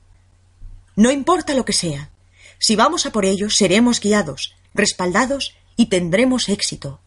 No 0.96 1.12
importa 1.12 1.54
lo 1.54 1.64
que 1.64 1.74
sea, 1.74 2.10
si 2.58 2.76
vamos 2.76 3.06
a 3.06 3.12
por 3.12 3.26
ello, 3.26 3.52
seremos 3.52 4.00
guiados, 4.00 4.56
respaldados 4.74 5.56
y 5.76 5.86
tendremos 5.86 6.50
éxito. 6.50 7.00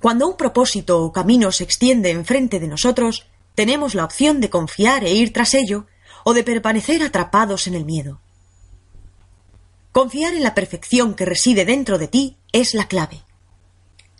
Cuando 0.00 0.26
un 0.26 0.36
propósito 0.36 1.04
o 1.04 1.12
camino 1.12 1.52
se 1.52 1.62
extiende 1.62 2.10
enfrente 2.10 2.58
de 2.58 2.66
nosotros, 2.66 3.28
tenemos 3.54 3.94
la 3.94 4.04
opción 4.04 4.40
de 4.40 4.50
confiar 4.50 5.04
e 5.04 5.12
ir 5.12 5.32
tras 5.32 5.54
ello 5.54 5.86
o 6.24 6.34
de 6.34 6.44
permanecer 6.44 7.02
atrapados 7.02 7.66
en 7.66 7.74
el 7.74 7.84
miedo. 7.84 8.20
Confiar 9.92 10.34
en 10.34 10.42
la 10.42 10.54
perfección 10.54 11.14
que 11.14 11.24
reside 11.24 11.64
dentro 11.64 11.98
de 11.98 12.08
ti 12.08 12.36
es 12.52 12.74
la 12.74 12.86
clave. 12.86 13.22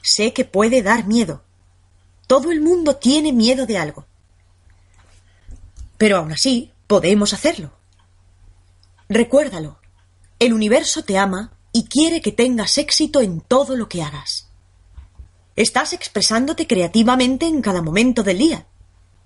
Sé 0.03 0.33
que 0.33 0.45
puede 0.45 0.83
dar 0.83 1.07
miedo. 1.07 1.43
Todo 2.27 2.51
el 2.51 2.61
mundo 2.61 2.97
tiene 2.97 3.33
miedo 3.33 3.67
de 3.67 3.79
algo. 3.79 4.07
Pero 5.99 6.17
aún 6.17 6.33
así, 6.33 6.73
podemos 6.87 7.33
hacerlo. 7.35 7.73
Recuérdalo. 9.09 9.79
El 10.39 10.55
universo 10.55 11.05
te 11.05 11.19
ama 11.19 11.53
y 11.73 11.85
quiere 11.85 12.21
que 12.21 12.33
tengas 12.33 12.79
éxito 12.79 13.21
en 13.21 13.41
todo 13.41 13.77
lo 13.77 13.89
que 13.89 14.03
hagas. 14.03 14.49
Estás 15.57 15.93
expresándote 15.93 16.67
creativamente 16.67 17.47
en 17.47 17.61
cada 17.61 17.83
momento 17.83 18.23
del 18.23 18.39
día. 18.39 18.67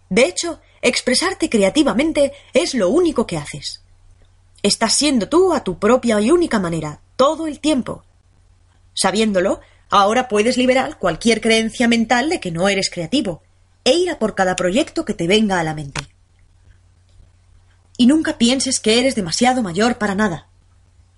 De 0.09 0.27
hecho, 0.27 0.61
expresarte 0.83 1.49
creativamente 1.49 2.33
es 2.53 2.75
lo 2.75 2.89
único 2.91 3.27
que 3.27 3.37
haces. 3.37 3.83
Estás 4.63 4.95
siendo 4.95 5.29
tú 5.29 5.53
a 5.53 5.65
tu 5.65 5.79
propia 5.79 6.21
y 6.21 6.31
única 6.31 6.59
manera, 6.59 7.01
todo 7.17 7.47
el 7.47 7.61
tiempo. 7.61 8.05
Sabiéndolo, 8.95 9.61
ahora 9.91 10.29
puedes 10.29 10.57
liberar 10.57 10.99
cualquier 10.99 11.41
creencia 11.41 11.89
mental 11.89 12.29
de 12.29 12.41
que 12.41 12.51
no 12.51 12.69
eres 12.69 12.91
creativo 12.91 13.43
e 13.85 13.93
ir 13.93 14.11
a 14.11 14.19
por 14.19 14.35
cada 14.35 14.57
proyecto 14.57 15.05
que 15.05 15.15
te 15.15 15.27
venga 15.27 15.61
a 15.61 15.65
la 15.65 15.75
mente. 15.75 16.01
Y 17.97 18.07
nunca 18.07 18.39
pienses 18.39 18.81
que 18.81 18.99
eres 18.99 19.15
demasiado 19.15 19.63
mayor 19.63 19.99
para 19.99 20.15
nada. 20.15 20.49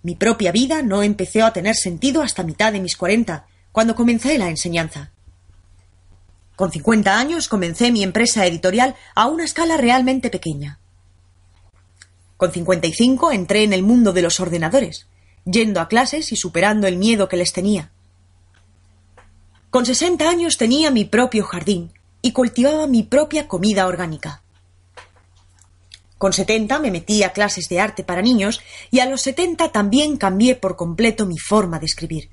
Mi 0.03 0.15
propia 0.15 0.53
vida 0.53 0.83
no 0.83 1.03
empezó 1.03 1.45
a 1.45 1.53
tener 1.53 1.75
sentido 1.75 2.23
hasta 2.23 2.43
mitad 2.43 2.73
de 2.73 2.81
mis 2.81 2.97
cuarenta, 2.97 3.47
cuando 3.73 3.95
comencé 3.95 4.39
la 4.39 4.49
enseñanza. 4.49 5.11
Con 6.57 6.73
50 6.73 7.19
años 7.19 7.49
comencé 7.49 7.93
mi 7.93 8.03
empresa 8.03 8.47
editorial 8.47 8.97
a 9.15 9.27
una 9.27 9.45
escala 9.45 9.77
realmente 9.77 10.31
pequeña. 10.31 10.81
Con 12.39 12.51
55 12.51 13.31
entré 13.33 13.63
en 13.63 13.75
el 13.75 13.83
mundo 13.83 14.15
de 14.15 14.23
los 14.23 14.41
ordenadores, 14.41 15.07
yendo 15.45 15.81
a 15.81 15.89
clases 15.89 16.33
y 16.33 16.37
superando 16.37 16.87
el 16.87 16.97
miedo 16.97 17.29
que 17.29 17.37
les 17.37 17.53
tenía. 17.53 17.93
Con 19.69 19.85
60 19.85 20.27
años 20.29 20.57
tenía 20.57 20.91
mi 20.91 21.05
propio 21.05 21.45
jardín 21.45 21.93
y 22.23 22.33
cultivaba 22.33 22.87
mi 22.87 23.03
propia 23.03 23.47
comida 23.47 23.87
orgánica. 23.87 24.43
Con 26.17 26.33
70 26.33 26.79
me 26.79 26.91
metí 26.91 27.23
a 27.23 27.35
clases 27.35 27.69
de 27.69 27.81
arte 27.81 28.03
para 28.03 28.23
niños 28.23 28.63
y 28.91 29.01
a 29.01 29.07
los 29.07 29.21
70 29.21 29.73
también 29.73 30.17
cambié 30.17 30.57
por 30.57 30.77
completo 30.77 31.27
mi 31.27 31.37
forma 31.37 31.79
de 31.79 31.87
escribir. 31.87 32.31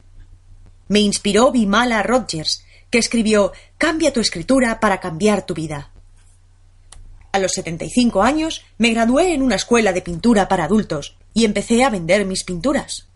Me 0.88 1.02
inspiró 1.02 1.52
Vimala 1.52 2.02
Rogers, 2.04 2.64
que 2.94 3.00
escribió 3.00 3.54
Cambia 3.80 4.14
tu 4.14 4.20
escritura 4.20 4.80
para 4.80 5.00
cambiar 5.00 5.48
tu 5.48 5.56
vida. 5.56 5.90
A 7.32 7.40
los 7.40 7.54
75 7.54 8.22
años 8.22 8.64
me 8.78 8.92
gradué 8.92 9.34
en 9.34 9.42
una 9.42 9.56
escuela 9.56 9.94
de 9.94 10.04
pintura 10.04 10.48
para 10.48 10.66
adultos 10.66 11.18
y 11.34 11.44
empecé 11.44 11.84
a 11.84 11.90
vender 11.90 12.24
mis 12.28 12.44
pinturas. 12.44 13.08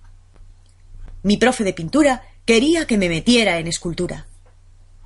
Mi 1.22 1.38
profe 1.38 1.64
de 1.64 1.74
pintura 1.74 2.24
quería 2.44 2.88
que 2.88 2.98
me 2.98 3.08
metiera 3.08 3.60
en 3.60 3.68
escultura. 3.68 4.26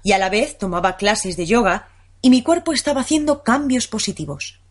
Y 0.03 0.13
a 0.13 0.17
la 0.17 0.30
vez 0.30 0.57
tomaba 0.57 0.95
clases 0.95 1.36
de 1.36 1.45
yoga 1.45 1.89
y 2.22 2.30
mi 2.30 2.41
cuerpo 2.41 2.72
estaba 2.72 3.01
haciendo 3.01 3.43
cambios 3.43 3.88
positivos. 3.88 4.61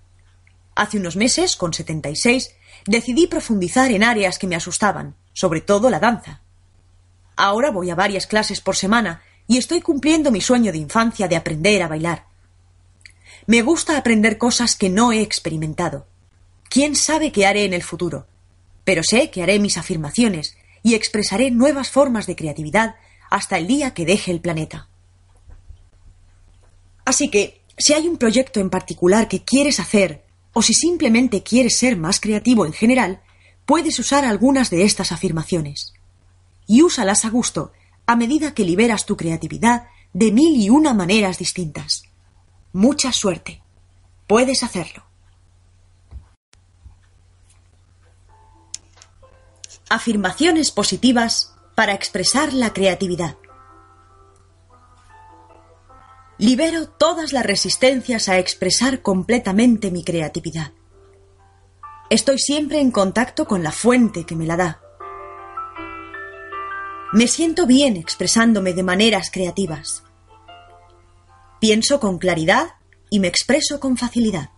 Hace 0.76 0.96
unos 0.96 1.16
meses, 1.16 1.56
con 1.56 1.74
76, 1.74 2.54
decidí 2.86 3.26
profundizar 3.26 3.90
en 3.90 4.02
áreas 4.02 4.38
que 4.38 4.46
me 4.46 4.56
asustaban, 4.56 5.14
sobre 5.34 5.60
todo 5.60 5.90
la 5.90 6.00
danza. 6.00 6.40
Ahora 7.36 7.70
voy 7.70 7.90
a 7.90 7.94
varias 7.94 8.26
clases 8.26 8.62
por 8.62 8.76
semana 8.76 9.22
y 9.50 9.58
estoy 9.58 9.80
cumpliendo 9.80 10.30
mi 10.30 10.40
sueño 10.40 10.70
de 10.70 10.78
infancia 10.78 11.26
de 11.26 11.34
aprender 11.34 11.82
a 11.82 11.88
bailar. 11.88 12.24
Me 13.46 13.62
gusta 13.62 13.98
aprender 13.98 14.38
cosas 14.38 14.76
que 14.76 14.88
no 14.88 15.10
he 15.10 15.22
experimentado. 15.22 16.06
¿Quién 16.68 16.94
sabe 16.94 17.32
qué 17.32 17.46
haré 17.46 17.64
en 17.64 17.74
el 17.74 17.82
futuro? 17.82 18.28
Pero 18.84 19.02
sé 19.02 19.28
que 19.32 19.42
haré 19.42 19.58
mis 19.58 19.76
afirmaciones 19.76 20.56
y 20.84 20.94
expresaré 20.94 21.50
nuevas 21.50 21.90
formas 21.90 22.28
de 22.28 22.36
creatividad 22.36 22.94
hasta 23.28 23.58
el 23.58 23.66
día 23.66 23.92
que 23.92 24.06
deje 24.06 24.30
el 24.30 24.40
planeta. 24.40 24.88
Así 27.04 27.28
que, 27.28 27.60
si 27.76 27.92
hay 27.92 28.06
un 28.06 28.18
proyecto 28.18 28.60
en 28.60 28.70
particular 28.70 29.26
que 29.26 29.42
quieres 29.42 29.80
hacer, 29.80 30.22
o 30.52 30.62
si 30.62 30.74
simplemente 30.74 31.42
quieres 31.42 31.76
ser 31.76 31.96
más 31.96 32.20
creativo 32.20 32.66
en 32.66 32.72
general, 32.72 33.20
puedes 33.66 33.98
usar 33.98 34.24
algunas 34.24 34.70
de 34.70 34.84
estas 34.84 35.10
afirmaciones. 35.10 35.92
Y 36.68 36.82
úsalas 36.82 37.24
a 37.24 37.30
gusto, 37.30 37.72
a 38.10 38.16
medida 38.16 38.54
que 38.54 38.64
liberas 38.64 39.06
tu 39.06 39.16
creatividad 39.16 39.86
de 40.12 40.32
mil 40.32 40.60
y 40.60 40.68
una 40.68 40.94
maneras 40.94 41.38
distintas. 41.38 42.02
Mucha 42.72 43.12
suerte. 43.12 43.62
Puedes 44.26 44.64
hacerlo. 44.64 45.04
Afirmaciones 49.88 50.72
positivas 50.72 51.54
para 51.76 51.92
expresar 51.94 52.52
la 52.52 52.72
creatividad. 52.72 53.36
Libero 56.36 56.88
todas 56.88 57.32
las 57.32 57.46
resistencias 57.46 58.28
a 58.28 58.40
expresar 58.40 59.02
completamente 59.02 59.92
mi 59.92 60.02
creatividad. 60.02 60.72
Estoy 62.08 62.40
siempre 62.40 62.80
en 62.80 62.90
contacto 62.90 63.46
con 63.46 63.62
la 63.62 63.70
fuente 63.70 64.26
que 64.26 64.34
me 64.34 64.46
la 64.46 64.56
da. 64.56 64.80
Me 67.12 67.26
siento 67.26 67.66
bien 67.66 67.96
expresándome 67.96 68.72
de 68.72 68.84
maneras 68.84 69.30
creativas. 69.32 70.04
Pienso 71.60 71.98
con 71.98 72.18
claridad 72.18 72.74
y 73.10 73.18
me 73.18 73.26
expreso 73.26 73.80
con 73.80 73.96
facilidad. 73.96 74.50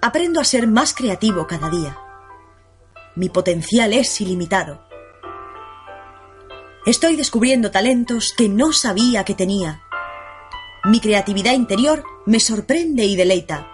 Aprendo 0.00 0.40
a 0.40 0.44
ser 0.44 0.68
más 0.68 0.94
creativo 0.94 1.48
cada 1.48 1.68
día. 1.68 1.98
Mi 3.16 3.28
potencial 3.28 3.92
es 3.92 4.20
ilimitado. 4.20 4.86
Estoy 6.86 7.16
descubriendo 7.16 7.72
talentos 7.72 8.32
que 8.32 8.48
no 8.48 8.72
sabía 8.72 9.24
que 9.24 9.34
tenía. 9.34 9.82
Mi 10.84 11.00
creatividad 11.00 11.54
interior 11.54 12.04
me 12.24 12.38
sorprende 12.38 13.04
y 13.04 13.16
deleita. 13.16 13.68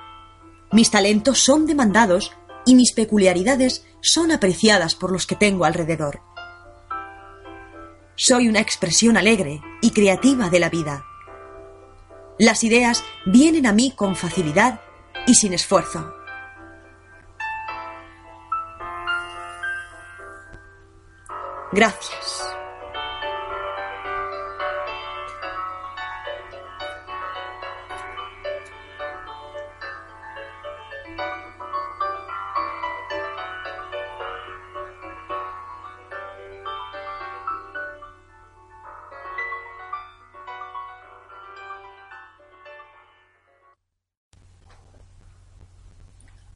Mis 0.73 0.91
talentos 0.91 1.39
son 1.39 1.67
demandados 1.67 2.33
y 2.65 2.75
mis 2.75 2.93
peculiaridades 2.95 3.85
son 4.01 4.33
apreciadas 4.33 4.95
por 4.95 5.13
los 5.13 5.27
que 5.27 5.37
tengo 5.37 5.67
alrededor. 5.67 6.28
Soy 8.21 8.49
una 8.49 8.59
expresión 8.59 9.17
alegre 9.17 9.63
y 9.81 9.93
creativa 9.93 10.51
de 10.51 10.59
la 10.59 10.69
vida. 10.69 11.05
Las 12.37 12.65
ideas 12.65 13.05
vienen 13.27 13.65
a 13.65 13.73
mí 13.73 13.93
con 13.95 14.17
facilidad 14.17 14.81
y 15.29 15.35
sin 15.35 15.53
esfuerzo. 15.53 16.13
Gracias. 21.71 22.48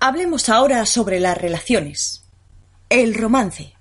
Hablemos 0.04 0.48
ahora 0.48 0.84
sobre 0.84 1.20
las 1.20 1.38
relaciones. 1.38 2.24
El 2.88 3.14
romance. 3.14 3.72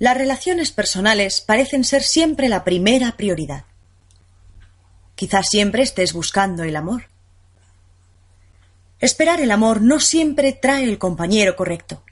Las 0.00 0.16
relaciones 0.16 0.72
personales 0.72 1.40
parecen 1.40 1.84
ser 1.84 2.02
siempre 2.02 2.48
la 2.48 2.64
primera 2.64 3.16
prioridad. 3.16 3.62
Quizás 5.14 5.46
siempre 5.48 5.84
estés 5.84 6.12
buscando 6.12 6.64
el 6.64 6.74
amor. 6.74 7.04
Esperar 8.98 9.40
el 9.40 9.52
amor 9.52 9.82
no 9.82 10.00
siempre 10.00 10.52
trae 10.52 10.82
el 10.82 10.98
compañero 10.98 11.54
correcto, 11.54 12.02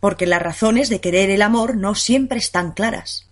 porque 0.00 0.26
las 0.26 0.42
razones 0.42 0.90
de 0.90 1.00
querer 1.00 1.30
el 1.30 1.40
amor 1.40 1.78
no 1.78 1.94
siempre 1.94 2.40
están 2.40 2.72
claras. 2.72 3.30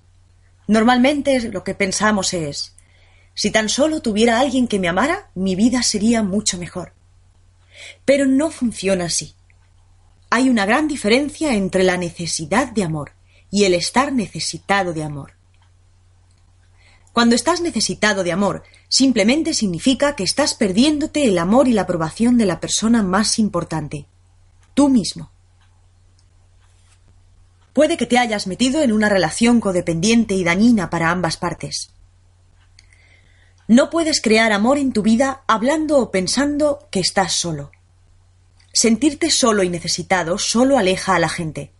Normalmente 0.66 1.50
lo 1.50 1.64
que 1.64 1.74
pensamos 1.74 2.32
es 2.32 2.77
si 3.38 3.52
tan 3.52 3.68
solo 3.68 4.02
tuviera 4.02 4.40
alguien 4.40 4.66
que 4.66 4.80
me 4.80 4.88
amara, 4.88 5.30
mi 5.36 5.54
vida 5.54 5.84
sería 5.84 6.24
mucho 6.24 6.58
mejor. 6.58 6.92
Pero 8.04 8.26
no 8.26 8.50
funciona 8.50 9.04
así. 9.04 9.36
Hay 10.28 10.48
una 10.48 10.66
gran 10.66 10.88
diferencia 10.88 11.54
entre 11.54 11.84
la 11.84 11.96
necesidad 11.96 12.72
de 12.72 12.82
amor 12.82 13.12
y 13.48 13.62
el 13.62 13.74
estar 13.74 14.12
necesitado 14.12 14.92
de 14.92 15.04
amor. 15.04 15.34
Cuando 17.12 17.36
estás 17.36 17.60
necesitado 17.60 18.24
de 18.24 18.32
amor, 18.32 18.64
simplemente 18.88 19.54
significa 19.54 20.16
que 20.16 20.24
estás 20.24 20.54
perdiéndote 20.54 21.24
el 21.24 21.38
amor 21.38 21.68
y 21.68 21.74
la 21.74 21.82
aprobación 21.82 22.38
de 22.38 22.46
la 22.46 22.58
persona 22.58 23.04
más 23.04 23.38
importante, 23.38 24.08
tú 24.74 24.88
mismo. 24.88 25.30
Puede 27.72 27.96
que 27.96 28.06
te 28.06 28.18
hayas 28.18 28.48
metido 28.48 28.82
en 28.82 28.90
una 28.90 29.08
relación 29.08 29.60
codependiente 29.60 30.34
y 30.34 30.42
dañina 30.42 30.90
para 30.90 31.12
ambas 31.12 31.36
partes. 31.36 31.92
No 33.68 33.90
puedes 33.90 34.22
crear 34.22 34.52
amor 34.52 34.78
en 34.78 34.94
tu 34.94 35.02
vida 35.02 35.42
hablando 35.46 35.98
o 35.98 36.10
pensando 36.10 36.88
que 36.90 37.00
estás 37.00 37.34
solo. 37.34 37.70
Sentirte 38.72 39.30
solo 39.30 39.62
y 39.62 39.68
necesitado 39.68 40.38
solo 40.38 40.78
aleja 40.78 41.14
a 41.14 41.18
la 41.18 41.28
gente. 41.28 41.70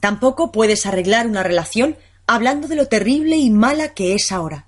Tampoco 0.00 0.52
puedes 0.52 0.84
arreglar 0.84 1.26
una 1.26 1.42
relación 1.42 1.96
hablando 2.26 2.68
de 2.68 2.76
lo 2.76 2.86
terrible 2.86 3.36
y 3.36 3.48
mala 3.48 3.94
que 3.94 4.14
es 4.14 4.30
ahora. 4.30 4.66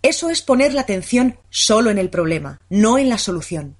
Eso 0.00 0.30
es 0.30 0.42
poner 0.42 0.72
la 0.72 0.82
atención 0.82 1.40
solo 1.50 1.90
en 1.90 1.98
el 1.98 2.08
problema, 2.08 2.60
no 2.70 2.96
en 2.96 3.08
la 3.08 3.18
solución. 3.18 3.76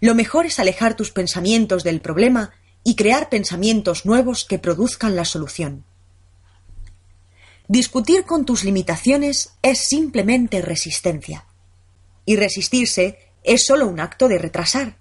Lo 0.00 0.14
mejor 0.14 0.46
es 0.46 0.60
alejar 0.60 0.94
tus 0.94 1.10
pensamientos 1.10 1.82
del 1.82 2.00
problema 2.00 2.52
y 2.84 2.94
crear 2.94 3.28
pensamientos 3.28 4.06
nuevos 4.06 4.44
que 4.44 4.60
produzcan 4.60 5.16
la 5.16 5.24
solución. 5.24 5.84
Discutir 7.68 8.24
con 8.24 8.44
tus 8.44 8.62
limitaciones 8.62 9.54
es 9.62 9.78
simplemente 9.88 10.60
resistencia. 10.60 11.46
Y 12.26 12.36
resistirse 12.36 13.18
es 13.42 13.64
solo 13.64 13.86
un 13.86 14.00
acto 14.00 14.28
de 14.28 14.38
retrasar. 14.38 14.98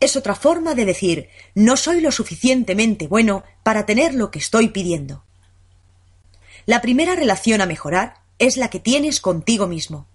Es 0.00 0.16
otra 0.16 0.36
forma 0.36 0.74
de 0.74 0.84
decir 0.84 1.28
no 1.54 1.76
soy 1.76 2.00
lo 2.00 2.12
suficientemente 2.12 3.08
bueno 3.08 3.42
para 3.64 3.86
tener 3.86 4.14
lo 4.14 4.30
que 4.30 4.38
estoy 4.38 4.68
pidiendo. 4.68 5.24
La 6.64 6.80
primera 6.80 7.16
relación 7.16 7.60
a 7.60 7.66
mejorar 7.66 8.14
es 8.38 8.56
la 8.56 8.70
que 8.70 8.78
tienes 8.78 9.20
contigo 9.20 9.66
mismo. 9.66 10.06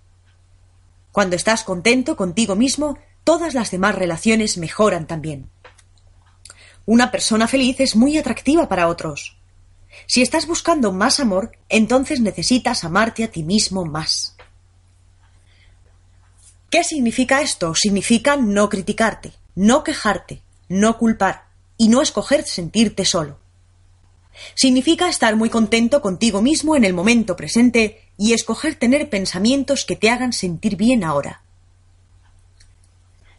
Cuando 1.12 1.36
estás 1.36 1.64
contento 1.64 2.16
contigo 2.16 2.56
mismo, 2.56 2.98
todas 3.24 3.54
las 3.54 3.70
demás 3.70 3.96
relaciones 3.96 4.58
mejoran 4.58 5.08
también. 5.08 5.50
Una 6.86 7.12
persona 7.12 7.48
feliz 7.48 7.80
es 7.80 7.96
muy 7.96 8.18
atractiva 8.18 8.70
para 8.70 8.88
otros. 8.88 9.38
Si 10.14 10.22
estás 10.22 10.46
buscando 10.46 10.92
más 10.92 11.20
amor, 11.20 11.58
entonces 11.70 12.22
necesitas 12.22 12.84
amarte 12.84 13.24
a 13.24 13.32
ti 13.32 13.42
mismo 13.42 13.84
más. 13.84 14.36
¿Qué 16.70 16.84
significa 16.84 17.42
esto? 17.42 17.74
Significa 17.74 18.38
no 18.38 18.70
criticarte, 18.70 19.34
no 19.56 19.84
quejarte, 19.84 20.44
no 20.70 21.00
culpar 21.00 21.46
y 21.80 21.88
no 21.88 22.04
escoger 22.04 22.46
sentirte 22.46 23.06
solo. 23.06 23.40
Significa 24.54 25.10
estar 25.10 25.36
muy 25.36 25.50
contento 25.50 26.00
contigo 26.04 26.44
mismo 26.44 26.76
en 26.76 26.84
el 26.84 26.94
momento 26.94 27.36
presente 27.36 28.08
y 28.16 28.34
escoger 28.34 28.76
tener 28.76 29.10
pensamientos 29.10 29.84
que 29.84 29.96
te 29.96 30.12
hagan 30.12 30.32
sentir 30.32 30.76
bien 30.76 31.04
ahora. 31.04 31.42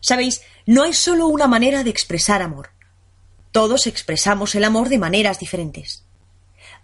Sabéis, 0.00 0.42
no 0.66 0.82
hay 0.82 0.92
solo 0.92 1.28
una 1.28 1.46
manera 1.46 1.84
de 1.84 1.90
expresar 1.90 2.42
amor. 2.42 2.70
Todos 3.52 3.86
expresamos 3.86 4.56
el 4.56 4.64
amor 4.64 4.88
de 4.88 4.98
maneras 4.98 5.38
diferentes. 5.38 6.03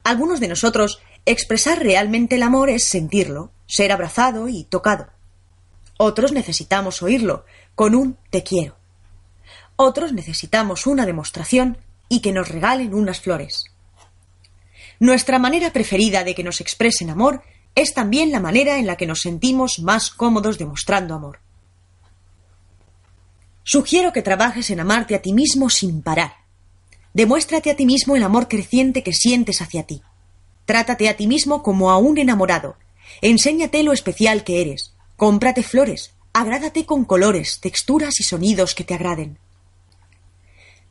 Algunos 0.05 0.41
de 0.41 0.49
nosotros 0.49 1.01
expresar 1.27 1.79
realmente 1.83 2.37
el 2.37 2.43
amor 2.43 2.71
es 2.71 2.85
sentirlo, 2.85 3.53
ser 3.67 3.93
abrazado 3.93 4.49
y 4.49 4.65
tocado. 4.65 5.09
Otros 5.99 6.33
necesitamos 6.33 7.03
oírlo 7.03 7.45
con 7.75 7.95
un 7.95 8.17
te 8.31 8.43
quiero. 8.43 8.77
Otros 9.77 10.13
necesitamos 10.13 10.87
una 10.87 11.07
demostración 11.07 11.79
y 12.09 12.21
que 12.21 12.33
nos 12.33 12.49
regalen 12.49 12.95
unas 12.95 13.21
flores. 13.21 13.65
Nuestra 14.99 15.39
manera 15.39 15.73
preferida 15.73 16.25
de 16.25 16.35
que 16.35 16.45
nos 16.45 16.61
expresen 16.61 17.11
amor 17.11 17.43
es 17.75 17.95
también 17.95 18.33
la 18.33 18.41
manera 18.41 18.79
en 18.79 18.87
la 18.87 18.97
que 18.97 19.07
nos 19.07 19.21
sentimos 19.21 19.79
más 19.79 20.11
cómodos 20.11 20.59
demostrando 20.59 21.15
amor. 21.15 21.41
Sugiero 23.63 24.13
que 24.13 24.23
trabajes 24.23 24.71
en 24.71 24.81
amarte 24.81 25.15
a 25.15 25.23
ti 25.23 25.33
mismo 25.33 25.71
sin 25.71 26.03
parar. 26.03 26.40
Demuéstrate 27.13 27.71
a 27.71 27.77
ti 27.77 27.87
mismo 27.87 28.17
el 28.17 28.23
amor 28.23 28.49
creciente 28.49 29.03
que 29.03 29.13
sientes 29.13 29.61
hacia 29.61 29.85
ti. 29.85 30.03
Trátate 30.65 31.09
a 31.09 31.17
ti 31.17 31.27
mismo 31.27 31.63
como 31.63 31.91
a 31.91 31.99
un 31.99 32.19
enamorado. 32.19 32.77
Enséñate 33.23 33.83
lo 33.83 33.93
especial 33.93 34.45
que 34.45 34.61
eres. 34.61 34.95
Cómprate 35.17 35.63
flores. 35.63 36.15
Agrádate 36.33 36.87
con 36.87 37.05
colores, 37.05 37.59
texturas 37.61 38.21
y 38.21 38.23
sonidos 38.23 38.75
que 38.75 38.85
te 38.85 38.95
agraden. 38.95 39.39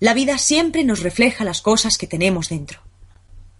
La 0.01 0.13
vida 0.13 0.37
siempre 0.37 0.83
nos 0.83 1.01
refleja 1.01 1.45
las 1.45 1.61
cosas 1.61 1.97
que 1.97 2.07
tenemos 2.07 2.49
dentro. 2.49 2.81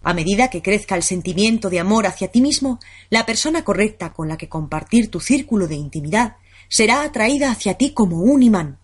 A 0.02 0.14
medida 0.14 0.48
que 0.48 0.62
crezca 0.62 0.94
el 0.94 1.02
sentimiento 1.02 1.68
de 1.68 1.80
amor 1.80 2.06
hacia 2.06 2.28
ti 2.28 2.40
mismo, 2.40 2.80
la 3.10 3.26
persona 3.26 3.64
correcta 3.64 4.12
con 4.12 4.28
la 4.28 4.38
que 4.38 4.48
compartir 4.48 5.10
tu 5.10 5.20
círculo 5.20 5.68
de 5.68 5.74
intimidad 5.74 6.36
será 6.68 7.02
atraída 7.02 7.50
hacia 7.50 7.74
ti 7.74 7.92
como 7.92 8.18
un 8.18 8.42
imán. 8.42 8.79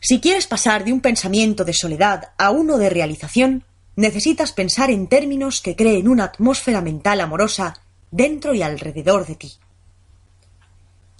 Si 0.00 0.20
quieres 0.20 0.46
pasar 0.46 0.84
de 0.84 0.92
un 0.92 1.00
pensamiento 1.00 1.64
de 1.64 1.72
soledad 1.72 2.32
a 2.38 2.50
uno 2.50 2.78
de 2.78 2.90
realización, 2.90 3.64
necesitas 3.96 4.52
pensar 4.52 4.90
en 4.90 5.08
términos 5.08 5.60
que 5.60 5.76
creen 5.76 6.08
una 6.08 6.24
atmósfera 6.24 6.80
mental 6.80 7.20
amorosa 7.20 7.80
dentro 8.10 8.54
y 8.54 8.62
alrededor 8.62 9.26
de 9.26 9.34
ti. 9.34 9.52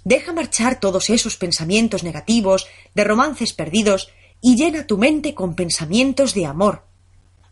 Deja 0.03 0.33
marchar 0.33 0.79
todos 0.79 1.09
esos 1.09 1.35
pensamientos 1.35 2.03
negativos, 2.03 2.67
de 2.95 3.03
romances 3.03 3.53
perdidos, 3.53 4.11
y 4.41 4.55
llena 4.55 4.87
tu 4.87 4.97
mente 4.97 5.33
con 5.33 5.55
pensamientos 5.55 6.33
de 6.33 6.45
amor, 6.45 6.89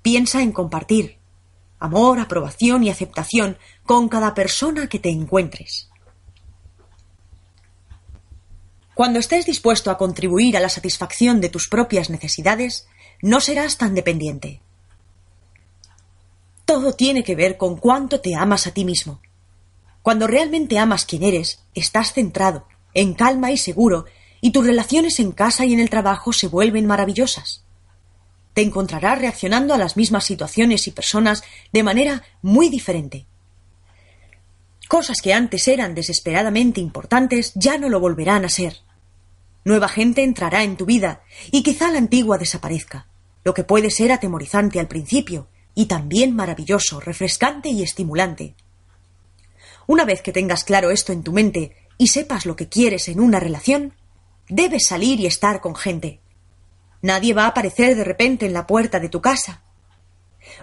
Piensa 0.07 0.41
en 0.41 0.53
compartir 0.53 1.17
amor, 1.79 2.19
aprobación 2.19 2.81
y 2.81 2.89
aceptación 2.89 3.57
con 3.85 4.07
cada 4.07 4.33
persona 4.33 4.87
que 4.87 4.99
te 4.99 5.09
encuentres. 5.09 5.89
Cuando 8.97 9.19
estés 9.19 9.45
dispuesto 9.45 9.91
a 9.91 9.97
contribuir 9.97 10.57
a 10.57 10.59
la 10.59 10.69
satisfacción 10.69 11.39
de 11.39 11.49
tus 11.49 11.69
propias 11.69 12.09
necesidades, 12.09 12.87
no 13.21 13.39
serás 13.39 13.77
tan 13.77 13.93
dependiente. 13.93 14.59
Todo 16.65 16.93
tiene 16.93 17.23
que 17.23 17.35
ver 17.35 17.57
con 17.57 17.77
cuánto 17.77 18.19
te 18.19 18.35
amas 18.35 18.65
a 18.65 18.71
ti 18.71 18.83
mismo. 18.83 19.21
Cuando 20.01 20.25
realmente 20.25 20.79
amas 20.79 21.05
quien 21.05 21.21
eres, 21.21 21.63
estás 21.75 22.13
centrado, 22.13 22.67
en 22.95 23.13
calma 23.13 23.51
y 23.51 23.57
seguro, 23.57 24.05
y 24.41 24.51
tus 24.51 24.65
relaciones 24.65 25.19
en 25.19 25.31
casa 25.31 25.63
y 25.63 25.73
en 25.73 25.79
el 25.79 25.91
trabajo 25.91 26.33
se 26.33 26.47
vuelven 26.47 26.87
maravillosas 26.87 27.63
te 28.57 28.63
encontrarás 28.63 29.19
reaccionando 29.19 29.75
a 29.75 29.77
las 29.77 29.97
mismas 29.97 30.25
situaciones 30.25 30.87
y 30.87 30.91
personas 30.91 31.43
de 31.71 31.83
manera 31.83 32.23
muy 32.41 32.69
diferente. 32.69 33.27
Cosas 34.87 35.21
que 35.21 35.31
antes 35.31 35.67
eran 35.67 35.93
desesperadamente 35.93 36.81
importantes 36.81 37.51
ya 37.53 37.77
no 37.77 37.87
lo 37.87 37.99
volverán 37.99 38.45
a 38.45 38.49
ser. 38.49 38.86
Nueva 39.67 39.89
gente 39.89 40.23
entrará 40.23 40.63
en 40.63 40.77
tu 40.77 40.85
vida 40.85 41.23
y 41.51 41.61
quizá 41.61 41.91
la 41.91 41.97
antigua 41.97 42.37
desaparezca, 42.37 43.09
lo 43.43 43.53
que 43.53 43.65
puede 43.65 43.91
ser 43.91 44.13
atemorizante 44.13 44.79
al 44.79 44.87
principio 44.87 45.49
y 45.75 45.87
también 45.87 46.33
maravilloso, 46.33 47.01
refrescante 47.01 47.67
y 47.67 47.83
estimulante. 47.83 48.55
Una 49.85 50.05
vez 50.05 50.21
que 50.21 50.31
tengas 50.31 50.63
claro 50.63 50.89
esto 50.89 51.11
en 51.11 51.21
tu 51.21 51.33
mente 51.33 51.75
y 51.97 52.07
sepas 52.07 52.45
lo 52.45 52.55
que 52.55 52.69
quieres 52.69 53.09
en 53.09 53.19
una 53.19 53.41
relación, 53.41 53.93
debes 54.47 54.85
salir 54.85 55.19
y 55.19 55.25
estar 55.25 55.59
con 55.59 55.75
gente, 55.75 56.21
Nadie 57.01 57.33
va 57.33 57.43
a 57.43 57.47
aparecer 57.47 57.97
de 57.97 58.05
repente 58.05 58.45
en 58.45 58.53
la 58.53 58.65
puerta 58.65 59.01
de 59.01 59.09
tu 59.09 59.19
casa. 59.19 59.63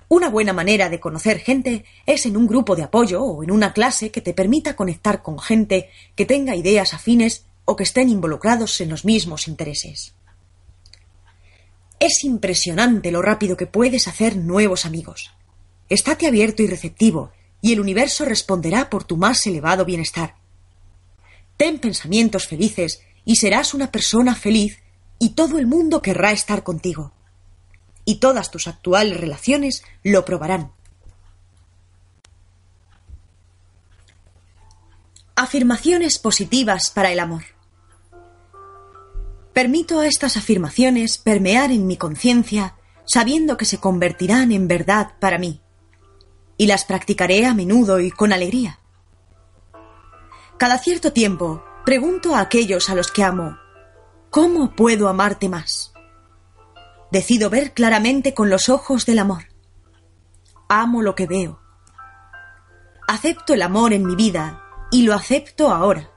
Una 0.08 0.30
buena 0.30 0.54
manera 0.54 0.88
de 0.88 0.98
conocer 0.98 1.40
gente 1.40 1.84
es 2.06 2.24
en 2.24 2.38
un 2.38 2.46
grupo 2.46 2.74
de 2.74 2.84
apoyo 2.84 3.22
o 3.22 3.44
en 3.44 3.50
una 3.50 3.74
clase 3.74 4.10
que 4.10 4.22
te 4.22 4.32
permita 4.32 4.76
conectar 4.76 5.22
con 5.22 5.38
gente 5.38 5.90
que 6.16 6.24
tenga 6.24 6.56
ideas 6.56 6.94
afines 6.94 7.44
o 7.64 7.76
que 7.76 7.84
estén 7.84 8.08
involucrados 8.08 8.80
en 8.80 8.90
los 8.90 9.04
mismos 9.04 9.48
intereses. 9.48 10.14
Es 12.00 12.24
impresionante 12.24 13.10
lo 13.10 13.22
rápido 13.22 13.56
que 13.56 13.66
puedes 13.66 14.08
hacer 14.08 14.36
nuevos 14.36 14.84
amigos. 14.84 15.30
Estate 15.88 16.26
abierto 16.26 16.62
y 16.62 16.66
receptivo, 16.66 17.32
y 17.62 17.72
el 17.72 17.80
universo 17.80 18.24
responderá 18.24 18.90
por 18.90 19.04
tu 19.04 19.16
más 19.16 19.46
elevado 19.46 19.84
bienestar. 19.84 20.34
Ten 21.56 21.78
pensamientos 21.78 22.46
felices 22.46 23.00
y 23.24 23.36
serás 23.36 23.72
una 23.72 23.90
persona 23.90 24.34
feliz 24.34 24.82
y 25.18 25.30
todo 25.30 25.58
el 25.58 25.66
mundo 25.66 26.02
querrá 26.02 26.32
estar 26.32 26.62
contigo. 26.62 27.12
Y 28.04 28.16
todas 28.16 28.50
tus 28.50 28.68
actuales 28.68 29.18
relaciones 29.18 29.82
lo 30.02 30.24
probarán. 30.26 30.72
Afirmaciones 35.36 36.18
positivas 36.18 36.90
para 36.90 37.12
el 37.12 37.18
amor. 37.18 37.53
Permito 39.54 40.00
a 40.00 40.06
estas 40.06 40.36
afirmaciones 40.36 41.16
permear 41.16 41.70
en 41.70 41.86
mi 41.86 41.96
conciencia 41.96 42.74
sabiendo 43.04 43.56
que 43.56 43.64
se 43.64 43.78
convertirán 43.78 44.50
en 44.50 44.66
verdad 44.66 45.12
para 45.20 45.38
mí, 45.38 45.60
y 46.56 46.66
las 46.66 46.84
practicaré 46.84 47.46
a 47.46 47.54
menudo 47.54 48.00
y 48.00 48.10
con 48.10 48.32
alegría. 48.32 48.80
Cada 50.58 50.78
cierto 50.78 51.12
tiempo 51.12 51.62
pregunto 51.84 52.34
a 52.34 52.40
aquellos 52.40 52.90
a 52.90 52.94
los 52.94 53.12
que 53.12 53.22
amo 53.22 53.58
¿Cómo 54.30 54.74
puedo 54.74 55.08
amarte 55.08 55.48
más? 55.48 55.92
Decido 57.12 57.50
ver 57.50 57.72
claramente 57.72 58.34
con 58.34 58.50
los 58.50 58.68
ojos 58.68 59.06
del 59.06 59.20
amor. 59.20 59.44
Amo 60.68 61.02
lo 61.02 61.14
que 61.14 61.26
veo. 61.26 61.60
Acepto 63.06 63.54
el 63.54 63.62
amor 63.62 63.92
en 63.92 64.04
mi 64.04 64.16
vida 64.16 64.64
y 64.90 65.02
lo 65.02 65.14
acepto 65.14 65.70
ahora. 65.70 66.10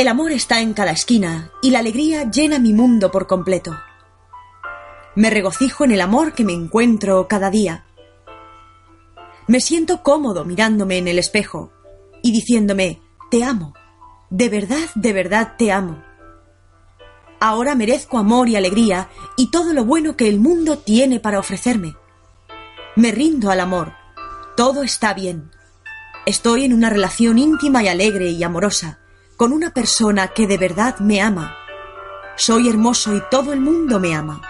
El 0.00 0.08
amor 0.08 0.32
está 0.32 0.62
en 0.62 0.72
cada 0.72 0.92
esquina 0.92 1.52
y 1.60 1.72
la 1.72 1.80
alegría 1.80 2.30
llena 2.30 2.58
mi 2.58 2.72
mundo 2.72 3.10
por 3.10 3.26
completo. 3.26 3.78
Me 5.14 5.28
regocijo 5.28 5.84
en 5.84 5.90
el 5.90 6.00
amor 6.00 6.32
que 6.32 6.42
me 6.42 6.54
encuentro 6.54 7.28
cada 7.28 7.50
día. 7.50 7.84
Me 9.46 9.60
siento 9.60 10.02
cómodo 10.02 10.46
mirándome 10.46 10.96
en 10.96 11.06
el 11.06 11.18
espejo 11.18 11.70
y 12.22 12.32
diciéndome, 12.32 13.02
te 13.30 13.44
amo, 13.44 13.74
de 14.30 14.48
verdad, 14.48 14.88
de 14.94 15.12
verdad 15.12 15.56
te 15.58 15.70
amo. 15.70 16.02
Ahora 17.38 17.74
merezco 17.74 18.16
amor 18.16 18.48
y 18.48 18.56
alegría 18.56 19.10
y 19.36 19.50
todo 19.50 19.74
lo 19.74 19.84
bueno 19.84 20.16
que 20.16 20.30
el 20.30 20.40
mundo 20.40 20.78
tiene 20.78 21.20
para 21.20 21.38
ofrecerme. 21.38 21.94
Me 22.96 23.12
rindo 23.12 23.50
al 23.50 23.60
amor. 23.60 23.92
Todo 24.56 24.82
está 24.82 25.12
bien. 25.12 25.50
Estoy 26.24 26.64
en 26.64 26.72
una 26.72 26.88
relación 26.88 27.36
íntima 27.36 27.82
y 27.82 27.88
alegre 27.88 28.30
y 28.30 28.42
amorosa 28.42 28.99
con 29.40 29.54
una 29.54 29.72
persona 29.72 30.28
que 30.28 30.46
de 30.46 30.58
verdad 30.58 30.98
me 30.98 31.22
ama. 31.22 31.56
Soy 32.36 32.68
hermoso 32.68 33.16
y 33.16 33.22
todo 33.30 33.54
el 33.54 33.60
mundo 33.62 33.98
me 33.98 34.14
ama. 34.14 34.42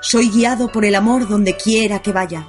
Soy 0.00 0.30
guiado 0.30 0.72
por 0.72 0.86
el 0.86 0.94
amor 0.94 1.28
donde 1.28 1.54
quiera 1.54 2.00
que 2.00 2.10
vaya. 2.10 2.48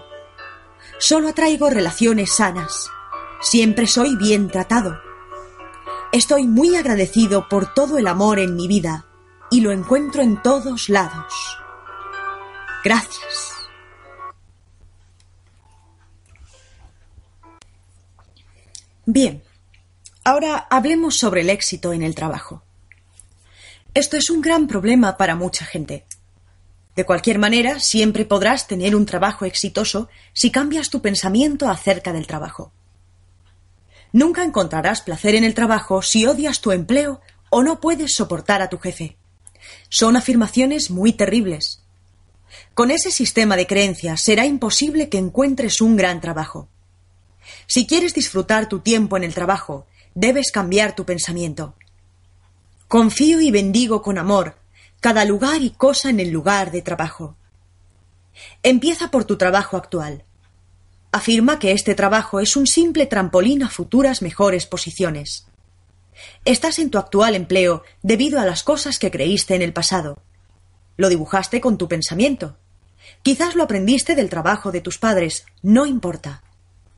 Solo 0.98 1.28
atraigo 1.28 1.70
relaciones 1.70 2.32
sanas. 2.32 2.90
Siempre 3.42 3.86
soy 3.86 4.16
bien 4.16 4.48
tratado. 4.48 4.98
Estoy 6.14 6.48
muy 6.48 6.78
agradecido 6.78 7.50
por 7.50 7.74
todo 7.74 7.98
el 7.98 8.08
amor 8.08 8.40
en 8.40 8.56
mi 8.56 8.70
vida 8.70 9.06
y 9.50 9.60
lo 9.60 9.74
encuentro 9.74 10.22
en 10.22 10.42
todos 10.42 10.88
lados. 10.88 11.34
Gracias. 12.82 13.52
Bien, 19.06 19.44
ahora 20.24 20.68
hablemos 20.70 21.18
sobre 21.18 21.42
el 21.42 21.50
éxito 21.50 21.94
en 21.94 22.04
el 22.04 22.16
trabajo. 22.16 22.64
Esto 23.94 24.18
es 24.18 24.30
un 24.30 24.42
gran 24.42 24.68
problema 24.68 25.18
para 25.18 25.36
mucha 25.36 25.66
gente. 25.66 26.06
De 26.96 27.06
cualquier 27.06 27.40
manera, 27.40 27.80
siempre 27.80 28.26
podrás 28.26 28.68
tener 28.68 28.96
un 28.96 29.06
trabajo 29.06 29.46
exitoso 29.46 30.10
si 30.34 30.52
cambias 30.52 30.90
tu 30.90 31.02
pensamiento 31.02 31.70
acerca 31.70 32.14
del 32.14 32.28
trabajo. 32.28 32.72
Nunca 34.14 34.44
encontrarás 34.44 35.02
placer 35.02 35.36
en 35.36 35.44
el 35.44 35.54
trabajo 35.54 36.02
si 36.02 36.26
odias 36.26 36.62
tu 36.62 36.72
empleo 36.72 37.22
o 37.50 37.64
no 37.64 37.80
puedes 37.80 38.14
soportar 38.16 38.62
a 38.62 38.70
tu 38.70 38.78
jefe. 38.78 39.18
Son 39.90 40.16
afirmaciones 40.16 40.92
muy 40.92 41.14
terribles. 41.14 41.82
Con 42.74 42.92
ese 42.92 43.12
sistema 43.12 43.56
de 43.56 43.68
creencias 43.68 44.22
será 44.22 44.46
imposible 44.46 45.08
que 45.08 45.18
encuentres 45.18 45.80
un 45.80 45.96
gran 45.96 46.20
trabajo. 46.20 46.68
Si 47.68 47.88
quieres 47.88 48.14
disfrutar 48.14 48.68
tu 48.68 48.80
tiempo 48.80 49.16
en 49.16 49.24
el 49.24 49.34
trabajo, 49.34 49.86
debes 50.16 50.52
cambiar 50.52 50.96
tu 50.96 51.06
pensamiento. 51.06 51.76
Confío 52.88 53.42
y 53.42 53.52
bendigo 53.52 54.02
con 54.02 54.18
amor 54.18 54.62
cada 55.02 55.26
lugar 55.26 55.64
y 55.64 55.72
cosa 55.72 56.12
en 56.12 56.20
el 56.20 56.30
lugar 56.30 56.72
de 56.72 56.84
trabajo. 56.84 57.36
Empieza 58.62 59.10
por 59.10 59.26
tu 59.26 59.36
trabajo 59.36 59.76
actual. 59.76 60.24
Afirma 61.12 61.58
que 61.58 61.72
este 61.72 61.96
trabajo 61.96 62.40
es 62.40 62.56
un 62.56 62.68
simple 62.68 63.08
trampolín 63.08 63.64
a 63.64 63.70
futuras 63.70 64.22
mejores 64.22 64.68
posiciones. 64.68 65.48
Estás 66.46 66.78
en 66.78 66.92
tu 66.92 67.00
actual 67.00 67.34
empleo 67.34 67.84
debido 68.04 68.40
a 68.40 68.46
las 68.46 68.62
cosas 68.62 69.00
que 69.00 69.10
creíste 69.10 69.56
en 69.56 69.64
el 69.64 69.74
pasado. 69.74 70.22
Lo 70.98 71.10
dibujaste 71.10 71.62
con 71.62 71.80
tu 71.80 71.88
pensamiento. 71.88 72.58
Quizás 73.24 73.56
lo 73.56 73.64
aprendiste 73.64 74.14
del 74.14 74.30
trabajo 74.30 74.72
de 74.72 74.82
tus 74.82 75.00
padres. 75.00 75.46
No 75.64 75.88
importa. 75.88 76.44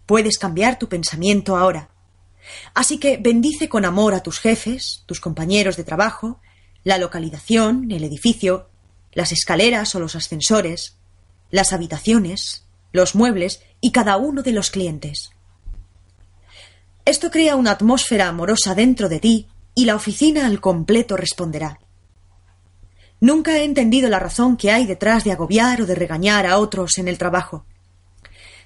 Puedes 0.06 0.38
cambiar 0.38 0.78
tu 0.78 0.90
pensamiento 0.90 1.56
ahora. 1.56 1.90
Así 2.74 2.98
que 2.98 3.18
bendice 3.18 3.70
con 3.70 3.86
amor 3.86 4.14
a 4.14 4.24
tus 4.24 4.40
jefes, 4.40 5.04
tus 5.06 5.20
compañeros 5.20 5.78
de 5.78 5.84
trabajo, 5.84 6.42
la 6.84 6.98
localización, 6.98 7.92
el 7.92 8.04
edificio, 8.04 8.70
las 9.14 9.32
escaleras 9.32 9.96
o 9.96 10.00
los 10.00 10.16
ascensores, 10.16 10.98
las 11.52 11.72
habitaciones, 11.72 12.66
los 12.92 13.16
muebles 13.16 13.62
y 13.80 13.92
cada 13.92 14.18
uno 14.18 14.44
de 14.44 14.52
los 14.52 14.72
clientes. 14.72 15.32
Esto 17.06 17.32
crea 17.32 17.56
una 17.56 17.72
atmósfera 17.72 18.28
amorosa 18.28 18.76
dentro 18.76 19.10
de 19.10 19.20
ti 19.20 19.48
y 19.76 19.86
la 19.86 19.96
oficina 19.96 20.46
al 20.46 20.62
completo 20.62 21.18
responderá. 21.18 21.80
Nunca 23.20 23.58
he 23.58 23.64
entendido 23.64 24.10
la 24.10 24.20
razón 24.20 24.58
que 24.58 24.72
hay 24.72 24.86
detrás 24.86 25.24
de 25.24 25.32
agobiar 25.32 25.82
o 25.82 25.86
de 25.86 25.96
regañar 25.96 26.46
a 26.46 26.58
otros 26.58 26.98
en 26.98 27.08
el 27.08 27.18
trabajo. 27.18 27.66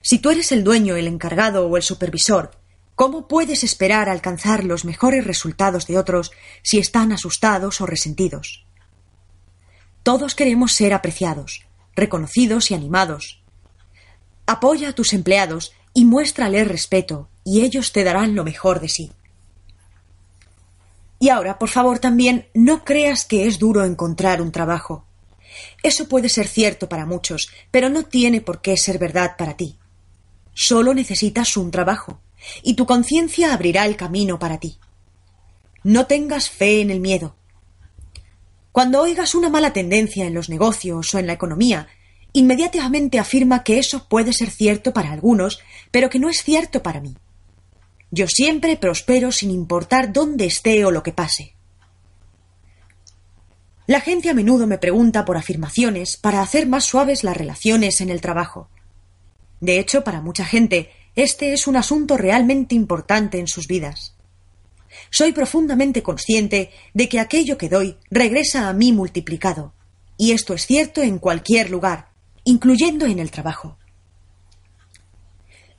Si 0.01 0.19
tú 0.19 0.29
eres 0.29 0.51
el 0.51 0.63
dueño, 0.63 0.95
el 0.95 1.07
encargado 1.07 1.67
o 1.67 1.77
el 1.77 1.83
supervisor, 1.83 2.51
¿cómo 2.97 3.27
puedes 3.27 3.63
esperar 3.63 4.09
alcanzar 4.09 4.63
los 4.63 4.83
mejores 4.83 5.23
resultados 5.23 5.85
de 5.85 5.99
otros 5.99 6.31
si 6.63 6.79
están 6.79 7.11
asustados 7.11 7.79
o 7.79 7.85
resentidos? 7.85 8.65
Todos 10.01 10.33
queremos 10.33 10.73
ser 10.73 10.95
apreciados, 10.95 11.67
reconocidos 11.95 12.71
y 12.71 12.73
animados. 12.73 13.43
Apoya 14.47 14.89
a 14.89 14.93
tus 14.93 15.13
empleados 15.13 15.73
y 15.93 16.05
muéstrales 16.05 16.67
respeto, 16.67 17.29
y 17.43 17.61
ellos 17.61 17.91
te 17.91 18.03
darán 18.03 18.33
lo 18.33 18.43
mejor 18.43 18.79
de 18.79 18.89
sí. 18.89 19.11
Y 21.19 21.29
ahora, 21.29 21.59
por 21.59 21.69
favor, 21.69 21.99
también 21.99 22.47
no 22.55 22.83
creas 22.83 23.25
que 23.25 23.45
es 23.45 23.59
duro 23.59 23.85
encontrar 23.85 24.41
un 24.41 24.51
trabajo. 24.51 25.05
Eso 25.83 26.07
puede 26.07 26.29
ser 26.29 26.47
cierto 26.47 26.89
para 26.89 27.05
muchos, 27.05 27.51
pero 27.69 27.89
no 27.89 28.05
tiene 28.05 28.41
por 28.41 28.59
qué 28.59 28.75
ser 28.75 28.97
verdad 28.97 29.35
para 29.37 29.55
ti. 29.55 29.77
Solo 30.55 30.95
necesitas 30.95 31.57
un 31.57 31.69
trabajo, 31.69 32.21
y 32.63 32.75
tu 32.75 32.85
conciencia 32.85 33.53
abrirá 33.53 33.85
el 33.85 33.95
camino 33.95 34.39
para 34.39 34.59
ti. 34.59 34.77
No 35.83 36.05
tengas 36.07 36.49
fe 36.49 36.81
en 36.81 36.91
el 36.91 36.99
miedo. 36.99 37.35
Cuando 38.71 39.01
oigas 39.01 39.35
una 39.35 39.49
mala 39.49 39.73
tendencia 39.73 40.25
en 40.25 40.33
los 40.33 40.49
negocios 40.49 41.13
o 41.13 41.19
en 41.19 41.27
la 41.27 41.33
economía, 41.33 41.87
inmediatamente 42.33 43.19
afirma 43.19 43.63
que 43.63 43.79
eso 43.79 44.07
puede 44.07 44.33
ser 44.33 44.51
cierto 44.51 44.93
para 44.93 45.11
algunos, 45.11 45.61
pero 45.91 46.09
que 46.09 46.19
no 46.19 46.29
es 46.29 46.43
cierto 46.43 46.83
para 46.83 47.01
mí. 47.01 47.15
Yo 48.11 48.27
siempre 48.27 48.77
prospero 48.77 49.31
sin 49.31 49.51
importar 49.51 50.13
dónde 50.13 50.45
esté 50.45 50.85
o 50.85 50.91
lo 50.91 51.03
que 51.03 51.11
pase. 51.11 51.55
La 53.87 54.01
gente 54.01 54.29
a 54.29 54.33
menudo 54.33 54.67
me 54.67 54.77
pregunta 54.77 55.23
por 55.25 55.37
afirmaciones 55.37 56.17
para 56.17 56.41
hacer 56.41 56.67
más 56.67 56.83
suaves 56.83 57.23
las 57.23 57.37
relaciones 57.37 58.01
en 58.01 58.09
el 58.09 58.19
trabajo. 58.19 58.69
De 59.59 59.79
hecho, 59.79 60.03
para 60.03 60.21
mucha 60.21 60.45
gente, 60.45 60.91
este 61.17 61.51
es 61.51 61.65
un 61.65 61.75
asunto 61.75 62.15
realmente 62.15 62.75
importante 62.75 63.39
en 63.39 63.47
sus 63.47 63.67
vidas. 63.67 64.15
Soy 65.09 65.31
profundamente 65.31 66.03
consciente 66.03 66.69
de 66.93 67.09
que 67.09 67.19
aquello 67.19 67.57
que 67.57 67.69
doy 67.69 67.97
regresa 68.11 68.69
a 68.69 68.73
mí 68.73 68.93
multiplicado, 68.93 69.73
y 70.15 70.31
esto 70.31 70.53
es 70.53 70.67
cierto 70.67 71.01
en 71.01 71.17
cualquier 71.17 71.71
lugar, 71.71 72.11
incluyendo 72.43 73.07
en 73.07 73.17
el 73.17 73.31
trabajo. 73.31 73.79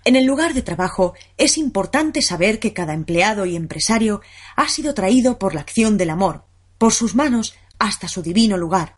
En 0.04 0.16
el 0.16 0.24
lugar 0.24 0.54
de 0.54 0.62
trabajo 0.62 1.14
es 1.36 1.56
importante 1.56 2.20
saber 2.20 2.58
que 2.58 2.72
cada 2.72 2.92
empleado 2.92 3.46
y 3.46 3.54
empresario 3.54 4.22
ha 4.56 4.68
sido 4.68 4.92
traído 4.92 5.38
por 5.38 5.54
la 5.54 5.60
acción 5.60 5.98
del 5.98 6.10
amor, 6.10 6.46
por 6.78 6.92
sus 6.92 7.14
manos 7.14 7.54
hasta 7.78 8.08
su 8.08 8.22
divino 8.22 8.56
lugar, 8.56 8.96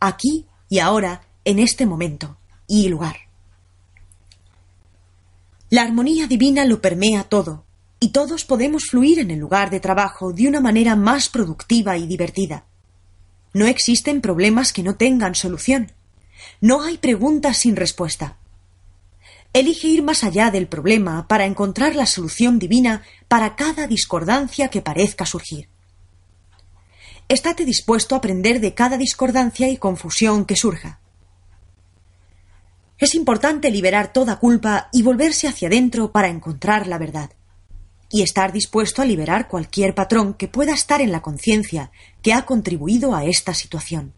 aquí 0.00 0.46
y 0.68 0.80
ahora, 0.80 1.22
en 1.46 1.58
este 1.58 1.86
momento 1.86 2.38
y 2.66 2.88
lugar. 2.88 3.27
La 5.70 5.82
armonía 5.82 6.26
divina 6.26 6.64
lo 6.64 6.80
permea 6.80 7.24
todo, 7.24 7.64
y 8.00 8.08
todos 8.08 8.44
podemos 8.44 8.84
fluir 8.90 9.18
en 9.18 9.30
el 9.30 9.38
lugar 9.38 9.70
de 9.70 9.80
trabajo 9.80 10.32
de 10.32 10.48
una 10.48 10.60
manera 10.60 10.96
más 10.96 11.28
productiva 11.28 11.96
y 11.96 12.06
divertida. 12.06 12.64
No 13.52 13.66
existen 13.66 14.20
problemas 14.20 14.72
que 14.72 14.82
no 14.82 14.96
tengan 14.96 15.34
solución. 15.34 15.92
No 16.60 16.82
hay 16.82 16.98
preguntas 16.98 17.58
sin 17.58 17.76
respuesta 17.76 18.38
elige 19.52 19.88
ir 19.88 20.02
más 20.02 20.24
allá 20.24 20.50
del 20.50 20.68
problema 20.68 21.26
para 21.26 21.46
encontrar 21.46 21.96
la 21.96 22.06
solución 22.06 22.58
divina 22.58 23.02
para 23.28 23.56
cada 23.56 23.86
discordancia 23.86 24.68
que 24.68 24.82
parezca 24.82 25.26
surgir. 25.26 25.68
Estate 27.28 27.64
dispuesto 27.64 28.14
a 28.14 28.18
aprender 28.18 28.60
de 28.60 28.74
cada 28.74 28.96
discordancia 28.96 29.68
y 29.68 29.76
confusión 29.76 30.44
que 30.44 30.56
surja. 30.56 31.00
Es 32.98 33.14
importante 33.14 33.70
liberar 33.70 34.12
toda 34.12 34.40
culpa 34.40 34.88
y 34.92 35.02
volverse 35.02 35.46
hacia 35.46 35.68
adentro 35.68 36.10
para 36.10 36.28
encontrar 36.28 36.88
la 36.88 36.98
verdad. 36.98 37.30
Y 38.10 38.22
estar 38.22 38.52
dispuesto 38.52 39.02
a 39.02 39.04
liberar 39.04 39.48
cualquier 39.48 39.94
patrón 39.94 40.34
que 40.34 40.48
pueda 40.48 40.72
estar 40.72 41.00
en 41.00 41.12
la 41.12 41.22
conciencia 41.22 41.92
que 42.22 42.32
ha 42.32 42.44
contribuido 42.44 43.14
a 43.14 43.24
esta 43.24 43.54
situación. 43.54 44.14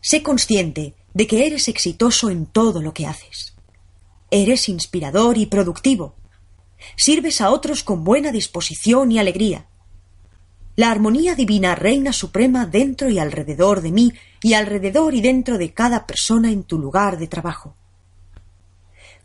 Sé 0.00 0.22
consciente 0.22 0.94
de 1.12 1.26
que 1.26 1.46
eres 1.46 1.68
exitoso 1.68 2.30
en 2.30 2.46
todo 2.46 2.80
lo 2.80 2.94
que 2.94 3.06
haces. 3.06 3.54
Eres 4.30 4.68
inspirador 4.68 5.36
y 5.36 5.46
productivo. 5.46 6.14
Sirves 6.96 7.42
a 7.42 7.50
otros 7.50 7.82
con 7.82 8.04
buena 8.04 8.32
disposición 8.32 9.12
y 9.12 9.18
alegría. 9.18 9.66
La 10.80 10.90
armonía 10.90 11.34
divina 11.34 11.74
reina 11.74 12.10
suprema 12.10 12.64
dentro 12.64 13.10
y 13.10 13.18
alrededor 13.18 13.82
de 13.82 13.92
mí 13.92 14.14
y 14.40 14.54
alrededor 14.54 15.12
y 15.12 15.20
dentro 15.20 15.58
de 15.58 15.74
cada 15.74 16.06
persona 16.06 16.50
en 16.50 16.64
tu 16.64 16.78
lugar 16.78 17.18
de 17.18 17.26
trabajo. 17.26 17.74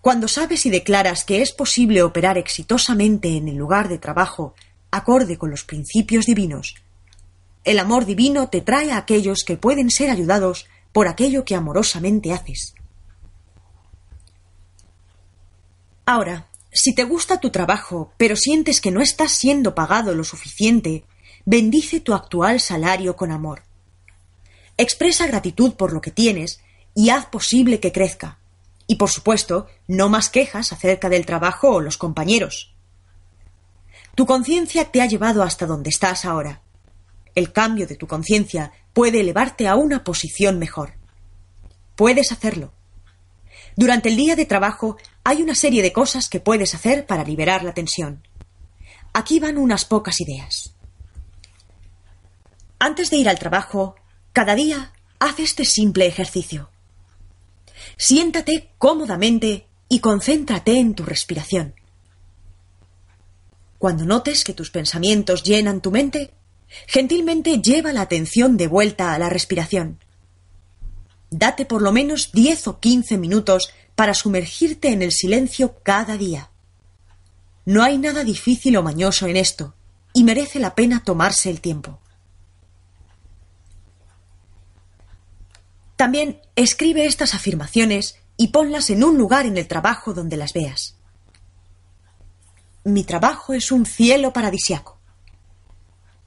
Cuando 0.01 0.27
sabes 0.27 0.65
y 0.65 0.69
declaras 0.69 1.23
que 1.23 1.41
es 1.41 1.53
posible 1.53 2.03
operar 2.03 2.37
exitosamente 2.37 3.37
en 3.37 3.47
el 3.47 3.55
lugar 3.55 3.87
de 3.87 3.99
trabajo 3.99 4.53
acorde 4.91 5.37
con 5.37 5.49
los 5.49 5.63
principios 5.63 6.25
divinos, 6.25 6.75
el 7.63 7.79
amor 7.79 8.05
divino 8.05 8.49
te 8.49 8.59
trae 8.59 8.91
a 8.91 8.97
aquellos 8.97 9.45
que 9.45 9.55
pueden 9.55 9.89
ser 9.91 10.09
ayudados 10.09 10.67
por 10.91 11.07
aquello 11.07 11.45
que 11.45 11.55
amorosamente 11.55 12.33
haces. 12.33 12.75
Ahora, 16.05 16.49
si 16.73 16.93
te 16.93 17.05
gusta 17.05 17.39
tu 17.39 17.49
trabajo, 17.49 18.11
pero 18.17 18.35
sientes 18.35 18.81
que 18.81 18.91
no 18.91 18.99
estás 18.99 19.31
siendo 19.31 19.73
pagado 19.73 20.13
lo 20.13 20.25
suficiente, 20.25 21.05
bendice 21.45 21.99
tu 21.99 22.13
actual 22.13 22.59
salario 22.59 23.15
con 23.15 23.31
amor. 23.31 23.63
Expresa 24.77 25.27
gratitud 25.27 25.73
por 25.73 25.93
lo 25.93 26.01
que 26.01 26.11
tienes 26.11 26.59
y 26.93 27.11
haz 27.11 27.27
posible 27.27 27.79
que 27.79 27.91
crezca. 27.91 28.39
Y 28.87 28.95
por 28.95 29.09
supuesto, 29.09 29.67
no 29.87 30.09
más 30.09 30.29
quejas 30.29 30.73
acerca 30.73 31.09
del 31.09 31.25
trabajo 31.25 31.69
o 31.69 31.81
los 31.81 31.97
compañeros. 31.97 32.75
Tu 34.15 34.25
conciencia 34.25 34.85
te 34.85 35.01
ha 35.01 35.05
llevado 35.05 35.43
hasta 35.43 35.65
donde 35.65 35.89
estás 35.89 36.25
ahora. 36.25 36.61
El 37.35 37.51
cambio 37.51 37.85
de 37.85 37.95
tu 37.95 38.07
conciencia 38.07 38.71
puede 38.93 39.19
elevarte 39.19 39.67
a 39.67 39.75
una 39.75 40.03
posición 40.03 40.57
mejor. 40.57 40.93
Puedes 41.95 42.31
hacerlo. 42.31 42.73
Durante 43.75 44.09
el 44.09 44.15
día 44.15 44.35
de 44.35 44.45
trabajo 44.45 44.97
hay 45.23 45.41
una 45.41 45.55
serie 45.55 45.81
de 45.81 45.91
cosas 45.91 46.29
que 46.29 46.39
puedes 46.39 46.73
hacer 46.73 47.05
para 47.05 47.23
liberar 47.23 47.63
la 47.63 47.73
tensión. 47.73 48.25
Aquí 49.13 49.39
van 49.39 49.57
unas 49.57 49.85
pocas 49.85 50.21
ideas. 50.21 50.74
Antes 52.85 53.09
de 53.09 53.17
ir 53.17 53.27
al 53.27 53.39
trabajo, 53.39 53.95
cada 54.31 54.53
día 54.53 54.93
haz 55.17 55.39
este 55.39 55.65
simple 55.65 56.05
ejercicio. 56.05 56.69
Siéntate 57.97 58.69
cómodamente 58.77 59.65
y 59.89 60.01
concéntrate 60.01 60.77
en 60.77 60.93
tu 60.93 61.03
respiración. 61.03 61.73
Cuando 63.79 64.05
notes 64.05 64.43
que 64.43 64.53
tus 64.53 64.69
pensamientos 64.69 65.41
llenan 65.41 65.81
tu 65.81 65.89
mente, 65.89 66.35
Gentilmente 66.87 67.59
lleva 67.61 67.91
la 67.91 68.01
atención 68.01 68.55
de 68.55 68.67
vuelta 68.67 69.13
a 69.13 69.19
la 69.19 69.29
respiración. 69.29 69.99
Date 71.31 71.65
por 71.65 71.81
lo 71.81 71.91
menos 71.91 72.31
diez 72.33 72.67
o 72.67 72.79
quince 72.79 73.17
minutos 73.17 73.71
para 73.95 74.13
sumergirte 74.13 74.89
en 74.89 75.01
el 75.01 75.11
silencio 75.11 75.75
cada 75.81 76.17
día. 76.17 76.51
No 77.65 77.83
hay 77.83 77.97
nada 77.97 78.23
difícil 78.23 78.77
o 78.77 78.83
mañoso 78.83 79.25
en 79.27 79.37
esto, 79.37 79.73
y 80.13 80.23
merece 80.23 80.59
la 80.59 80.75
pena 80.75 81.03
tomarse 81.03 81.49
el 81.49 81.61
tiempo. 81.61 81.99
También 85.95 86.41
escribe 86.55 87.05
estas 87.05 87.33
afirmaciones 87.33 88.19
y 88.37 88.49
ponlas 88.49 88.89
en 88.89 89.03
un 89.03 89.17
lugar 89.17 89.45
en 89.45 89.57
el 89.57 89.67
trabajo 89.67 90.13
donde 90.13 90.37
las 90.37 90.53
veas. 90.53 90.95
Mi 92.83 93.03
trabajo 93.03 93.53
es 93.53 93.71
un 93.71 93.85
cielo 93.85 94.33
paradisiaco. 94.33 94.99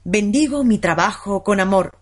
Bendigo 0.04 0.64
mi 0.64 0.78
trabajo 0.78 1.44
con 1.44 1.60
amor. 1.60 1.98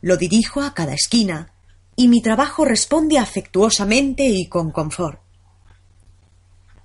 Lo 0.00 0.16
dirijo 0.16 0.62
a 0.62 0.72
cada 0.72 0.94
esquina 0.94 1.52
y 1.94 2.08
mi 2.08 2.22
trabajo 2.22 2.64
responde 2.64 3.18
afectuosamente 3.18 4.24
y 4.24 4.48
con 4.48 4.70
confort. 4.70 5.20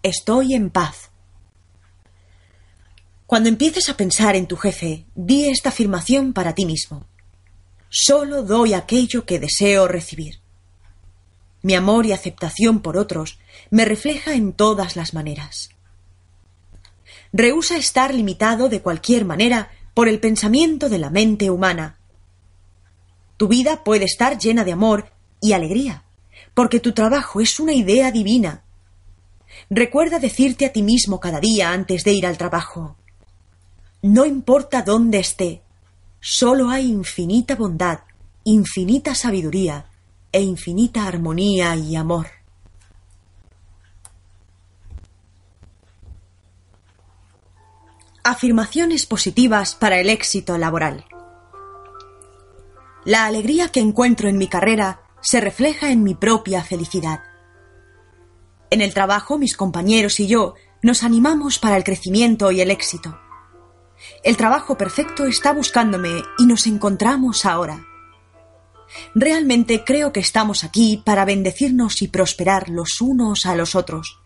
Estoy 0.04 0.54
en 0.54 0.70
paz. 0.70 1.12
Cuando 3.26 3.48
empieces 3.48 3.88
a 3.88 3.96
pensar 3.96 4.36
en 4.36 4.48
tu 4.48 4.58
jefe, 4.58 5.06
di 5.16 5.48
esta 5.48 5.70
afirmación 5.70 6.34
para 6.34 6.54
ti 6.54 6.66
mismo. 6.66 7.08
Solo 7.92 8.42
doy 8.42 8.74
aquello 8.74 9.26
que 9.26 9.40
deseo 9.40 9.88
recibir. 9.88 10.40
Mi 11.62 11.76
amor 11.76 12.08
y 12.08 12.14
aceptación 12.14 12.82
por 12.82 12.98
otros 12.98 13.38
me 13.70 13.86
refleja 13.86 14.34
en 14.34 14.54
todas 14.54 14.96
las 14.96 15.14
maneras. 15.14 15.70
Rehúsa 17.32 17.78
estar 17.78 18.16
limitado 18.16 18.68
de 18.70 18.82
cualquier 18.82 19.26
manera 19.26 19.70
por 19.94 20.08
el 20.08 20.20
pensamiento 20.20 20.90
de 20.90 20.98
la 20.98 21.12
mente 21.12 21.52
humana. 21.52 22.00
Tu 23.38 23.48
vida 23.48 23.84
puede 23.84 24.06
estar 24.06 24.40
llena 24.40 24.64
de 24.64 24.72
amor 24.72 25.12
y 25.40 25.54
alegría, 25.54 26.04
porque 26.56 26.80
tu 26.80 26.94
trabajo 26.94 27.42
es 27.42 27.60
una 27.60 27.74
idea 27.74 28.12
divina 28.12 28.64
Recuerda 29.70 30.20
decirte 30.20 30.66
a 30.66 30.74
ti 30.74 30.84
mismo 30.84 31.20
cada 31.20 31.40
día 31.40 31.72
antes 31.72 32.04
de 32.04 32.14
ir 32.14 32.26
al 32.26 32.38
trabajo. 32.38 32.98
No 34.02 34.26
importa 34.26 34.82
dónde 34.82 35.20
esté, 35.20 35.62
solo 36.22 36.70
hay 36.70 36.90
infinita 36.90 37.56
bondad, 37.56 38.02
infinita 38.44 39.16
sabiduría 39.16 39.88
e 40.32 40.42
infinita 40.42 41.06
armonía 41.06 41.76
y 41.76 41.96
amor. 41.96 42.28
Afirmaciones 48.24 49.08
positivas 49.08 49.74
para 49.74 50.00
el 50.00 50.10
éxito 50.10 50.58
laboral. 50.60 51.06
La 53.04 53.26
alegría 53.26 53.70
que 53.70 53.80
encuentro 53.80 54.30
en 54.30 54.38
mi 54.38 54.48
carrera 54.48 55.02
se 55.22 55.42
refleja 55.42 55.92
en 55.92 56.04
mi 56.04 56.14
propia 56.14 56.64
felicidad. 56.64 57.24
En 58.70 58.82
el 58.82 58.94
trabajo, 58.94 59.40
mis 59.40 59.58
compañeros 59.58 60.20
y 60.20 60.28
yo 60.28 60.54
nos 60.84 61.04
animamos 61.04 61.58
para 61.58 61.78
el 61.78 61.84
crecimiento 61.84 62.52
y 62.52 62.62
el 62.62 62.70
éxito. 62.70 63.20
El 64.24 64.38
trabajo 64.38 64.78
perfecto 64.78 65.26
está 65.26 65.54
buscándome 65.54 66.24
y 66.38 66.46
nos 66.46 66.68
encontramos 66.68 67.46
ahora. 67.46 67.86
Realmente 69.16 69.84
creo 69.86 70.12
que 70.12 70.20
estamos 70.20 70.64
aquí 70.64 71.02
para 71.06 71.26
bendecirnos 71.26 72.02
y 72.02 72.08
prosperar 72.08 72.70
los 72.70 73.02
unos 73.02 73.46
a 73.46 73.56
los 73.56 73.76
otros. 73.76 74.20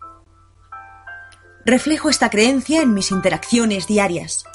Reflejo 1.66 2.10
esta 2.10 2.30
creencia 2.30 2.82
en 2.82 2.94
mis 2.94 3.12
interacciones 3.12 3.88
diarias. 3.88 4.46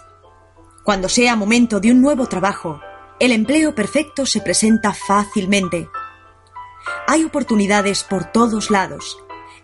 Cuando 0.84 1.08
sea 1.08 1.36
momento 1.36 1.80
de 1.80 1.92
un 1.92 2.00
nuevo 2.00 2.26
trabajo, 2.26 2.80
el 3.18 3.32
empleo 3.32 3.74
perfecto 3.74 4.26
se 4.26 4.40
presenta 4.40 4.94
fácilmente. 4.94 5.88
Hay 7.06 7.24
oportunidades 7.24 8.04
por 8.04 8.32
todos 8.32 8.70
lados 8.70 9.16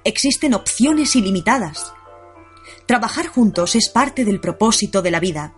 existen 0.06 0.54
opciones 0.54 1.16
ilimitadas. 1.16 1.92
Trabajar 2.86 3.26
juntos 3.26 3.74
es 3.74 3.90
parte 3.90 4.24
del 4.24 4.38
propósito 4.38 5.02
de 5.02 5.10
la 5.10 5.18
vida. 5.18 5.54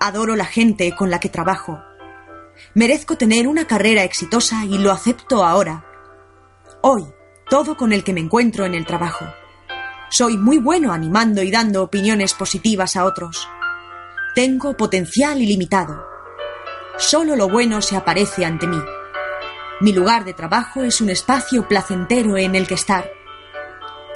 Adoro 0.00 0.36
la 0.36 0.44
gente 0.44 0.94
con 0.94 1.10
la 1.10 1.18
que 1.18 1.30
trabajo. 1.30 1.80
Merezco 2.74 3.16
tener 3.16 3.48
una 3.48 3.66
carrera 3.66 4.04
exitosa 4.04 4.66
y 4.66 4.76
lo 4.76 4.92
acepto 4.92 5.42
ahora. 5.42 5.86
Hoy, 6.82 7.04
todo 7.48 7.74
con 7.78 7.94
el 7.94 8.04
que 8.04 8.12
me 8.12 8.20
encuentro 8.20 8.66
en 8.66 8.74
el 8.74 8.84
trabajo. 8.84 9.24
Soy 10.10 10.36
muy 10.36 10.58
bueno 10.58 10.92
animando 10.92 11.42
y 11.42 11.50
dando 11.50 11.82
opiniones 11.82 12.34
positivas 12.34 12.96
a 12.96 13.06
otros. 13.06 13.48
Tengo 14.34 14.76
potencial 14.76 15.40
ilimitado. 15.40 16.04
Solo 16.98 17.34
lo 17.34 17.48
bueno 17.48 17.80
se 17.80 17.96
aparece 17.96 18.44
ante 18.44 18.66
mí. 18.66 18.80
Mi 19.80 19.94
lugar 19.94 20.26
de 20.26 20.34
trabajo 20.34 20.82
es 20.82 21.00
un 21.00 21.08
espacio 21.08 21.66
placentero 21.66 22.36
en 22.36 22.54
el 22.54 22.66
que 22.66 22.74
estar. 22.74 23.15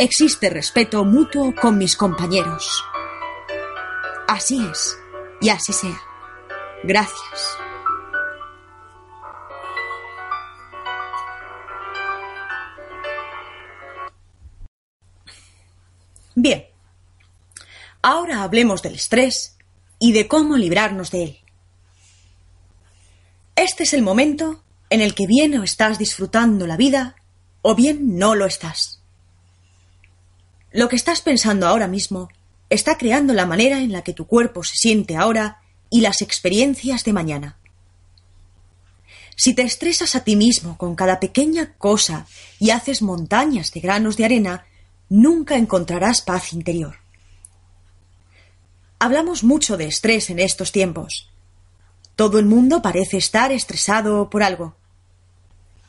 Existe 0.02 0.48
respeto 0.48 1.04
mutuo 1.04 1.54
con 1.54 1.76
mis 1.76 1.94
compañeros. 1.94 2.82
Así 4.26 4.66
es, 4.66 4.96
y 5.42 5.50
así 5.50 5.74
sea. 5.74 6.00
Gracias. 6.82 7.58
Bien, 16.34 16.64
ahora 18.00 18.42
hablemos 18.42 18.80
del 18.80 18.94
estrés 18.94 19.58
y 19.98 20.14
de 20.14 20.26
cómo 20.28 20.56
librarnos 20.56 21.10
de 21.10 21.24
él. 21.24 21.38
Este 23.54 23.82
es 23.82 23.92
el 23.92 24.00
momento 24.00 24.64
en 24.88 25.02
el 25.02 25.14
que 25.14 25.26
bien 25.26 25.58
o 25.58 25.62
estás 25.62 25.98
disfrutando 25.98 26.66
la 26.66 26.78
vida 26.78 27.16
o 27.60 27.74
bien 27.74 28.16
no 28.16 28.34
lo 28.34 28.46
estás. 28.46 28.99
Lo 30.72 30.88
que 30.88 30.96
estás 30.96 31.20
pensando 31.20 31.66
ahora 31.66 31.88
mismo 31.88 32.28
está 32.68 32.96
creando 32.96 33.34
la 33.34 33.46
manera 33.46 33.80
en 33.80 33.90
la 33.90 34.02
que 34.02 34.12
tu 34.12 34.26
cuerpo 34.26 34.62
se 34.62 34.76
siente 34.76 35.16
ahora 35.16 35.60
y 35.90 36.00
las 36.00 36.22
experiencias 36.22 37.04
de 37.04 37.12
mañana. 37.12 37.56
Si 39.34 39.54
te 39.54 39.62
estresas 39.62 40.14
a 40.14 40.22
ti 40.22 40.36
mismo 40.36 40.78
con 40.78 40.94
cada 40.94 41.18
pequeña 41.18 41.74
cosa 41.74 42.26
y 42.58 42.70
haces 42.70 43.02
montañas 43.02 43.72
de 43.72 43.80
granos 43.80 44.16
de 44.16 44.26
arena, 44.26 44.66
nunca 45.08 45.56
encontrarás 45.56 46.20
paz 46.20 46.52
interior. 46.52 46.98
Hablamos 48.98 49.42
mucho 49.42 49.76
de 49.76 49.86
estrés 49.86 50.30
en 50.30 50.38
estos 50.38 50.72
tiempos. 50.72 51.30
Todo 52.16 52.38
el 52.38 52.44
mundo 52.44 52.82
parece 52.82 53.16
estar 53.16 53.50
estresado 53.50 54.28
por 54.30 54.42
algo. 54.42 54.76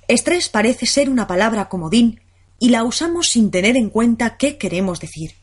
Estrés 0.07 0.49
parece 0.49 0.85
ser 0.85 1.09
una 1.09 1.27
palabra 1.27 1.67
comodín 1.67 2.20
y 2.61 2.69
la 2.69 2.83
usamos 2.83 3.27
sin 3.27 3.49
tener 3.49 3.75
en 3.75 3.89
cuenta 3.89 4.37
qué 4.37 4.59
queremos 4.59 4.99
decir. 4.99 5.33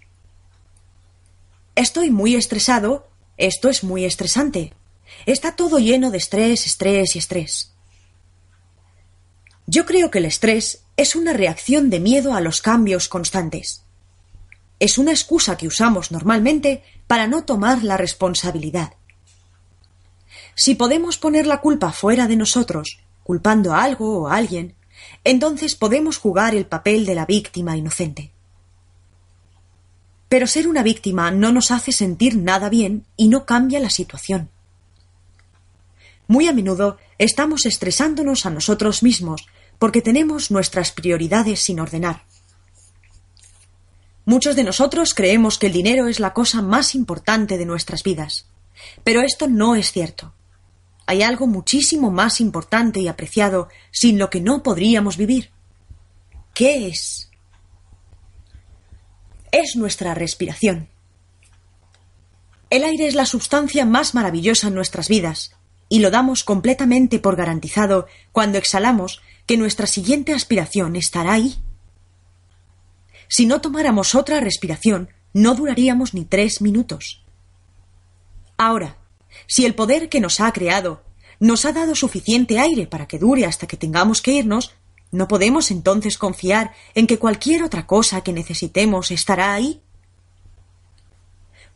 Estoy 1.74 2.12
muy 2.12 2.36
estresado, 2.36 3.08
esto 3.36 3.68
es 3.68 3.82
muy 3.82 4.04
estresante. 4.04 4.72
Está 5.26 5.56
todo 5.56 5.80
lleno 5.80 6.12
de 6.12 6.18
estrés, 6.18 6.64
estrés 6.64 7.16
y 7.16 7.18
estrés. 7.18 7.74
Yo 9.66 9.84
creo 9.84 10.12
que 10.12 10.18
el 10.18 10.26
estrés 10.26 10.84
es 10.96 11.16
una 11.16 11.32
reacción 11.32 11.90
de 11.90 11.98
miedo 11.98 12.34
a 12.34 12.40
los 12.40 12.62
cambios 12.62 13.08
constantes. 13.08 13.82
Es 14.78 14.96
una 14.96 15.10
excusa 15.10 15.56
que 15.56 15.66
usamos 15.66 16.12
normalmente 16.12 16.84
para 17.08 17.26
no 17.26 17.44
tomar 17.44 17.82
la 17.82 17.96
responsabilidad. 17.96 18.92
Si 20.54 20.76
podemos 20.76 21.18
poner 21.18 21.48
la 21.48 21.60
culpa 21.60 21.90
fuera 21.90 22.28
de 22.28 22.36
nosotros, 22.36 23.00
culpando 23.24 23.74
a 23.74 23.82
algo 23.82 24.20
o 24.20 24.28
a 24.28 24.36
alguien, 24.36 24.77
entonces 25.30 25.74
podemos 25.74 26.16
jugar 26.16 26.54
el 26.54 26.64
papel 26.64 27.04
de 27.04 27.14
la 27.14 27.26
víctima 27.26 27.76
inocente. 27.76 28.32
Pero 30.30 30.46
ser 30.46 30.66
una 30.66 30.82
víctima 30.82 31.30
no 31.30 31.52
nos 31.52 31.70
hace 31.70 31.92
sentir 31.92 32.38
nada 32.38 32.70
bien 32.70 33.04
y 33.14 33.28
no 33.28 33.44
cambia 33.44 33.78
la 33.78 33.90
situación. 33.90 34.48
Muy 36.28 36.48
a 36.48 36.54
menudo 36.54 36.96
estamos 37.18 37.66
estresándonos 37.66 38.46
a 38.46 38.50
nosotros 38.50 39.02
mismos 39.02 39.46
porque 39.78 40.00
tenemos 40.00 40.50
nuestras 40.50 40.92
prioridades 40.92 41.60
sin 41.60 41.78
ordenar. 41.78 42.22
Muchos 44.24 44.56
de 44.56 44.64
nosotros 44.64 45.12
creemos 45.12 45.58
que 45.58 45.66
el 45.66 45.74
dinero 45.74 46.08
es 46.08 46.20
la 46.20 46.32
cosa 46.32 46.62
más 46.62 46.94
importante 46.94 47.58
de 47.58 47.66
nuestras 47.66 48.02
vidas, 48.02 48.46
pero 49.04 49.20
esto 49.20 49.46
no 49.46 49.74
es 49.74 49.92
cierto 49.92 50.32
hay 51.08 51.22
algo 51.22 51.46
muchísimo 51.46 52.10
más 52.10 52.38
importante 52.38 53.00
y 53.00 53.08
apreciado 53.08 53.70
sin 53.90 54.18
lo 54.18 54.28
que 54.28 54.42
no 54.42 54.62
podríamos 54.62 55.16
vivir. 55.16 55.50
¿Qué 56.52 56.86
es? 56.86 57.30
Es 59.50 59.74
nuestra 59.74 60.12
respiración. 60.12 60.90
El 62.68 62.84
aire 62.84 63.06
es 63.06 63.14
la 63.14 63.24
sustancia 63.24 63.86
más 63.86 64.14
maravillosa 64.14 64.68
en 64.68 64.74
nuestras 64.74 65.08
vidas, 65.08 65.56
y 65.88 66.00
lo 66.00 66.10
damos 66.10 66.44
completamente 66.44 67.18
por 67.18 67.36
garantizado 67.36 68.06
cuando 68.30 68.58
exhalamos 68.58 69.22
que 69.46 69.56
nuestra 69.56 69.86
siguiente 69.86 70.34
aspiración 70.34 70.94
estará 70.94 71.32
ahí. 71.32 71.56
Si 73.28 73.46
no 73.46 73.62
tomáramos 73.62 74.14
otra 74.14 74.40
respiración, 74.40 75.08
no 75.32 75.54
duraríamos 75.54 76.12
ni 76.12 76.26
tres 76.26 76.60
minutos. 76.60 77.24
Ahora, 78.58 78.98
si 79.46 79.64
el 79.64 79.74
poder 79.74 80.08
que 80.08 80.20
nos 80.20 80.40
ha 80.40 80.52
creado 80.52 81.02
nos 81.40 81.64
ha 81.64 81.72
dado 81.72 81.94
suficiente 81.94 82.58
aire 82.58 82.86
para 82.86 83.06
que 83.06 83.18
dure 83.18 83.46
hasta 83.46 83.66
que 83.66 83.76
tengamos 83.76 84.22
que 84.22 84.32
irnos, 84.32 84.74
¿no 85.12 85.28
podemos 85.28 85.70
entonces 85.70 86.18
confiar 86.18 86.72
en 86.94 87.06
que 87.06 87.18
cualquier 87.18 87.62
otra 87.62 87.86
cosa 87.86 88.22
que 88.22 88.32
necesitemos 88.32 89.10
estará 89.10 89.54
ahí? 89.54 89.80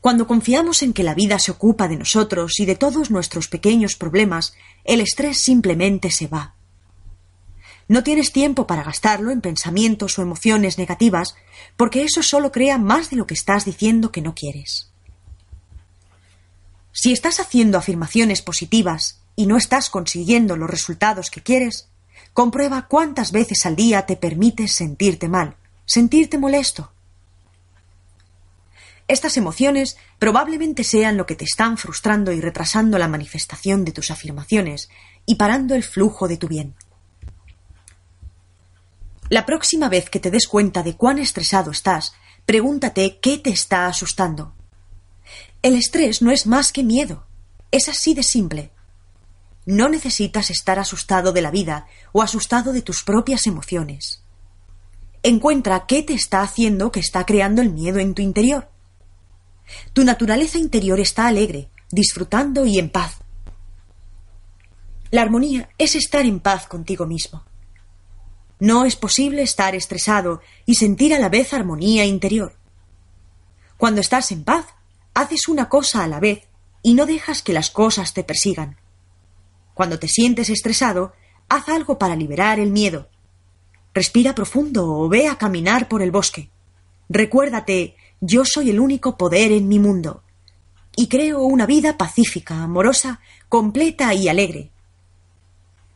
Cuando 0.00 0.26
confiamos 0.26 0.82
en 0.82 0.92
que 0.92 1.04
la 1.04 1.14
vida 1.14 1.38
se 1.38 1.52
ocupa 1.52 1.86
de 1.86 1.96
nosotros 1.96 2.58
y 2.58 2.66
de 2.66 2.74
todos 2.74 3.12
nuestros 3.12 3.46
pequeños 3.46 3.94
problemas, 3.94 4.54
el 4.84 5.00
estrés 5.00 5.38
simplemente 5.38 6.10
se 6.10 6.26
va. 6.26 6.56
No 7.86 8.02
tienes 8.02 8.32
tiempo 8.32 8.66
para 8.66 8.82
gastarlo 8.82 9.30
en 9.30 9.40
pensamientos 9.40 10.18
o 10.18 10.22
emociones 10.22 10.76
negativas, 10.76 11.36
porque 11.76 12.02
eso 12.02 12.22
solo 12.22 12.50
crea 12.50 12.78
más 12.78 13.10
de 13.10 13.16
lo 13.16 13.28
que 13.28 13.34
estás 13.34 13.64
diciendo 13.64 14.10
que 14.10 14.22
no 14.22 14.34
quieres. 14.34 14.91
Si 16.92 17.12
estás 17.12 17.40
haciendo 17.40 17.78
afirmaciones 17.78 18.42
positivas 18.42 19.20
y 19.34 19.46
no 19.46 19.56
estás 19.56 19.90
consiguiendo 19.90 20.56
los 20.56 20.70
resultados 20.70 21.30
que 21.30 21.42
quieres, 21.42 21.88
Comprueba 22.32 22.86
cuántas 22.88 23.30
veces 23.30 23.66
al 23.66 23.76
día 23.76 24.06
te 24.06 24.16
permites 24.16 24.72
sentirte 24.72 25.28
mal, 25.28 25.56
sentirte 25.84 26.38
molesto. 26.38 26.92
Estas 29.06 29.36
emociones 29.36 29.98
probablemente 30.18 30.84
sean 30.84 31.18
lo 31.18 31.26
que 31.26 31.34
te 31.34 31.44
están 31.44 31.76
frustrando 31.76 32.32
y 32.32 32.40
retrasando 32.40 32.96
la 32.96 33.08
manifestación 33.08 33.84
de 33.84 33.92
tus 33.92 34.10
afirmaciones 34.10 34.88
y 35.26 35.34
parando 35.34 35.74
el 35.74 35.82
flujo 35.82 36.26
de 36.26 36.38
tu 36.38 36.48
bien. 36.48 36.74
La 39.28 39.44
próxima 39.44 39.90
vez 39.90 40.08
que 40.08 40.20
te 40.20 40.30
des 40.30 40.46
cuenta 40.46 40.82
de 40.82 40.96
cuán 40.96 41.18
estresado 41.18 41.70
estás, 41.70 42.14
pregúntate 42.46 43.18
qué 43.20 43.36
te 43.36 43.50
está 43.50 43.86
asustando. 43.86 44.54
El 45.62 45.76
estrés 45.76 46.22
no 46.22 46.32
es 46.32 46.46
más 46.46 46.72
que 46.72 46.82
miedo. 46.82 47.24
Es 47.70 47.88
así 47.88 48.14
de 48.14 48.24
simple. 48.24 48.72
No 49.64 49.88
necesitas 49.88 50.50
estar 50.50 50.80
asustado 50.80 51.32
de 51.32 51.40
la 51.40 51.52
vida 51.52 51.86
o 52.10 52.20
asustado 52.20 52.72
de 52.72 52.82
tus 52.82 53.04
propias 53.04 53.46
emociones. 53.46 54.24
Encuentra 55.22 55.86
qué 55.86 56.02
te 56.02 56.14
está 56.14 56.42
haciendo 56.42 56.90
que 56.90 56.98
está 56.98 57.24
creando 57.24 57.62
el 57.62 57.70
miedo 57.70 58.00
en 58.00 58.14
tu 58.14 58.22
interior. 58.22 58.68
Tu 59.92 60.02
naturaleza 60.02 60.58
interior 60.58 60.98
está 60.98 61.28
alegre, 61.28 61.70
disfrutando 61.92 62.66
y 62.66 62.80
en 62.80 62.90
paz. 62.90 63.18
La 65.12 65.22
armonía 65.22 65.68
es 65.78 65.94
estar 65.94 66.26
en 66.26 66.40
paz 66.40 66.66
contigo 66.66 67.06
mismo. 67.06 67.44
No 68.58 68.84
es 68.84 68.96
posible 68.96 69.42
estar 69.42 69.76
estresado 69.76 70.40
y 70.66 70.74
sentir 70.74 71.14
a 71.14 71.20
la 71.20 71.28
vez 71.28 71.52
armonía 71.52 72.04
interior. 72.04 72.56
Cuando 73.76 74.00
estás 74.00 74.32
en 74.32 74.42
paz, 74.42 74.66
haces 75.14 75.48
una 75.48 75.68
cosa 75.68 76.04
a 76.04 76.08
la 76.08 76.20
vez 76.20 76.44
y 76.82 76.94
no 76.94 77.06
dejas 77.06 77.42
que 77.42 77.52
las 77.52 77.70
cosas 77.70 78.14
te 78.14 78.24
persigan. 78.24 78.76
Cuando 79.74 79.98
te 79.98 80.08
sientes 80.08 80.50
estresado, 80.50 81.12
haz 81.48 81.68
algo 81.68 81.98
para 81.98 82.16
liberar 82.16 82.58
el 82.58 82.70
miedo. 82.70 83.08
Respira 83.94 84.34
profundo 84.34 84.86
o 84.86 85.08
ve 85.08 85.28
a 85.28 85.36
caminar 85.36 85.88
por 85.88 86.02
el 86.02 86.10
bosque. 86.10 86.50
Recuérdate, 87.08 87.96
yo 88.20 88.44
soy 88.44 88.70
el 88.70 88.80
único 88.80 89.16
poder 89.16 89.52
en 89.52 89.68
mi 89.68 89.78
mundo. 89.78 90.22
Y 90.96 91.08
creo 91.08 91.42
una 91.42 91.66
vida 91.66 91.96
pacífica, 91.96 92.62
amorosa, 92.62 93.20
completa 93.48 94.12
y 94.14 94.28
alegre. 94.28 94.70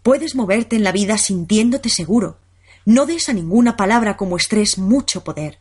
Puedes 0.02 0.34
moverte 0.34 0.76
en 0.76 0.84
la 0.84 0.92
vida 0.92 1.18
sintiéndote 1.18 1.88
seguro. 1.88 2.38
No 2.84 3.06
des 3.06 3.28
a 3.28 3.32
ninguna 3.32 3.76
palabra 3.76 4.16
como 4.16 4.36
estrés 4.36 4.78
mucho 4.78 5.24
poder. 5.24 5.58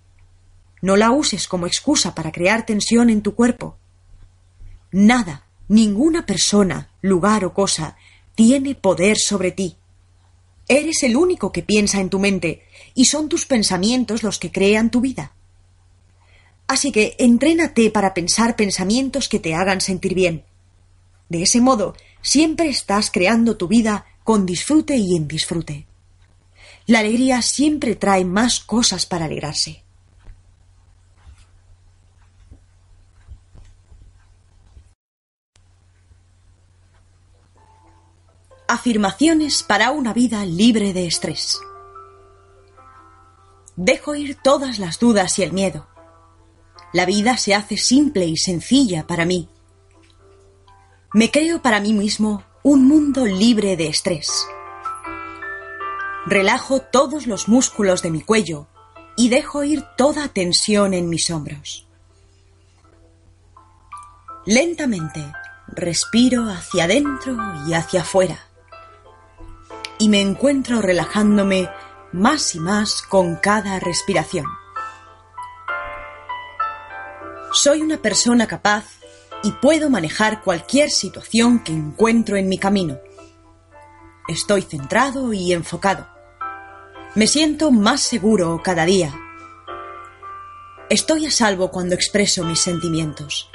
No 0.86 0.96
la 0.98 1.10
uses 1.10 1.48
como 1.48 1.66
excusa 1.66 2.14
para 2.14 2.32
crear 2.32 2.64
tensión 2.64 3.10
en 3.10 3.24
tu 3.24 3.34
cuerpo. 3.34 3.80
Nada, 4.92 5.48
ninguna 5.68 6.28
persona, 6.28 6.92
lugar 7.02 7.44
o 7.44 7.56
cosa 7.56 7.98
tiene 8.36 8.76
poder 8.76 9.18
sobre 9.18 9.50
ti. 9.50 9.78
Eres 10.68 11.02
el 11.02 11.18
único 11.18 11.52
que 11.52 11.64
piensa 11.64 12.00
en 12.02 12.12
tu 12.12 12.20
mente, 12.20 12.62
y 12.94 13.06
son 13.06 13.30
tus 13.30 13.48
pensamientos 13.48 14.22
los 14.22 14.38
que 14.38 14.52
crean 14.52 14.92
tu 14.92 15.02
vida. 15.02 15.32
Así 16.68 16.92
que 16.92 17.16
entrénate 17.18 17.90
para 17.90 18.14
pensar 18.14 18.56
pensamientos 18.56 19.28
que 19.28 19.40
te 19.40 19.56
hagan 19.56 19.82
sentir 19.82 20.14
bien. 20.14 20.44
De 21.30 21.42
ese 21.42 21.62
modo, 21.62 21.96
siempre 22.22 22.70
estás 22.70 23.10
creando 23.10 23.58
tu 23.58 23.68
vida 23.68 24.06
con 24.24 24.46
disfrute 24.46 24.96
y 24.98 25.16
en 25.16 25.28
disfrute. 25.28 25.88
La 26.86 27.00
alegría 27.00 27.42
siempre 27.42 27.96
trae 27.96 28.24
más 28.24 28.60
cosas 28.60 29.08
para 29.08 29.26
alegrarse. 29.26 29.85
Afirmaciones 38.68 39.62
para 39.62 39.92
una 39.92 40.12
vida 40.12 40.44
libre 40.44 40.92
de 40.92 41.06
estrés. 41.06 41.60
Dejo 43.76 44.16
ir 44.16 44.38
todas 44.42 44.80
las 44.80 44.98
dudas 44.98 45.38
y 45.38 45.44
el 45.44 45.54
miedo. 45.54 45.86
La 46.92 47.06
vida 47.06 47.38
se 47.38 47.54
hace 47.54 47.78
simple 47.78 48.26
y 48.26 48.38
sencilla 48.38 49.06
para 49.06 49.24
mí. 49.24 49.50
Me 51.14 51.30
creo 51.30 51.62
para 51.62 51.80
mí 51.80 51.94
mismo 51.94 52.44
un 52.64 52.88
mundo 52.88 53.28
libre 53.28 53.78
de 53.78 53.86
estrés. 53.86 54.48
Relajo 56.26 56.82
todos 56.82 57.28
los 57.28 57.48
músculos 57.48 58.02
de 58.02 58.10
mi 58.10 58.22
cuello 58.22 58.66
y 59.16 59.30
dejo 59.30 59.64
ir 59.64 59.84
toda 59.96 60.28
tensión 60.30 60.96
en 60.96 61.08
mis 61.08 61.30
hombros. 61.30 61.88
Lentamente 64.48 65.24
respiro 65.68 66.50
hacia 66.50 66.86
adentro 66.86 67.38
y 67.68 67.74
hacia 67.74 68.02
afuera 68.02 68.45
y 70.00 70.10
me 70.10 70.22
encuentro 70.22 70.82
relajándome 70.82 71.70
más 72.12 72.56
y 72.56 72.60
más 72.60 73.02
con 73.02 73.36
cada 73.36 73.80
respiración. 73.80 74.46
Soy 77.52 77.82
una 77.82 77.98
persona 77.98 78.48
capaz 78.48 78.86
y 79.44 79.52
puedo 79.52 79.90
manejar 79.90 80.42
cualquier 80.42 80.90
situación 80.90 81.60
que 81.64 81.72
encuentro 81.72 82.36
en 82.36 82.50
mi 82.50 82.58
camino. 82.58 82.98
Estoy 84.28 84.64
centrado 84.64 85.32
y 85.34 85.54
enfocado. 85.54 86.08
Me 87.16 87.28
siento 87.28 87.72
más 87.72 88.02
seguro 88.02 88.62
cada 88.64 88.86
día. 88.86 89.14
Estoy 90.90 91.28
a 91.28 91.32
salvo 91.32 91.72
cuando 91.72 91.96
expreso 91.96 92.44
mis 92.44 92.60
sentimientos. 92.60 93.50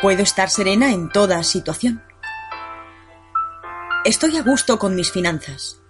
Puedo 0.00 0.22
estar 0.22 0.48
serena 0.48 0.92
en 0.92 1.10
toda 1.10 1.42
situación. 1.42 2.07
Estoy 4.04 4.36
a 4.36 4.42
gusto 4.42 4.78
con 4.78 4.94
mis 4.94 5.10
finanzas. 5.10 5.80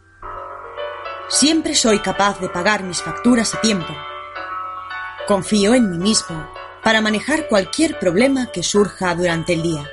Siempre 1.29 1.75
soy 1.75 2.01
capaz 2.01 2.41
de 2.41 2.49
pagar 2.49 2.83
mis 2.83 3.03
facturas 3.03 3.55
a 3.55 3.61
tiempo. 3.61 3.95
Confío 5.27 5.75
en 5.75 5.91
mí 5.91 5.99
mismo 5.99 6.51
para 6.83 7.03
manejar 7.03 7.49
cualquier 7.49 7.99
problema 7.99 8.47
que 8.51 8.63
surja 8.63 9.15
durante 9.15 9.53
el 9.53 9.63
día. 9.63 9.87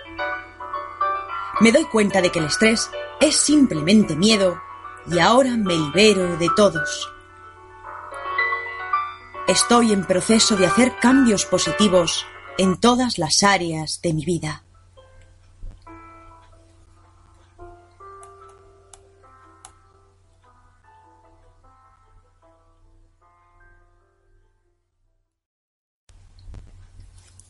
Me 1.60 1.74
doy 1.74 1.84
cuenta 1.86 2.22
de 2.22 2.32
que 2.32 2.40
el 2.40 2.46
estrés 2.46 2.90
es 3.20 3.36
simplemente 3.36 4.16
miedo 4.16 4.62
y 5.12 5.20
ahora 5.20 5.52
me 5.58 5.76
libero 5.76 6.38
de 6.38 6.50
todos. 6.56 7.12
Estoy 9.46 9.92
en 9.92 10.06
proceso 10.06 10.56
de 10.56 10.68
hacer 10.68 10.96
cambios 11.02 11.46
positivos 11.46 12.26
en 12.58 12.80
todas 12.80 13.20
las 13.20 13.44
áreas 13.44 14.00
de 14.02 14.14
mi 14.14 14.24
vida. 14.24 14.65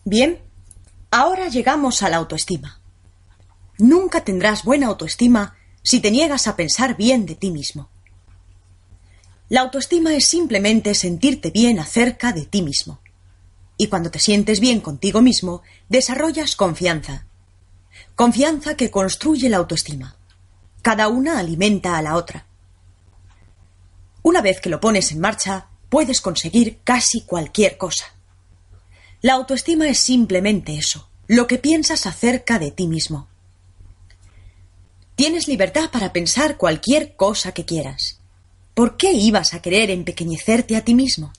Bien, 0.07 0.39
ahora 1.09 1.47
llegamos 1.47 2.03
a 2.03 2.09
la 2.09 2.17
autoestima. 2.17 2.79
Nunca 3.79 4.23
tendrás 4.23 4.63
buena 4.63 4.85
autoestima 4.85 5.57
si 5.81 5.99
te 5.99 6.11
niegas 6.11 6.47
a 6.47 6.55
pensar 6.55 6.95
bien 6.95 7.25
de 7.25 7.33
ti 7.33 7.49
mismo. 7.49 7.89
La 9.49 9.61
autoestima 9.61 10.13
es 10.13 10.27
simplemente 10.27 10.93
sentirte 10.93 11.49
bien 11.49 11.79
acerca 11.79 12.33
de 12.33 12.45
ti 12.45 12.61
mismo. 12.61 12.99
Y 13.77 13.87
cuando 13.87 14.11
te 14.11 14.19
sientes 14.19 14.59
bien 14.59 14.79
contigo 14.79 15.23
mismo, 15.23 15.63
desarrollas 15.89 16.55
confianza. 16.55 17.25
Confianza 18.13 18.77
que 18.77 18.91
construye 18.91 19.49
la 19.49 19.57
autoestima. 19.57 20.17
Cada 20.83 21.07
una 21.07 21.39
alimenta 21.39 21.97
a 21.97 22.03
la 22.03 22.15
otra. 22.15 22.45
Una 24.21 24.41
vez 24.41 24.61
que 24.61 24.69
lo 24.69 24.79
pones 24.79 25.11
en 25.11 25.19
marcha, 25.19 25.67
puedes 25.89 26.21
conseguir 26.21 26.81
casi 26.83 27.21
cualquier 27.21 27.77
cosa. 27.79 28.14
La 29.25 29.33
autoestima 29.33 29.89
es 29.89 29.97
simplemente 29.97 30.75
eso, 30.75 31.09
lo 31.25 31.47
que 31.47 31.57
piensas 31.57 32.05
acerca 32.05 32.59
de 32.59 32.69
ti 32.69 32.85
mismo. 32.85 33.27
Tienes 35.15 35.47
libertad 35.47 35.89
para 35.89 36.13
pensar 36.13 36.57
cualquier 36.57 37.15
cosa 37.15 37.51
que 37.51 37.65
quieras. 37.65 38.19
¿Por 38.75 38.97
qué 38.97 39.13
ibas 39.13 39.55
a 39.55 39.63
querer 39.63 39.89
empequeñecerte 39.89 40.75
a 40.75 40.85
ti 40.85 40.93
mismo? 40.93 41.33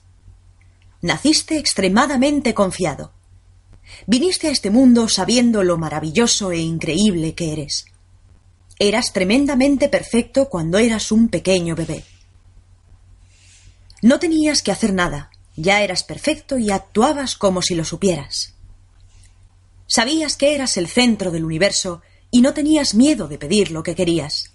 Naciste 1.01 1.57
extremadamente 1.57 2.53
confiado. 2.53 3.13
Viniste 4.05 4.49
a 4.49 4.51
este 4.51 4.69
mundo 4.69 5.07
sabiendo 5.07 5.63
lo 5.63 5.77
maravilloso 5.77 6.51
e 6.51 6.57
increíble 6.57 7.35
que 7.35 7.53
eres. 7.53 7.85
Eras 8.79 9.13
tremendamente 9.13 9.87
perfecto 9.87 10.49
cuando 10.49 10.77
eras 10.77 11.09
un 11.13 11.29
pequeño 11.29 11.73
bebé. 11.73 12.03
No 14.01 14.19
tenías 14.19 14.61
que 14.61 14.73
hacer 14.73 14.91
nada, 14.91 15.31
ya 15.57 15.81
eras 15.81 16.03
perfecto 16.03 16.57
y 16.57 16.71
actuabas 16.71 17.35
como 17.35 17.61
si 17.61 17.75
lo 17.75 17.83
supieras. 17.83 18.53
Sabías 19.87 20.37
que 20.37 20.55
eras 20.55 20.77
el 20.77 20.87
centro 20.87 21.31
del 21.31 21.43
universo 21.43 22.01
y 22.31 22.41
no 22.41 22.53
tenías 22.53 22.93
miedo 22.93 23.27
de 23.27 23.37
pedir 23.37 23.71
lo 23.71 23.83
que 23.83 23.95
querías. 23.95 24.51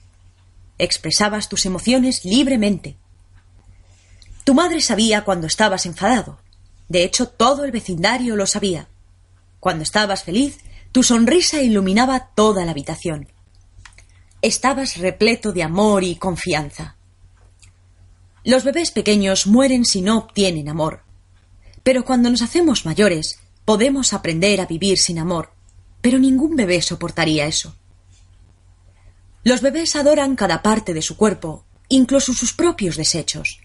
Expresabas 0.79 1.49
tus 1.49 1.67
emociones 1.67 2.25
libremente. 2.25 2.97
Tu 4.45 4.55
madre 4.55 4.81
sabía 4.81 5.25
cuando 5.25 5.47
estabas 5.47 5.87
enfadado. 5.87 6.39
De 6.89 7.05
hecho, 7.05 7.29
todo 7.29 7.65
el 7.65 7.73
vecindario 7.73 8.37
lo 8.37 8.47
sabía. 8.47 8.89
Cuando 9.61 9.83
estabas 9.83 10.25
feliz, 10.25 10.59
tu 10.93 11.03
sonrisa 11.03 11.63
iluminaba 11.63 12.31
toda 12.35 12.65
la 12.65 12.73
habitación. 12.73 13.29
estabas 14.43 14.97
repleto 14.97 15.53
de 15.53 15.63
amor 15.63 16.03
y 16.03 16.17
confianza. 16.17 16.97
Los 18.45 18.65
bebés 18.65 18.91
pequeños 18.91 19.47
mueren 19.47 19.85
si 19.85 20.03
no 20.03 20.19
obtienen 20.19 20.69
amor. 20.69 21.05
Pero 21.83 22.05
cuando 22.05 22.31
nos 22.31 22.43
hacemos 22.43 22.85
mayores, 22.85 23.39
podemos 23.65 24.13
aprender 24.13 24.61
a 24.61 24.67
vivir 24.67 24.99
sin 24.99 25.19
amor. 25.19 25.53
Pero 26.01 26.19
ningún 26.19 26.57
bebé 26.57 26.83
soportaría 26.83 27.47
eso. 27.47 27.77
Los 29.45 29.61
bebés 29.61 29.95
adoran 29.97 30.37
cada 30.37 30.63
parte 30.63 30.95
de 30.95 31.03
su 31.03 31.17
cuerpo, 31.17 31.65
incluso 31.89 32.33
sus 32.33 32.53
propios 32.53 32.97
desechos. 32.97 33.61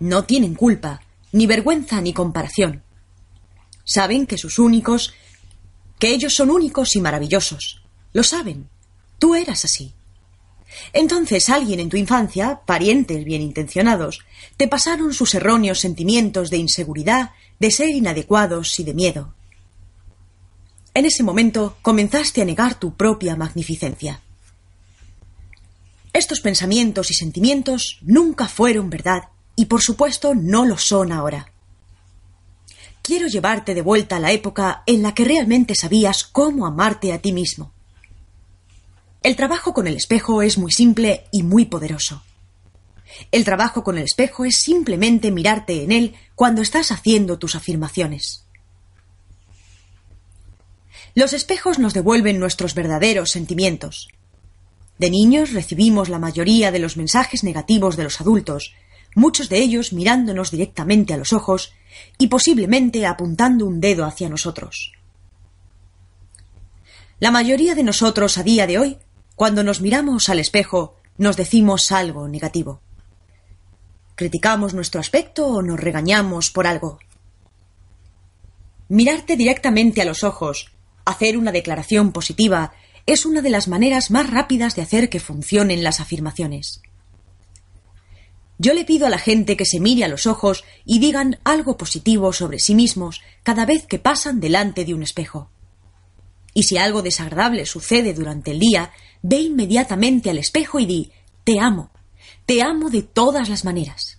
No 0.00 0.24
tienen 0.24 0.54
culpa, 0.54 1.00
ni 1.30 1.46
vergüenza, 1.46 2.00
ni 2.00 2.12
comparación. 2.12 2.82
Saben 3.84 4.26
que 4.26 4.38
sus 4.38 4.58
únicos, 4.58 5.14
que 5.98 6.10
ellos 6.10 6.34
son 6.34 6.50
únicos 6.50 6.96
y 6.96 7.00
maravillosos. 7.00 7.82
Lo 8.12 8.22
saben. 8.22 8.68
Tú 9.18 9.34
eras 9.34 9.64
así. 9.64 9.92
Entonces 10.92 11.48
alguien 11.48 11.80
en 11.80 11.88
tu 11.88 11.96
infancia, 11.96 12.60
parientes 12.66 13.24
bien 13.24 13.42
intencionados, 13.42 14.20
te 14.56 14.68
pasaron 14.68 15.12
sus 15.14 15.34
erróneos 15.34 15.80
sentimientos 15.80 16.50
de 16.50 16.58
inseguridad, 16.58 17.30
de 17.58 17.70
ser 17.70 17.88
inadecuados 17.88 18.78
y 18.80 18.84
de 18.84 18.94
miedo. 18.94 19.34
En 20.94 21.06
ese 21.06 21.22
momento 21.22 21.76
comenzaste 21.80 22.42
a 22.42 22.44
negar 22.44 22.74
tu 22.74 22.94
propia 22.94 23.36
magnificencia. 23.36 24.20
Estos 26.12 26.40
pensamientos 26.40 27.10
y 27.10 27.14
sentimientos 27.14 27.98
nunca 28.02 28.46
fueron 28.46 28.90
verdad 28.90 29.28
y 29.56 29.66
por 29.66 29.80
supuesto 29.80 30.34
no 30.34 30.66
lo 30.66 30.76
son 30.76 31.10
ahora. 31.10 31.50
Quiero 33.00 33.26
llevarte 33.26 33.74
de 33.74 33.82
vuelta 33.82 34.16
a 34.16 34.20
la 34.20 34.32
época 34.32 34.82
en 34.86 35.02
la 35.02 35.14
que 35.14 35.24
realmente 35.24 35.74
sabías 35.74 36.24
cómo 36.24 36.66
amarte 36.66 37.12
a 37.12 37.18
ti 37.18 37.32
mismo. 37.32 37.72
El 39.22 39.36
trabajo 39.36 39.72
con 39.72 39.86
el 39.86 39.96
espejo 39.96 40.42
es 40.42 40.58
muy 40.58 40.72
simple 40.72 41.26
y 41.30 41.44
muy 41.44 41.66
poderoso. 41.66 42.24
El 43.30 43.44
trabajo 43.44 43.84
con 43.84 43.96
el 43.96 44.04
espejo 44.04 44.44
es 44.44 44.56
simplemente 44.56 45.30
mirarte 45.30 45.84
en 45.84 45.92
él 45.92 46.14
cuando 46.34 46.60
estás 46.60 46.90
haciendo 46.90 47.38
tus 47.38 47.54
afirmaciones. 47.54 48.46
Los 51.14 51.34
espejos 51.34 51.78
nos 51.78 51.94
devuelven 51.94 52.40
nuestros 52.40 52.74
verdaderos 52.74 53.30
sentimientos. 53.30 54.08
De 54.98 55.10
niños 55.10 55.52
recibimos 55.52 56.08
la 56.08 56.18
mayoría 56.18 56.72
de 56.72 56.80
los 56.80 56.96
mensajes 56.96 57.44
negativos 57.44 57.96
de 57.96 58.04
los 58.04 58.20
adultos, 58.20 58.74
muchos 59.14 59.48
de 59.48 59.58
ellos 59.58 59.92
mirándonos 59.92 60.50
directamente 60.50 61.14
a 61.14 61.16
los 61.16 61.32
ojos 61.32 61.74
y 62.18 62.26
posiblemente 62.26 63.06
apuntando 63.06 63.66
un 63.66 63.80
dedo 63.80 64.04
hacia 64.04 64.28
nosotros. 64.28 64.92
La 67.20 67.30
mayoría 67.30 67.76
de 67.76 67.84
nosotros 67.84 68.36
a 68.36 68.42
día 68.42 68.66
de 68.66 68.78
hoy 68.80 68.98
cuando 69.36 69.62
nos 69.62 69.80
miramos 69.80 70.28
al 70.28 70.38
espejo, 70.38 70.96
nos 71.18 71.36
decimos 71.36 71.92
algo 71.92 72.28
negativo. 72.28 72.80
¿Criticamos 74.14 74.74
nuestro 74.74 75.00
aspecto 75.00 75.46
o 75.46 75.62
nos 75.62 75.80
regañamos 75.80 76.50
por 76.50 76.66
algo? 76.66 76.98
Mirarte 78.88 79.36
directamente 79.36 80.02
a 80.02 80.04
los 80.04 80.22
ojos, 80.22 80.72
hacer 81.04 81.38
una 81.38 81.52
declaración 81.52 82.12
positiva, 82.12 82.72
es 83.06 83.24
una 83.26 83.42
de 83.42 83.50
las 83.50 83.68
maneras 83.68 84.10
más 84.10 84.30
rápidas 84.30 84.76
de 84.76 84.82
hacer 84.82 85.08
que 85.08 85.20
funcionen 85.20 85.82
las 85.82 86.00
afirmaciones. 86.00 86.82
Yo 88.58 88.74
le 88.74 88.84
pido 88.84 89.06
a 89.06 89.10
la 89.10 89.18
gente 89.18 89.56
que 89.56 89.64
se 89.64 89.80
mire 89.80 90.04
a 90.04 90.08
los 90.08 90.26
ojos 90.26 90.62
y 90.84 90.98
digan 90.98 91.40
algo 91.42 91.76
positivo 91.76 92.32
sobre 92.32 92.58
sí 92.58 92.74
mismos 92.74 93.22
cada 93.42 93.66
vez 93.66 93.86
que 93.86 93.98
pasan 93.98 94.40
delante 94.40 94.84
de 94.84 94.94
un 94.94 95.02
espejo. 95.02 95.51
Y 96.54 96.64
si 96.64 96.78
algo 96.78 97.02
desagradable 97.02 97.66
sucede 97.66 98.14
durante 98.14 98.50
el 98.50 98.58
día, 98.58 98.92
ve 99.22 99.40
inmediatamente 99.40 100.30
al 100.30 100.38
espejo 100.38 100.78
y 100.80 100.86
di 100.86 101.12
Te 101.44 101.60
amo. 101.60 101.90
Te 102.46 102.62
amo 102.62 102.90
de 102.90 103.02
todas 103.02 103.48
las 103.48 103.64
maneras. 103.64 104.18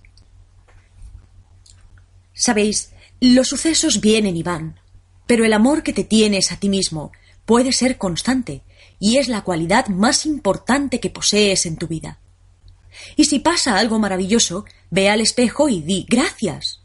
Sabéis, 2.33 2.91
los 3.19 3.47
sucesos 3.47 4.01
vienen 4.01 4.35
y 4.35 4.43
van, 4.43 4.79
pero 5.27 5.45
el 5.45 5.53
amor 5.53 5.83
que 5.83 5.93
te 5.93 6.03
tienes 6.03 6.51
a 6.51 6.57
ti 6.57 6.69
mismo 6.69 7.11
puede 7.45 7.71
ser 7.71 7.97
constante 7.97 8.63
y 8.99 9.17
es 9.17 9.27
la 9.27 9.41
cualidad 9.41 9.87
más 9.87 10.25
importante 10.25 10.99
que 10.99 11.09
posees 11.09 11.65
en 11.65 11.77
tu 11.77 11.87
vida. 11.87 12.19
Y 13.15 13.25
si 13.25 13.39
pasa 13.39 13.77
algo 13.77 13.99
maravilloso, 13.99 14.65
ve 14.89 15.09
al 15.09 15.21
espejo 15.21 15.69
y 15.69 15.81
di 15.81 16.05
gracias. 16.07 16.81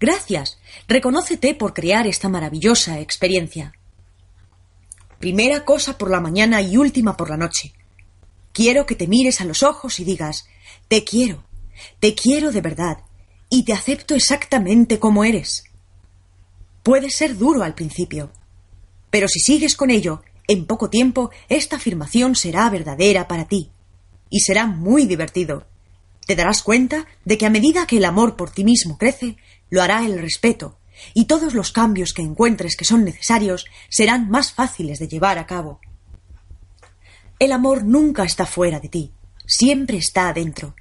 Gracias. 0.00 0.58
Reconócete 0.88 1.54
por 1.54 1.74
crear 1.74 2.06
esta 2.06 2.28
maravillosa 2.28 3.00
experiencia. 3.00 3.72
Primera 5.22 5.64
cosa 5.64 5.96
por 5.98 6.10
la 6.10 6.20
mañana 6.20 6.60
y 6.62 6.76
última 6.76 7.16
por 7.16 7.30
la 7.30 7.36
noche. 7.36 7.72
Quiero 8.52 8.86
que 8.86 8.96
te 8.96 9.06
mires 9.06 9.40
a 9.40 9.44
los 9.44 9.62
ojos 9.62 10.00
y 10.00 10.04
digas 10.04 10.48
Te 10.88 11.04
quiero, 11.04 11.44
te 12.00 12.16
quiero 12.16 12.50
de 12.50 12.60
verdad, 12.60 13.04
y 13.48 13.64
te 13.64 13.72
acepto 13.72 14.16
exactamente 14.16 14.98
como 14.98 15.22
eres. 15.22 15.62
Puede 16.82 17.08
ser 17.08 17.38
duro 17.38 17.62
al 17.62 17.76
principio, 17.76 18.32
pero 19.10 19.28
si 19.28 19.38
sigues 19.38 19.76
con 19.76 19.92
ello, 19.92 20.24
en 20.48 20.66
poco 20.66 20.90
tiempo 20.90 21.30
esta 21.48 21.76
afirmación 21.76 22.34
será 22.34 22.68
verdadera 22.68 23.28
para 23.28 23.46
ti, 23.46 23.70
y 24.28 24.40
será 24.40 24.66
muy 24.66 25.06
divertido. 25.06 25.68
Te 26.26 26.34
darás 26.34 26.64
cuenta 26.64 27.06
de 27.24 27.38
que 27.38 27.46
a 27.46 27.50
medida 27.50 27.86
que 27.86 27.98
el 27.98 28.06
amor 28.06 28.34
por 28.34 28.50
ti 28.50 28.64
mismo 28.64 28.98
crece, 28.98 29.36
lo 29.70 29.82
hará 29.82 30.04
el 30.04 30.18
respeto, 30.18 30.80
y 31.14 31.26
todos 31.26 31.54
los 31.54 31.72
cambios 31.72 32.12
que 32.12 32.22
encuentres 32.22 32.76
que 32.76 32.84
son 32.84 33.04
necesarios 33.04 33.66
serán 33.88 34.28
más 34.28 34.52
fáciles 34.52 34.98
de 34.98 35.08
llevar 35.08 35.38
a 35.38 35.46
cabo. 35.46 35.80
El 37.38 37.52
amor 37.52 37.84
nunca 37.84 38.24
está 38.24 38.46
fuera 38.46 38.80
de 38.80 38.88
ti, 38.88 39.12
siempre 39.46 39.96
está 39.98 40.28
adentro. 40.28 40.74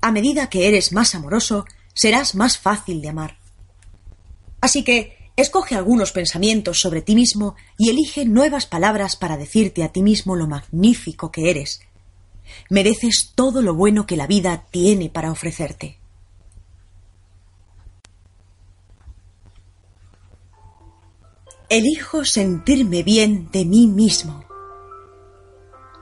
A 0.00 0.12
medida 0.12 0.48
que 0.48 0.68
eres 0.68 0.92
más 0.92 1.14
amoroso, 1.14 1.64
serás 1.94 2.34
más 2.34 2.58
fácil 2.58 3.00
de 3.00 3.08
amar. 3.08 3.38
Así 4.60 4.82
que 4.82 5.30
escoge 5.36 5.74
algunos 5.74 6.12
pensamientos 6.12 6.80
sobre 6.80 7.02
ti 7.02 7.14
mismo 7.14 7.54
y 7.76 7.90
elige 7.90 8.24
nuevas 8.24 8.66
palabras 8.66 9.16
para 9.16 9.36
decirte 9.36 9.82
a 9.82 9.90
ti 9.90 10.02
mismo 10.02 10.36
lo 10.36 10.46
magnífico 10.46 11.30
que 11.30 11.50
eres. 11.50 11.80
Mereces 12.70 13.32
todo 13.34 13.62
lo 13.62 13.74
bueno 13.74 14.06
que 14.06 14.16
la 14.16 14.26
vida 14.26 14.66
tiene 14.70 15.10
para 15.10 15.30
ofrecerte. 15.30 15.98
Elijo 21.74 22.24
sentirme 22.24 23.02
bien 23.02 23.48
de 23.50 23.64
mí 23.64 23.88
mismo. 23.88 24.44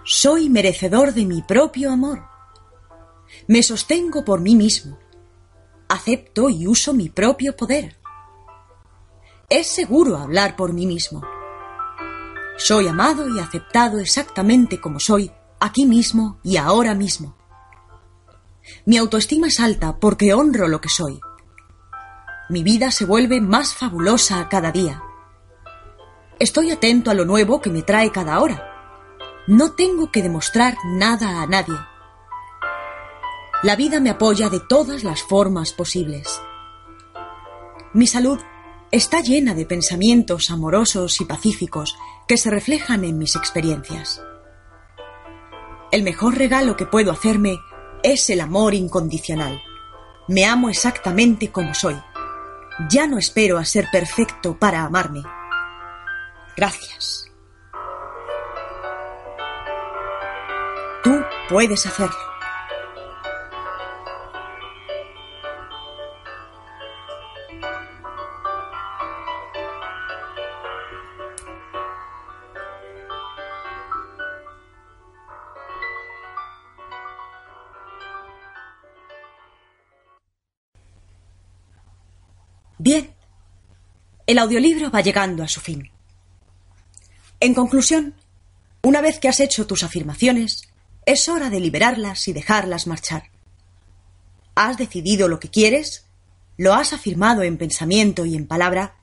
Soy 0.04 0.50
merecedor 0.50 1.14
de 1.14 1.24
mi 1.24 1.40
propio 1.40 1.90
amor. 1.90 2.28
Me 3.46 3.62
sostengo 3.62 4.22
por 4.22 4.42
mí 4.42 4.54
mismo. 4.54 4.98
Acepto 5.88 6.50
y 6.50 6.66
uso 6.66 6.92
mi 6.92 7.08
propio 7.08 7.56
poder. 7.56 7.96
Es 9.48 9.66
seguro 9.68 10.18
hablar 10.18 10.56
por 10.56 10.74
mí 10.74 10.84
mismo. 10.84 11.22
Soy 12.58 12.86
amado 12.86 13.26
y 13.34 13.40
aceptado 13.40 13.98
exactamente 13.98 14.78
como 14.78 15.00
soy, 15.00 15.32
aquí 15.58 15.86
mismo 15.86 16.38
y 16.42 16.58
ahora 16.58 16.94
mismo. 16.94 17.34
Mi 18.84 18.98
autoestima 18.98 19.46
es 19.46 19.58
alta 19.58 19.98
porque 19.98 20.34
honro 20.34 20.68
lo 20.68 20.82
que 20.82 20.90
soy. 20.90 21.18
Mi 22.50 22.62
vida 22.62 22.90
se 22.90 23.06
vuelve 23.06 23.40
más 23.40 23.72
fabulosa 23.74 24.46
cada 24.50 24.70
día. 24.70 25.02
Estoy 26.43 26.73
atento 26.73 27.12
a 27.12 27.14
lo 27.14 27.24
nuevo 27.24 27.60
que 27.60 27.70
me 27.70 27.82
trae 27.82 28.10
cada 28.10 28.40
hora. 28.40 28.69
No 29.47 29.74
tengo 29.74 30.10
que 30.10 30.24
demostrar 30.24 30.77
nada 30.85 31.40
a 31.40 31.47
nadie. 31.47 31.77
La 33.62 33.77
vida 33.77 34.01
me 34.01 34.10
apoya 34.10 34.51
de 34.51 34.59
todas 34.59 35.05
las 35.05 35.23
formas 35.23 35.73
posibles. 35.73 36.43
Mi 37.93 38.09
salud 38.09 38.40
está 38.90 39.20
llena 39.20 39.55
de 39.55 39.66
pensamientos 39.66 40.51
amorosos 40.51 41.20
y 41.20 41.27
pacíficos 41.27 41.97
que 42.27 42.36
se 42.36 42.51
reflejan 42.51 43.05
en 43.05 43.19
mis 43.19 43.36
experiencias. 43.36 44.20
El 45.93 46.02
mejor 46.02 46.36
regalo 46.36 46.74
que 46.74 46.86
puedo 46.86 47.12
hacerme 47.12 47.56
es 48.02 48.28
el 48.31 48.40
amor 48.40 48.74
incondicional. 48.74 49.62
Me 50.27 50.44
amo 50.44 50.70
exactamente 50.70 51.52
como 51.52 51.73
soy. 51.73 52.02
Ya 52.90 53.06
no 53.06 53.19
espero 53.19 53.59
a 53.59 53.64
ser 53.64 53.86
perfecto 53.93 54.59
para 54.59 54.82
amarme. 54.82 55.23
Gracias. 56.56 57.30
Tú 61.02 61.24
puedes 61.48 61.86
hacerlo. 61.86 62.32
Bien, 82.78 83.14
el 84.26 84.38
audiolibro 84.38 84.90
va 84.90 85.02
llegando 85.02 85.44
a 85.44 85.48
su 85.48 85.60
fin. 85.60 85.88
En 87.43 87.55
conclusión, 87.55 88.14
una 88.82 89.01
vez 89.01 89.19
que 89.19 89.28
has 89.28 89.40
hecho 89.40 89.66
tus 89.66 89.82
afirmaciones, 89.82 90.62
es 91.06 91.28
hora 91.28 91.51
de 91.51 91.59
liberarlas 91.59 92.28
y 92.28 92.32
dejarlas 92.32 92.86
marchar. 92.86 93.32
¿Has 94.55 94.78
decidido 94.78 95.27
lo 95.27 95.40
que 95.40 95.51
quieres? 95.51 96.06
¿Lo 96.56 96.73
has 96.73 96.93
afirmado 96.93 97.43
en 97.43 97.59
pensamiento 97.59 98.24
y 98.27 98.36
en 98.36 98.47
palabra? 98.47 98.94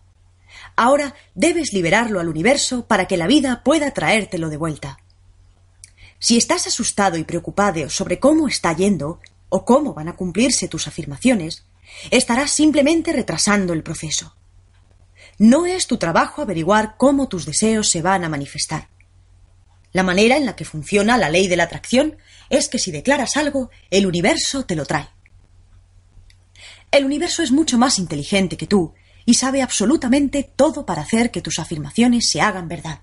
Ahora 0.78 1.16
debes 1.36 1.74
liberarlo 1.74 2.22
al 2.22 2.30
universo 2.30 2.88
para 2.88 3.10
que 3.10 3.18
la 3.18 3.28
vida 3.28 3.62
pueda 3.62 3.92
traértelo 3.92 4.48
de 4.48 4.56
vuelta. 4.56 5.00
Si 6.18 6.38
estás 6.38 6.66
asustado 6.66 7.18
y 7.18 7.26
preocupado 7.26 7.90
sobre 7.90 8.20
cómo 8.20 8.48
está 8.48 8.72
yendo 8.72 9.20
o 9.50 9.66
cómo 9.66 9.94
van 9.94 10.08
a 10.08 10.16
cumplirse 10.16 10.70
tus 10.70 10.88
afirmaciones, 10.88 11.66
estarás 12.10 12.52
simplemente 12.52 13.12
retrasando 13.12 13.74
el 13.74 13.84
proceso. 13.84 14.34
No 15.40 15.66
es 15.66 15.88
tu 15.88 15.98
trabajo 15.98 16.42
averiguar 16.42 16.96
cómo 16.98 17.30
tus 17.30 17.46
deseos 17.46 17.90
se 17.90 18.02
van 18.02 18.26
a 18.26 18.30
manifestar. 18.30 18.90
La 19.94 20.04
manera 20.04 20.36
en 20.36 20.46
la 20.46 20.56
que 20.56 20.66
funciona 20.66 21.18
la 21.18 21.30
ley 21.30 21.48
de 21.48 21.56
la 21.56 21.64
atracción 21.64 22.18
es 22.50 22.68
que 22.68 22.78
si 22.78 22.92
declaras 22.92 23.38
algo, 23.38 23.72
el 23.90 24.06
universo 24.06 24.66
te 24.66 24.76
lo 24.76 24.86
trae. 24.86 25.08
El 26.92 27.06
universo 27.06 27.42
es 27.42 27.52
mucho 27.52 27.78
más 27.78 28.00
inteligente 28.00 28.58
que 28.58 28.68
tú 28.68 28.94
y 29.26 29.36
sabe 29.36 29.62
absolutamente 29.62 30.44
todo 30.44 30.86
para 30.86 31.04
hacer 31.04 31.32
que 31.32 31.42
tus 31.42 31.58
afirmaciones 31.58 32.30
se 32.30 32.42
hagan 32.42 32.68
verdad. 32.68 33.00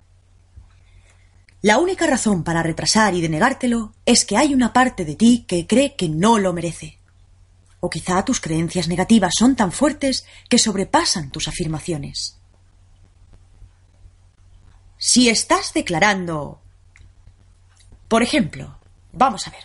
La 1.62 1.78
única 1.78 2.06
razón 2.06 2.44
para 2.44 2.62
retrasar 2.62 3.14
y 3.14 3.22
denegártelo 3.22 3.94
es 4.04 4.26
que 4.26 4.36
hay 4.36 4.52
una 4.52 4.74
parte 4.74 5.04
de 5.04 5.16
ti 5.16 5.46
que 5.48 5.66
cree 5.66 5.96
que 5.96 6.08
no 6.08 6.38
lo 6.38 6.52
merece. 6.52 6.98
O 7.86 7.88
quizá 7.88 8.24
tus 8.24 8.40
creencias 8.40 8.88
negativas 8.88 9.34
son 9.38 9.54
tan 9.54 9.70
fuertes 9.70 10.26
que 10.50 10.58
sobrepasan 10.58 11.30
tus 11.30 11.46
afirmaciones. 11.46 12.40
Si 14.98 15.28
estás 15.28 15.72
declarando... 15.72 16.60
Por 18.08 18.24
ejemplo, 18.24 18.80
vamos 19.12 19.46
a 19.46 19.50
ver. 19.52 19.62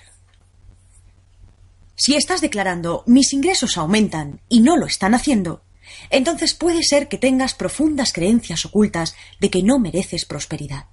Si 1.96 2.16
estás 2.16 2.42
declarando 2.42 3.04
mis 3.08 3.34
ingresos 3.34 3.76
aumentan 3.76 4.42
y 4.50 4.60
no 4.60 4.78
lo 4.78 4.86
están 4.86 5.16
haciendo, 5.16 5.64
entonces 6.12 6.54
puede 6.54 6.84
ser 6.84 7.08
que 7.08 7.18
tengas 7.18 7.56
profundas 7.56 8.14
creencias 8.14 8.68
ocultas 8.68 9.16
de 9.40 9.50
que 9.50 9.64
no 9.64 9.80
mereces 9.80 10.26
prosperidad. 10.26 10.86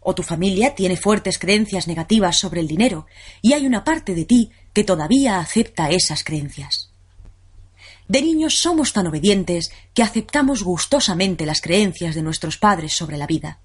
O 0.00 0.14
tu 0.14 0.22
familia 0.22 0.74
tiene 0.74 0.96
fuertes 0.96 1.38
creencias 1.38 1.86
negativas 1.86 2.38
sobre 2.38 2.62
el 2.62 2.66
dinero 2.66 3.06
y 3.42 3.52
hay 3.52 3.66
una 3.66 3.84
parte 3.84 4.14
de 4.14 4.24
ti 4.24 4.52
que 4.74 4.84
todavía 4.84 5.38
acepta 5.38 5.90
esas 5.90 6.24
creencias. 6.24 6.90
De 8.06 8.20
niños 8.20 8.58
somos 8.58 8.92
tan 8.92 9.06
obedientes 9.06 9.72
que 9.94 10.02
aceptamos 10.02 10.62
gustosamente 10.62 11.46
las 11.46 11.62
creencias 11.62 12.14
de 12.14 12.22
nuestros 12.22 12.58
padres 12.58 12.92
sobre 12.92 13.16
la 13.16 13.26
vida 13.26 13.60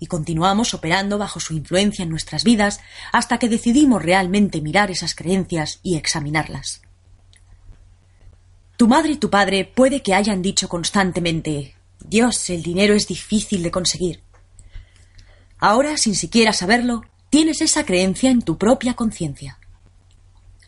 y 0.00 0.06
continuamos 0.06 0.74
operando 0.74 1.18
bajo 1.18 1.38
su 1.38 1.54
influencia 1.54 2.02
en 2.02 2.08
nuestras 2.08 2.42
vidas 2.42 2.80
hasta 3.12 3.38
que 3.38 3.48
decidimos 3.48 4.02
realmente 4.02 4.60
mirar 4.62 4.90
esas 4.90 5.14
creencias 5.14 5.78
y 5.82 5.96
examinarlas. 5.96 6.80
Tu 8.76 8.88
madre 8.88 9.12
y 9.12 9.16
tu 9.18 9.28
padre 9.30 9.66
puede 9.66 10.02
que 10.02 10.14
hayan 10.14 10.40
dicho 10.40 10.68
constantemente 10.68 11.74
Dios, 12.02 12.48
el 12.48 12.62
dinero 12.62 12.94
es 12.94 13.06
difícil 13.06 13.62
de 13.62 13.70
conseguir. 13.70 14.22
Ahora, 15.58 15.98
sin 15.98 16.14
siquiera 16.14 16.54
saberlo, 16.54 17.02
tienes 17.28 17.60
esa 17.60 17.84
creencia 17.84 18.30
en 18.30 18.40
tu 18.40 18.56
propia 18.56 18.94
conciencia. 18.94 19.59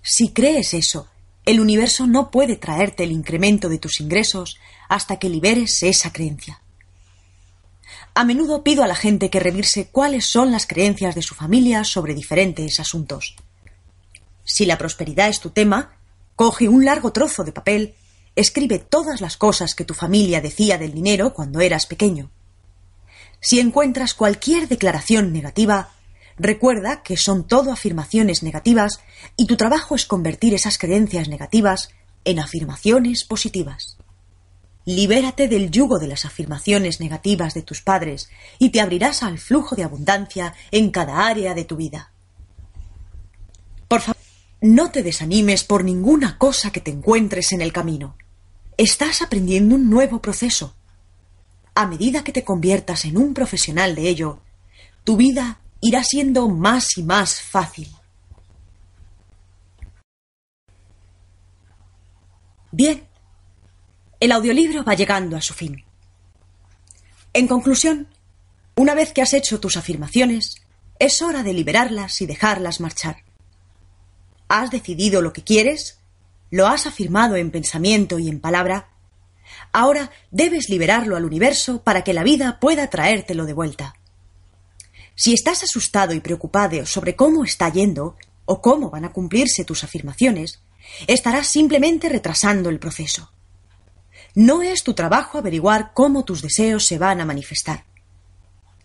Si 0.02 0.32
crees 0.32 0.74
eso, 0.74 1.08
el 1.44 1.60
universo 1.60 2.06
no 2.06 2.30
puede 2.30 2.56
traerte 2.56 3.04
el 3.04 3.12
incremento 3.12 3.68
de 3.68 3.78
tus 3.78 4.00
ingresos 4.00 4.58
hasta 4.88 5.18
que 5.18 5.28
liberes 5.28 5.82
esa 5.82 6.12
creencia. 6.12 6.60
A 8.14 8.24
menudo 8.24 8.62
pido 8.62 8.82
a 8.82 8.86
la 8.88 8.94
gente 8.94 9.30
que 9.30 9.40
revirse 9.40 9.88
cuáles 9.88 10.26
son 10.26 10.52
las 10.52 10.66
creencias 10.66 11.14
de 11.14 11.22
su 11.22 11.34
familia 11.34 11.84
sobre 11.84 12.14
diferentes 12.14 12.78
asuntos. 12.78 13.36
Si 14.44 14.66
la 14.66 14.76
prosperidad 14.76 15.28
es 15.28 15.40
tu 15.40 15.50
tema, 15.50 15.96
coge 16.36 16.68
un 16.68 16.84
largo 16.84 17.12
trozo 17.12 17.44
de 17.44 17.52
papel, 17.52 17.94
escribe 18.36 18.78
todas 18.78 19.20
las 19.20 19.36
cosas 19.36 19.74
que 19.74 19.84
tu 19.84 19.94
familia 19.94 20.40
decía 20.40 20.78
del 20.78 20.92
dinero 20.92 21.32
cuando 21.32 21.60
eras 21.60 21.86
pequeño. 21.86 22.30
Si 23.40 23.60
encuentras 23.60 24.14
cualquier 24.14 24.68
declaración 24.68 25.32
negativa, 25.32 25.90
recuerda 26.38 27.02
que 27.02 27.16
son 27.16 27.46
todo 27.46 27.72
afirmaciones 27.72 28.42
negativas 28.42 29.00
y 29.36 29.46
tu 29.46 29.56
trabajo 29.56 29.94
es 29.94 30.06
convertir 30.06 30.54
esas 30.54 30.78
creencias 30.78 31.28
negativas 31.28 31.90
en 32.24 32.38
afirmaciones 32.38 33.24
positivas. 33.24 33.96
Libérate 34.84 35.46
del 35.46 35.70
yugo 35.70 35.98
de 35.98 36.08
las 36.08 36.24
afirmaciones 36.24 37.00
negativas 37.00 37.54
de 37.54 37.62
tus 37.62 37.82
padres 37.82 38.30
y 38.58 38.70
te 38.70 38.80
abrirás 38.80 39.22
al 39.22 39.38
flujo 39.38 39.76
de 39.76 39.84
abundancia 39.84 40.54
en 40.72 40.90
cada 40.90 41.26
área 41.26 41.54
de 41.54 41.64
tu 41.64 41.76
vida. 41.76 42.12
Por 43.86 44.00
favor, 44.00 44.22
no 44.60 44.90
te 44.90 45.02
desanimes 45.02 45.64
por 45.64 45.84
ninguna 45.84 46.38
cosa 46.38 46.72
que 46.72 46.80
te 46.80 46.90
encuentres 46.90 47.52
en 47.52 47.60
el 47.60 47.72
camino. 47.72 48.16
Estás 48.76 49.22
aprendiendo 49.22 49.76
un 49.76 49.90
nuevo 49.90 50.20
proceso. 50.20 50.74
A 51.74 51.86
medida 51.86 52.24
que 52.24 52.32
te 52.32 52.44
conviertas 52.44 53.04
en 53.04 53.16
un 53.16 53.34
profesional 53.34 53.94
de 53.94 54.08
ello, 54.08 54.40
tu 55.04 55.16
vida 55.16 55.60
irá 55.82 56.04
siendo 56.04 56.48
más 56.48 56.96
y 56.96 57.02
más 57.02 57.42
fácil. 57.42 57.88
Bien, 62.70 63.06
el 64.20 64.32
audiolibro 64.32 64.84
va 64.84 64.94
llegando 64.94 65.36
a 65.36 65.42
su 65.42 65.52
fin. 65.52 65.84
En 67.34 67.48
conclusión, 67.48 68.08
una 68.76 68.94
vez 68.94 69.12
que 69.12 69.22
has 69.22 69.34
hecho 69.34 69.60
tus 69.60 69.76
afirmaciones, 69.76 70.62
es 70.98 71.20
hora 71.20 71.42
de 71.42 71.52
liberarlas 71.52 72.22
y 72.22 72.26
dejarlas 72.26 72.80
marchar. 72.80 73.16
¿Has 74.48 74.70
decidido 74.70 75.20
lo 75.20 75.32
que 75.32 75.42
quieres? 75.42 75.98
¿Lo 76.50 76.68
has 76.68 76.86
afirmado 76.86 77.34
en 77.36 77.50
pensamiento 77.50 78.20
y 78.20 78.28
en 78.28 78.40
palabra? 78.40 78.90
Ahora 79.72 80.12
debes 80.30 80.68
liberarlo 80.68 81.16
al 81.16 81.24
universo 81.24 81.82
para 81.82 82.04
que 82.04 82.12
la 82.12 82.22
vida 82.22 82.60
pueda 82.60 82.88
traértelo 82.88 83.46
de 83.46 83.52
vuelta. 83.52 83.96
Si 85.22 85.32
estás 85.32 85.62
asustado 85.62 86.14
y 86.14 86.18
preocupado 86.18 86.84
sobre 86.84 87.14
cómo 87.14 87.44
está 87.44 87.68
yendo 87.68 88.16
o 88.44 88.60
cómo 88.60 88.90
van 88.90 89.04
a 89.04 89.12
cumplirse 89.12 89.64
tus 89.64 89.84
afirmaciones, 89.84 90.64
estarás 91.06 91.46
simplemente 91.46 92.08
retrasando 92.08 92.70
el 92.70 92.80
proceso. 92.80 93.30
No 94.34 94.62
es 94.62 94.82
tu 94.82 94.94
trabajo 94.94 95.38
averiguar 95.38 95.92
cómo 95.94 96.24
tus 96.24 96.42
deseos 96.42 96.84
se 96.84 96.98
van 96.98 97.20
a 97.20 97.24
manifestar. 97.24 97.84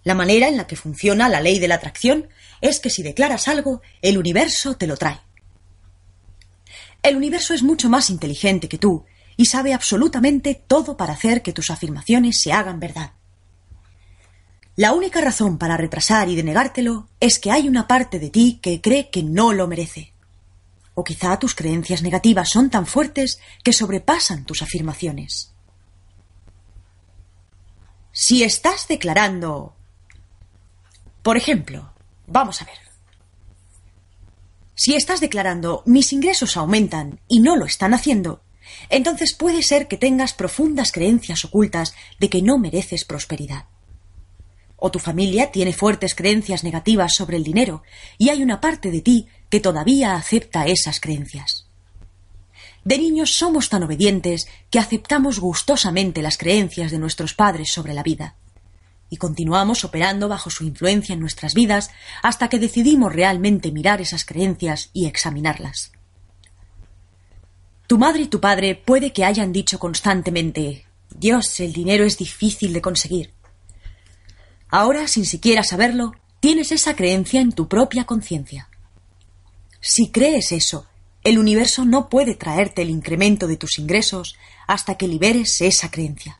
La 0.03 0.13
manera 0.13 0.47
en 0.47 0.57
la 0.57 0.67
que 0.67 0.75
funciona 0.75 1.27
la 1.27 1.41
ley 1.41 1.57
de 1.57 1.69
la 1.69 1.73
atracción 1.73 2.27
es 2.61 2.79
que 2.79 2.91
si 2.91 3.01
declaras 3.01 3.47
algo, 3.47 3.81
el 4.03 4.19
universo 4.19 4.77
te 4.77 4.85
lo 4.85 4.95
trae. 4.95 5.19
El 7.01 7.15
universo 7.15 7.55
es 7.55 7.63
mucho 7.63 7.89
más 7.89 8.11
inteligente 8.11 8.69
que 8.69 8.77
tú 8.77 9.05
y 9.37 9.47
sabe 9.47 9.73
absolutamente 9.73 10.53
todo 10.53 10.97
para 10.97 11.13
hacer 11.13 11.41
que 11.41 11.51
tus 11.51 11.71
afirmaciones 11.71 12.39
se 12.39 12.53
hagan 12.53 12.79
verdad. 12.79 13.13
La 14.77 14.93
única 14.93 15.21
razón 15.21 15.57
para 15.57 15.75
retrasar 15.75 16.29
y 16.29 16.35
denegártelo 16.35 17.09
es 17.19 17.39
que 17.39 17.49
hay 17.49 17.67
una 17.67 17.87
parte 17.87 18.19
de 18.19 18.29
ti 18.29 18.59
que 18.61 18.79
cree 18.79 19.09
que 19.09 19.23
no 19.23 19.51
lo 19.51 19.67
merece. 19.67 20.13
O 20.93 21.03
quizá 21.03 21.39
tus 21.39 21.55
creencias 21.55 22.03
negativas 22.03 22.49
son 22.49 22.69
tan 22.69 22.85
fuertes 22.85 23.39
que 23.63 23.73
sobrepasan 23.73 24.45
tus 24.45 24.61
afirmaciones. 24.61 25.51
Si 28.11 28.43
estás 28.43 28.87
declarando... 28.87 29.75
Por 31.23 31.37
ejemplo, 31.37 31.91
vamos 32.27 32.61
a 32.61 32.65
ver. 32.65 32.77
Si 34.75 34.93
estás 34.93 35.19
declarando 35.21 35.81
mis 35.87 36.13
ingresos 36.13 36.55
aumentan 36.55 37.19
y 37.27 37.39
no 37.39 37.55
lo 37.55 37.65
están 37.65 37.95
haciendo, 37.95 38.43
entonces 38.89 39.33
puede 39.33 39.63
ser 39.63 39.87
que 39.87 39.97
tengas 39.97 40.33
profundas 40.33 40.91
creencias 40.91 41.45
ocultas 41.45 41.95
de 42.19 42.29
que 42.29 42.43
no 42.43 42.59
mereces 42.59 43.05
prosperidad. 43.05 43.65
O 44.77 44.91
tu 44.91 44.99
familia 44.99 45.51
tiene 45.51 45.73
fuertes 45.73 46.15
creencias 46.15 46.63
negativas 46.63 47.13
sobre 47.15 47.35
el 47.35 47.43
dinero 47.43 47.83
y 48.17 48.29
hay 48.29 48.41
una 48.41 48.61
parte 48.61 48.91
de 48.91 49.01
ti 49.01 49.27
que 49.49 49.59
todavía 49.59 50.15
acepta 50.15 50.67
esas 50.67 50.99
creencias. 50.99 51.67
De 52.83 52.97
niños 52.97 53.33
somos 53.33 53.67
tan 53.69 53.83
obedientes 53.83 54.47
que 54.69 54.79
aceptamos 54.79 55.39
gustosamente 55.39 56.21
las 56.21 56.37
creencias 56.37 56.91
de 56.91 56.99
nuestros 56.99 57.33
padres 57.33 57.69
sobre 57.73 57.93
la 57.93 58.03
vida. 58.03 58.35
Y 59.09 59.17
continuamos 59.17 59.83
operando 59.83 60.29
bajo 60.29 60.49
su 60.49 60.63
influencia 60.63 61.13
en 61.13 61.19
nuestras 61.19 61.53
vidas 61.53 61.91
hasta 62.23 62.47
que 62.47 62.59
decidimos 62.59 63.13
realmente 63.13 63.71
mirar 63.71 63.99
esas 63.99 64.25
creencias 64.25 64.89
y 64.93 65.05
examinarlas. 65.05 65.91
Tu 67.87 67.97
madre 67.97 68.23
y 68.23 68.27
tu 68.27 68.39
padre 68.39 68.75
puede 68.75 69.11
que 69.11 69.25
hayan 69.25 69.51
dicho 69.51 69.79
constantemente 69.79 70.85
Dios, 71.15 71.59
el 71.61 71.73
dinero 71.73 72.03
es 72.05 72.17
difícil 72.17 72.73
de 72.73 72.81
conseguir. 72.81 73.33
Ahora, 74.69 75.07
sin 75.07 75.25
siquiera 75.25 75.63
saberlo, 75.63 76.13
tienes 76.39 76.71
esa 76.71 76.95
creencia 76.95 77.41
en 77.41 77.51
tu 77.51 77.67
propia 77.67 78.05
conciencia. 78.05 78.69
Si 79.79 80.09
crees 80.09 80.51
eso, 80.51 80.85
el 81.23 81.39
universo 81.39 81.85
no 81.85 82.09
puede 82.09 82.35
traerte 82.35 82.81
el 82.81 82.89
incremento 82.89 83.47
de 83.47 83.57
tus 83.57 83.79
ingresos 83.79 84.35
hasta 84.67 84.95
que 84.95 85.07
liberes 85.07 85.61
esa 85.61 85.91
creencia. 85.91 86.39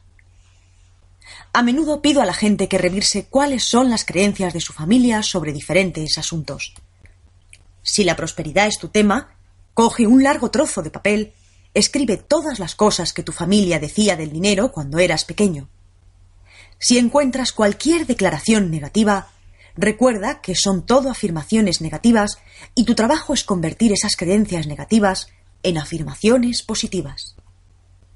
A 1.53 1.63
menudo 1.63 2.01
pido 2.01 2.21
a 2.21 2.25
la 2.25 2.33
gente 2.33 2.67
que 2.67 2.77
revirse 2.77 3.25
cuáles 3.25 3.63
son 3.63 3.89
las 3.89 4.05
creencias 4.05 4.53
de 4.53 4.61
su 4.61 4.73
familia 4.73 5.23
sobre 5.23 5.53
diferentes 5.53 6.17
asuntos. 6.17 6.73
Si 7.81 8.03
la 8.03 8.15
prosperidad 8.15 8.67
es 8.67 8.77
tu 8.77 8.89
tema, 8.89 9.35
coge 9.73 10.05
un 10.05 10.23
largo 10.23 10.51
trozo 10.51 10.81
de 10.81 10.91
papel, 10.91 11.33
escribe 11.73 12.17
todas 12.17 12.59
las 12.59 12.75
cosas 12.75 13.13
que 13.13 13.23
tu 13.23 13.31
familia 13.31 13.79
decía 13.79 14.15
del 14.15 14.31
dinero 14.31 14.71
cuando 14.71 14.99
eras 14.99 15.23
pequeño. 15.23 15.69
Si 16.79 16.97
encuentras 16.97 17.51
cualquier 17.51 18.05
declaración 18.05 18.69
negativa, 18.69 19.29
recuerda 19.75 20.41
que 20.41 20.55
son 20.55 20.85
todo 20.85 21.09
afirmaciones 21.09 21.81
negativas 21.81 22.39
y 22.75 22.85
tu 22.85 22.95
trabajo 22.95 23.33
es 23.33 23.43
convertir 23.43 23.91
esas 23.93 24.15
creencias 24.15 24.67
negativas 24.67 25.27
en 25.63 25.77
afirmaciones 25.77 26.61
positivas. 26.61 27.35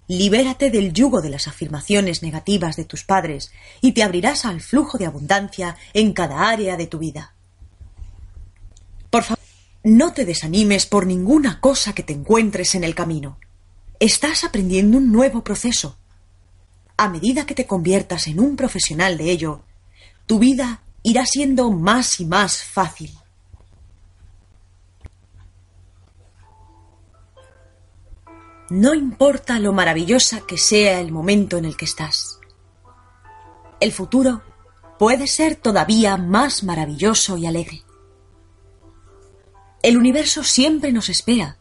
Libérate 0.08 0.70
del 0.70 0.94
yugo 0.94 1.22
de 1.22 1.30
las 1.30 1.48
afirmaciones 1.48 2.22
negativas 2.22 2.76
de 2.76 2.86
tus 2.86 3.04
padres 3.04 3.52
y 3.80 3.94
te 3.94 4.04
abrirás 4.04 4.46
al 4.46 4.62
flujo 4.62 4.98
de 4.98 5.06
abundancia 5.06 5.78
en 5.94 6.14
cada 6.14 6.50
área 6.50 6.76
de 6.76 6.88
tu 6.88 7.00
vida. 7.00 7.34
Por 9.10 9.24
favor, 9.24 9.40
no 9.84 10.14
te 10.14 10.26
desanimes 10.26 10.86
por 10.86 11.08
ninguna 11.08 11.60
cosa 11.62 11.94
que 11.94 12.04
te 12.04 12.14
encuentres 12.14 12.76
en 12.76 12.84
el 12.84 12.94
camino. 12.94 13.40
Estás 14.00 14.44
aprendiendo 14.44 14.98
un 14.98 15.12
nuevo 15.12 15.44
proceso. 15.44 15.98
A 17.02 17.10
medida 17.10 17.48
que 17.48 17.56
te 17.56 17.66
conviertas 17.66 18.28
en 18.28 18.40
un 18.40 18.56
profesional 18.56 19.18
de 19.18 19.32
ello, 19.32 19.64
tu 20.28 20.38
vida 20.38 20.84
irá 21.02 21.26
siendo 21.26 21.72
más 21.72 22.20
y 22.20 22.28
más 22.28 22.62
fácil. 22.64 23.12
No 28.70 28.94
importa 28.94 29.58
lo 29.58 29.74
maravillosa 29.74 30.42
que 30.42 30.60
sea 30.60 31.00
el 31.00 31.12
momento 31.12 31.58
en 31.58 31.66
el 31.66 31.76
que 31.76 31.86
estás. 31.86 32.40
El 33.80 33.92
futuro 33.92 34.44
puede 35.00 35.26
ser 35.26 35.56
todavía 35.56 36.18
más 36.18 36.64
maravilloso 36.64 37.36
y 37.36 37.48
alegre. 37.48 37.82
El 39.82 39.98
universo 39.98 40.44
siempre 40.44 40.92
nos 40.92 41.10
espera, 41.10 41.58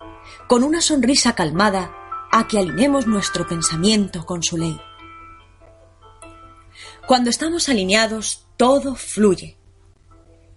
con 0.48 0.64
una 0.64 0.82
sonrisa 0.82 1.34
calmada, 1.34 1.96
a 2.30 2.46
que 2.46 2.58
alineemos 2.58 3.06
nuestro 3.06 3.48
pensamiento 3.48 4.26
con 4.26 4.42
su 4.42 4.58
ley. 4.58 4.78
Cuando 7.06 7.30
estamos 7.30 7.68
alineados, 7.68 8.46
todo 8.56 8.94
fluye. 8.94 9.56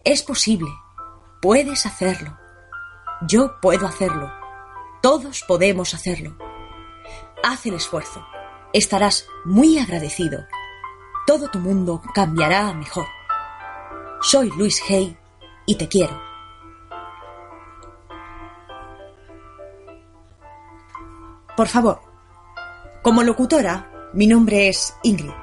Es 0.03 0.21
posible. 0.21 0.69
Puedes 1.41 1.85
hacerlo. 1.85 2.37
Yo 3.27 3.59
puedo 3.61 3.87
hacerlo. 3.87 4.31
Todos 5.01 5.43
podemos 5.47 5.93
hacerlo. 5.93 6.37
Haz 7.43 7.65
el 7.65 7.75
esfuerzo. 7.75 8.25
Estarás 8.71 9.27
muy 9.45 9.79
agradecido. 9.79 10.45
Todo 11.25 11.49
tu 11.49 11.59
mundo 11.59 12.01
cambiará 12.13 12.69
a 12.69 12.73
mejor. 12.73 13.05
Soy 14.21 14.49
Luis 14.57 14.81
Hay 14.89 15.17
y 15.65 15.75
te 15.75 15.87
quiero. 15.87 16.21
Por 21.55 21.67
favor, 21.67 22.01
como 23.03 23.21
locutora, 23.21 24.09
mi 24.13 24.27
nombre 24.27 24.69
es 24.69 24.95
Ingrid. 25.03 25.42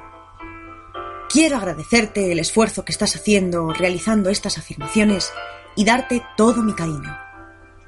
Quiero 1.32 1.59
agradecerte 1.59 2.32
el 2.32 2.40
esfuerzo 2.40 2.85
que 2.85 2.90
estás 2.90 3.15
haciendo 3.15 3.73
realizando 3.73 4.31
estas 4.31 4.59
afirmaciones 4.59 5.32
y 5.77 5.85
darte 5.85 6.24
todo 6.36 6.61
mi 6.61 6.74
cariño. 6.74 7.16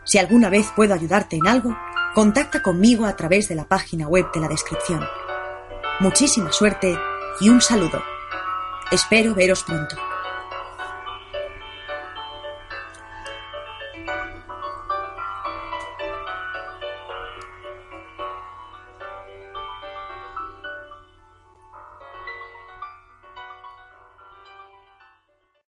Si 0.05 0.19
alguna 0.19 0.49
vez 0.49 0.69
puedo 0.77 0.95
ayudarte 0.95 1.39
en 1.39 1.49
algo, 1.49 1.77
contacta 2.15 2.63
conmigo 2.63 3.05
a 3.05 3.17
través 3.17 3.49
de 3.49 3.57
la 3.57 3.65
página 3.65 4.07
web 4.07 4.31
de 4.33 4.39
la 4.39 4.47
descripción. 4.47 5.05
Muchísima 5.99 6.53
suerte 6.53 6.97
y 7.41 7.49
un 7.49 7.61
saludo. 7.61 8.01
Espero 8.93 9.35
veros 9.35 9.65
pronto. 9.65 9.97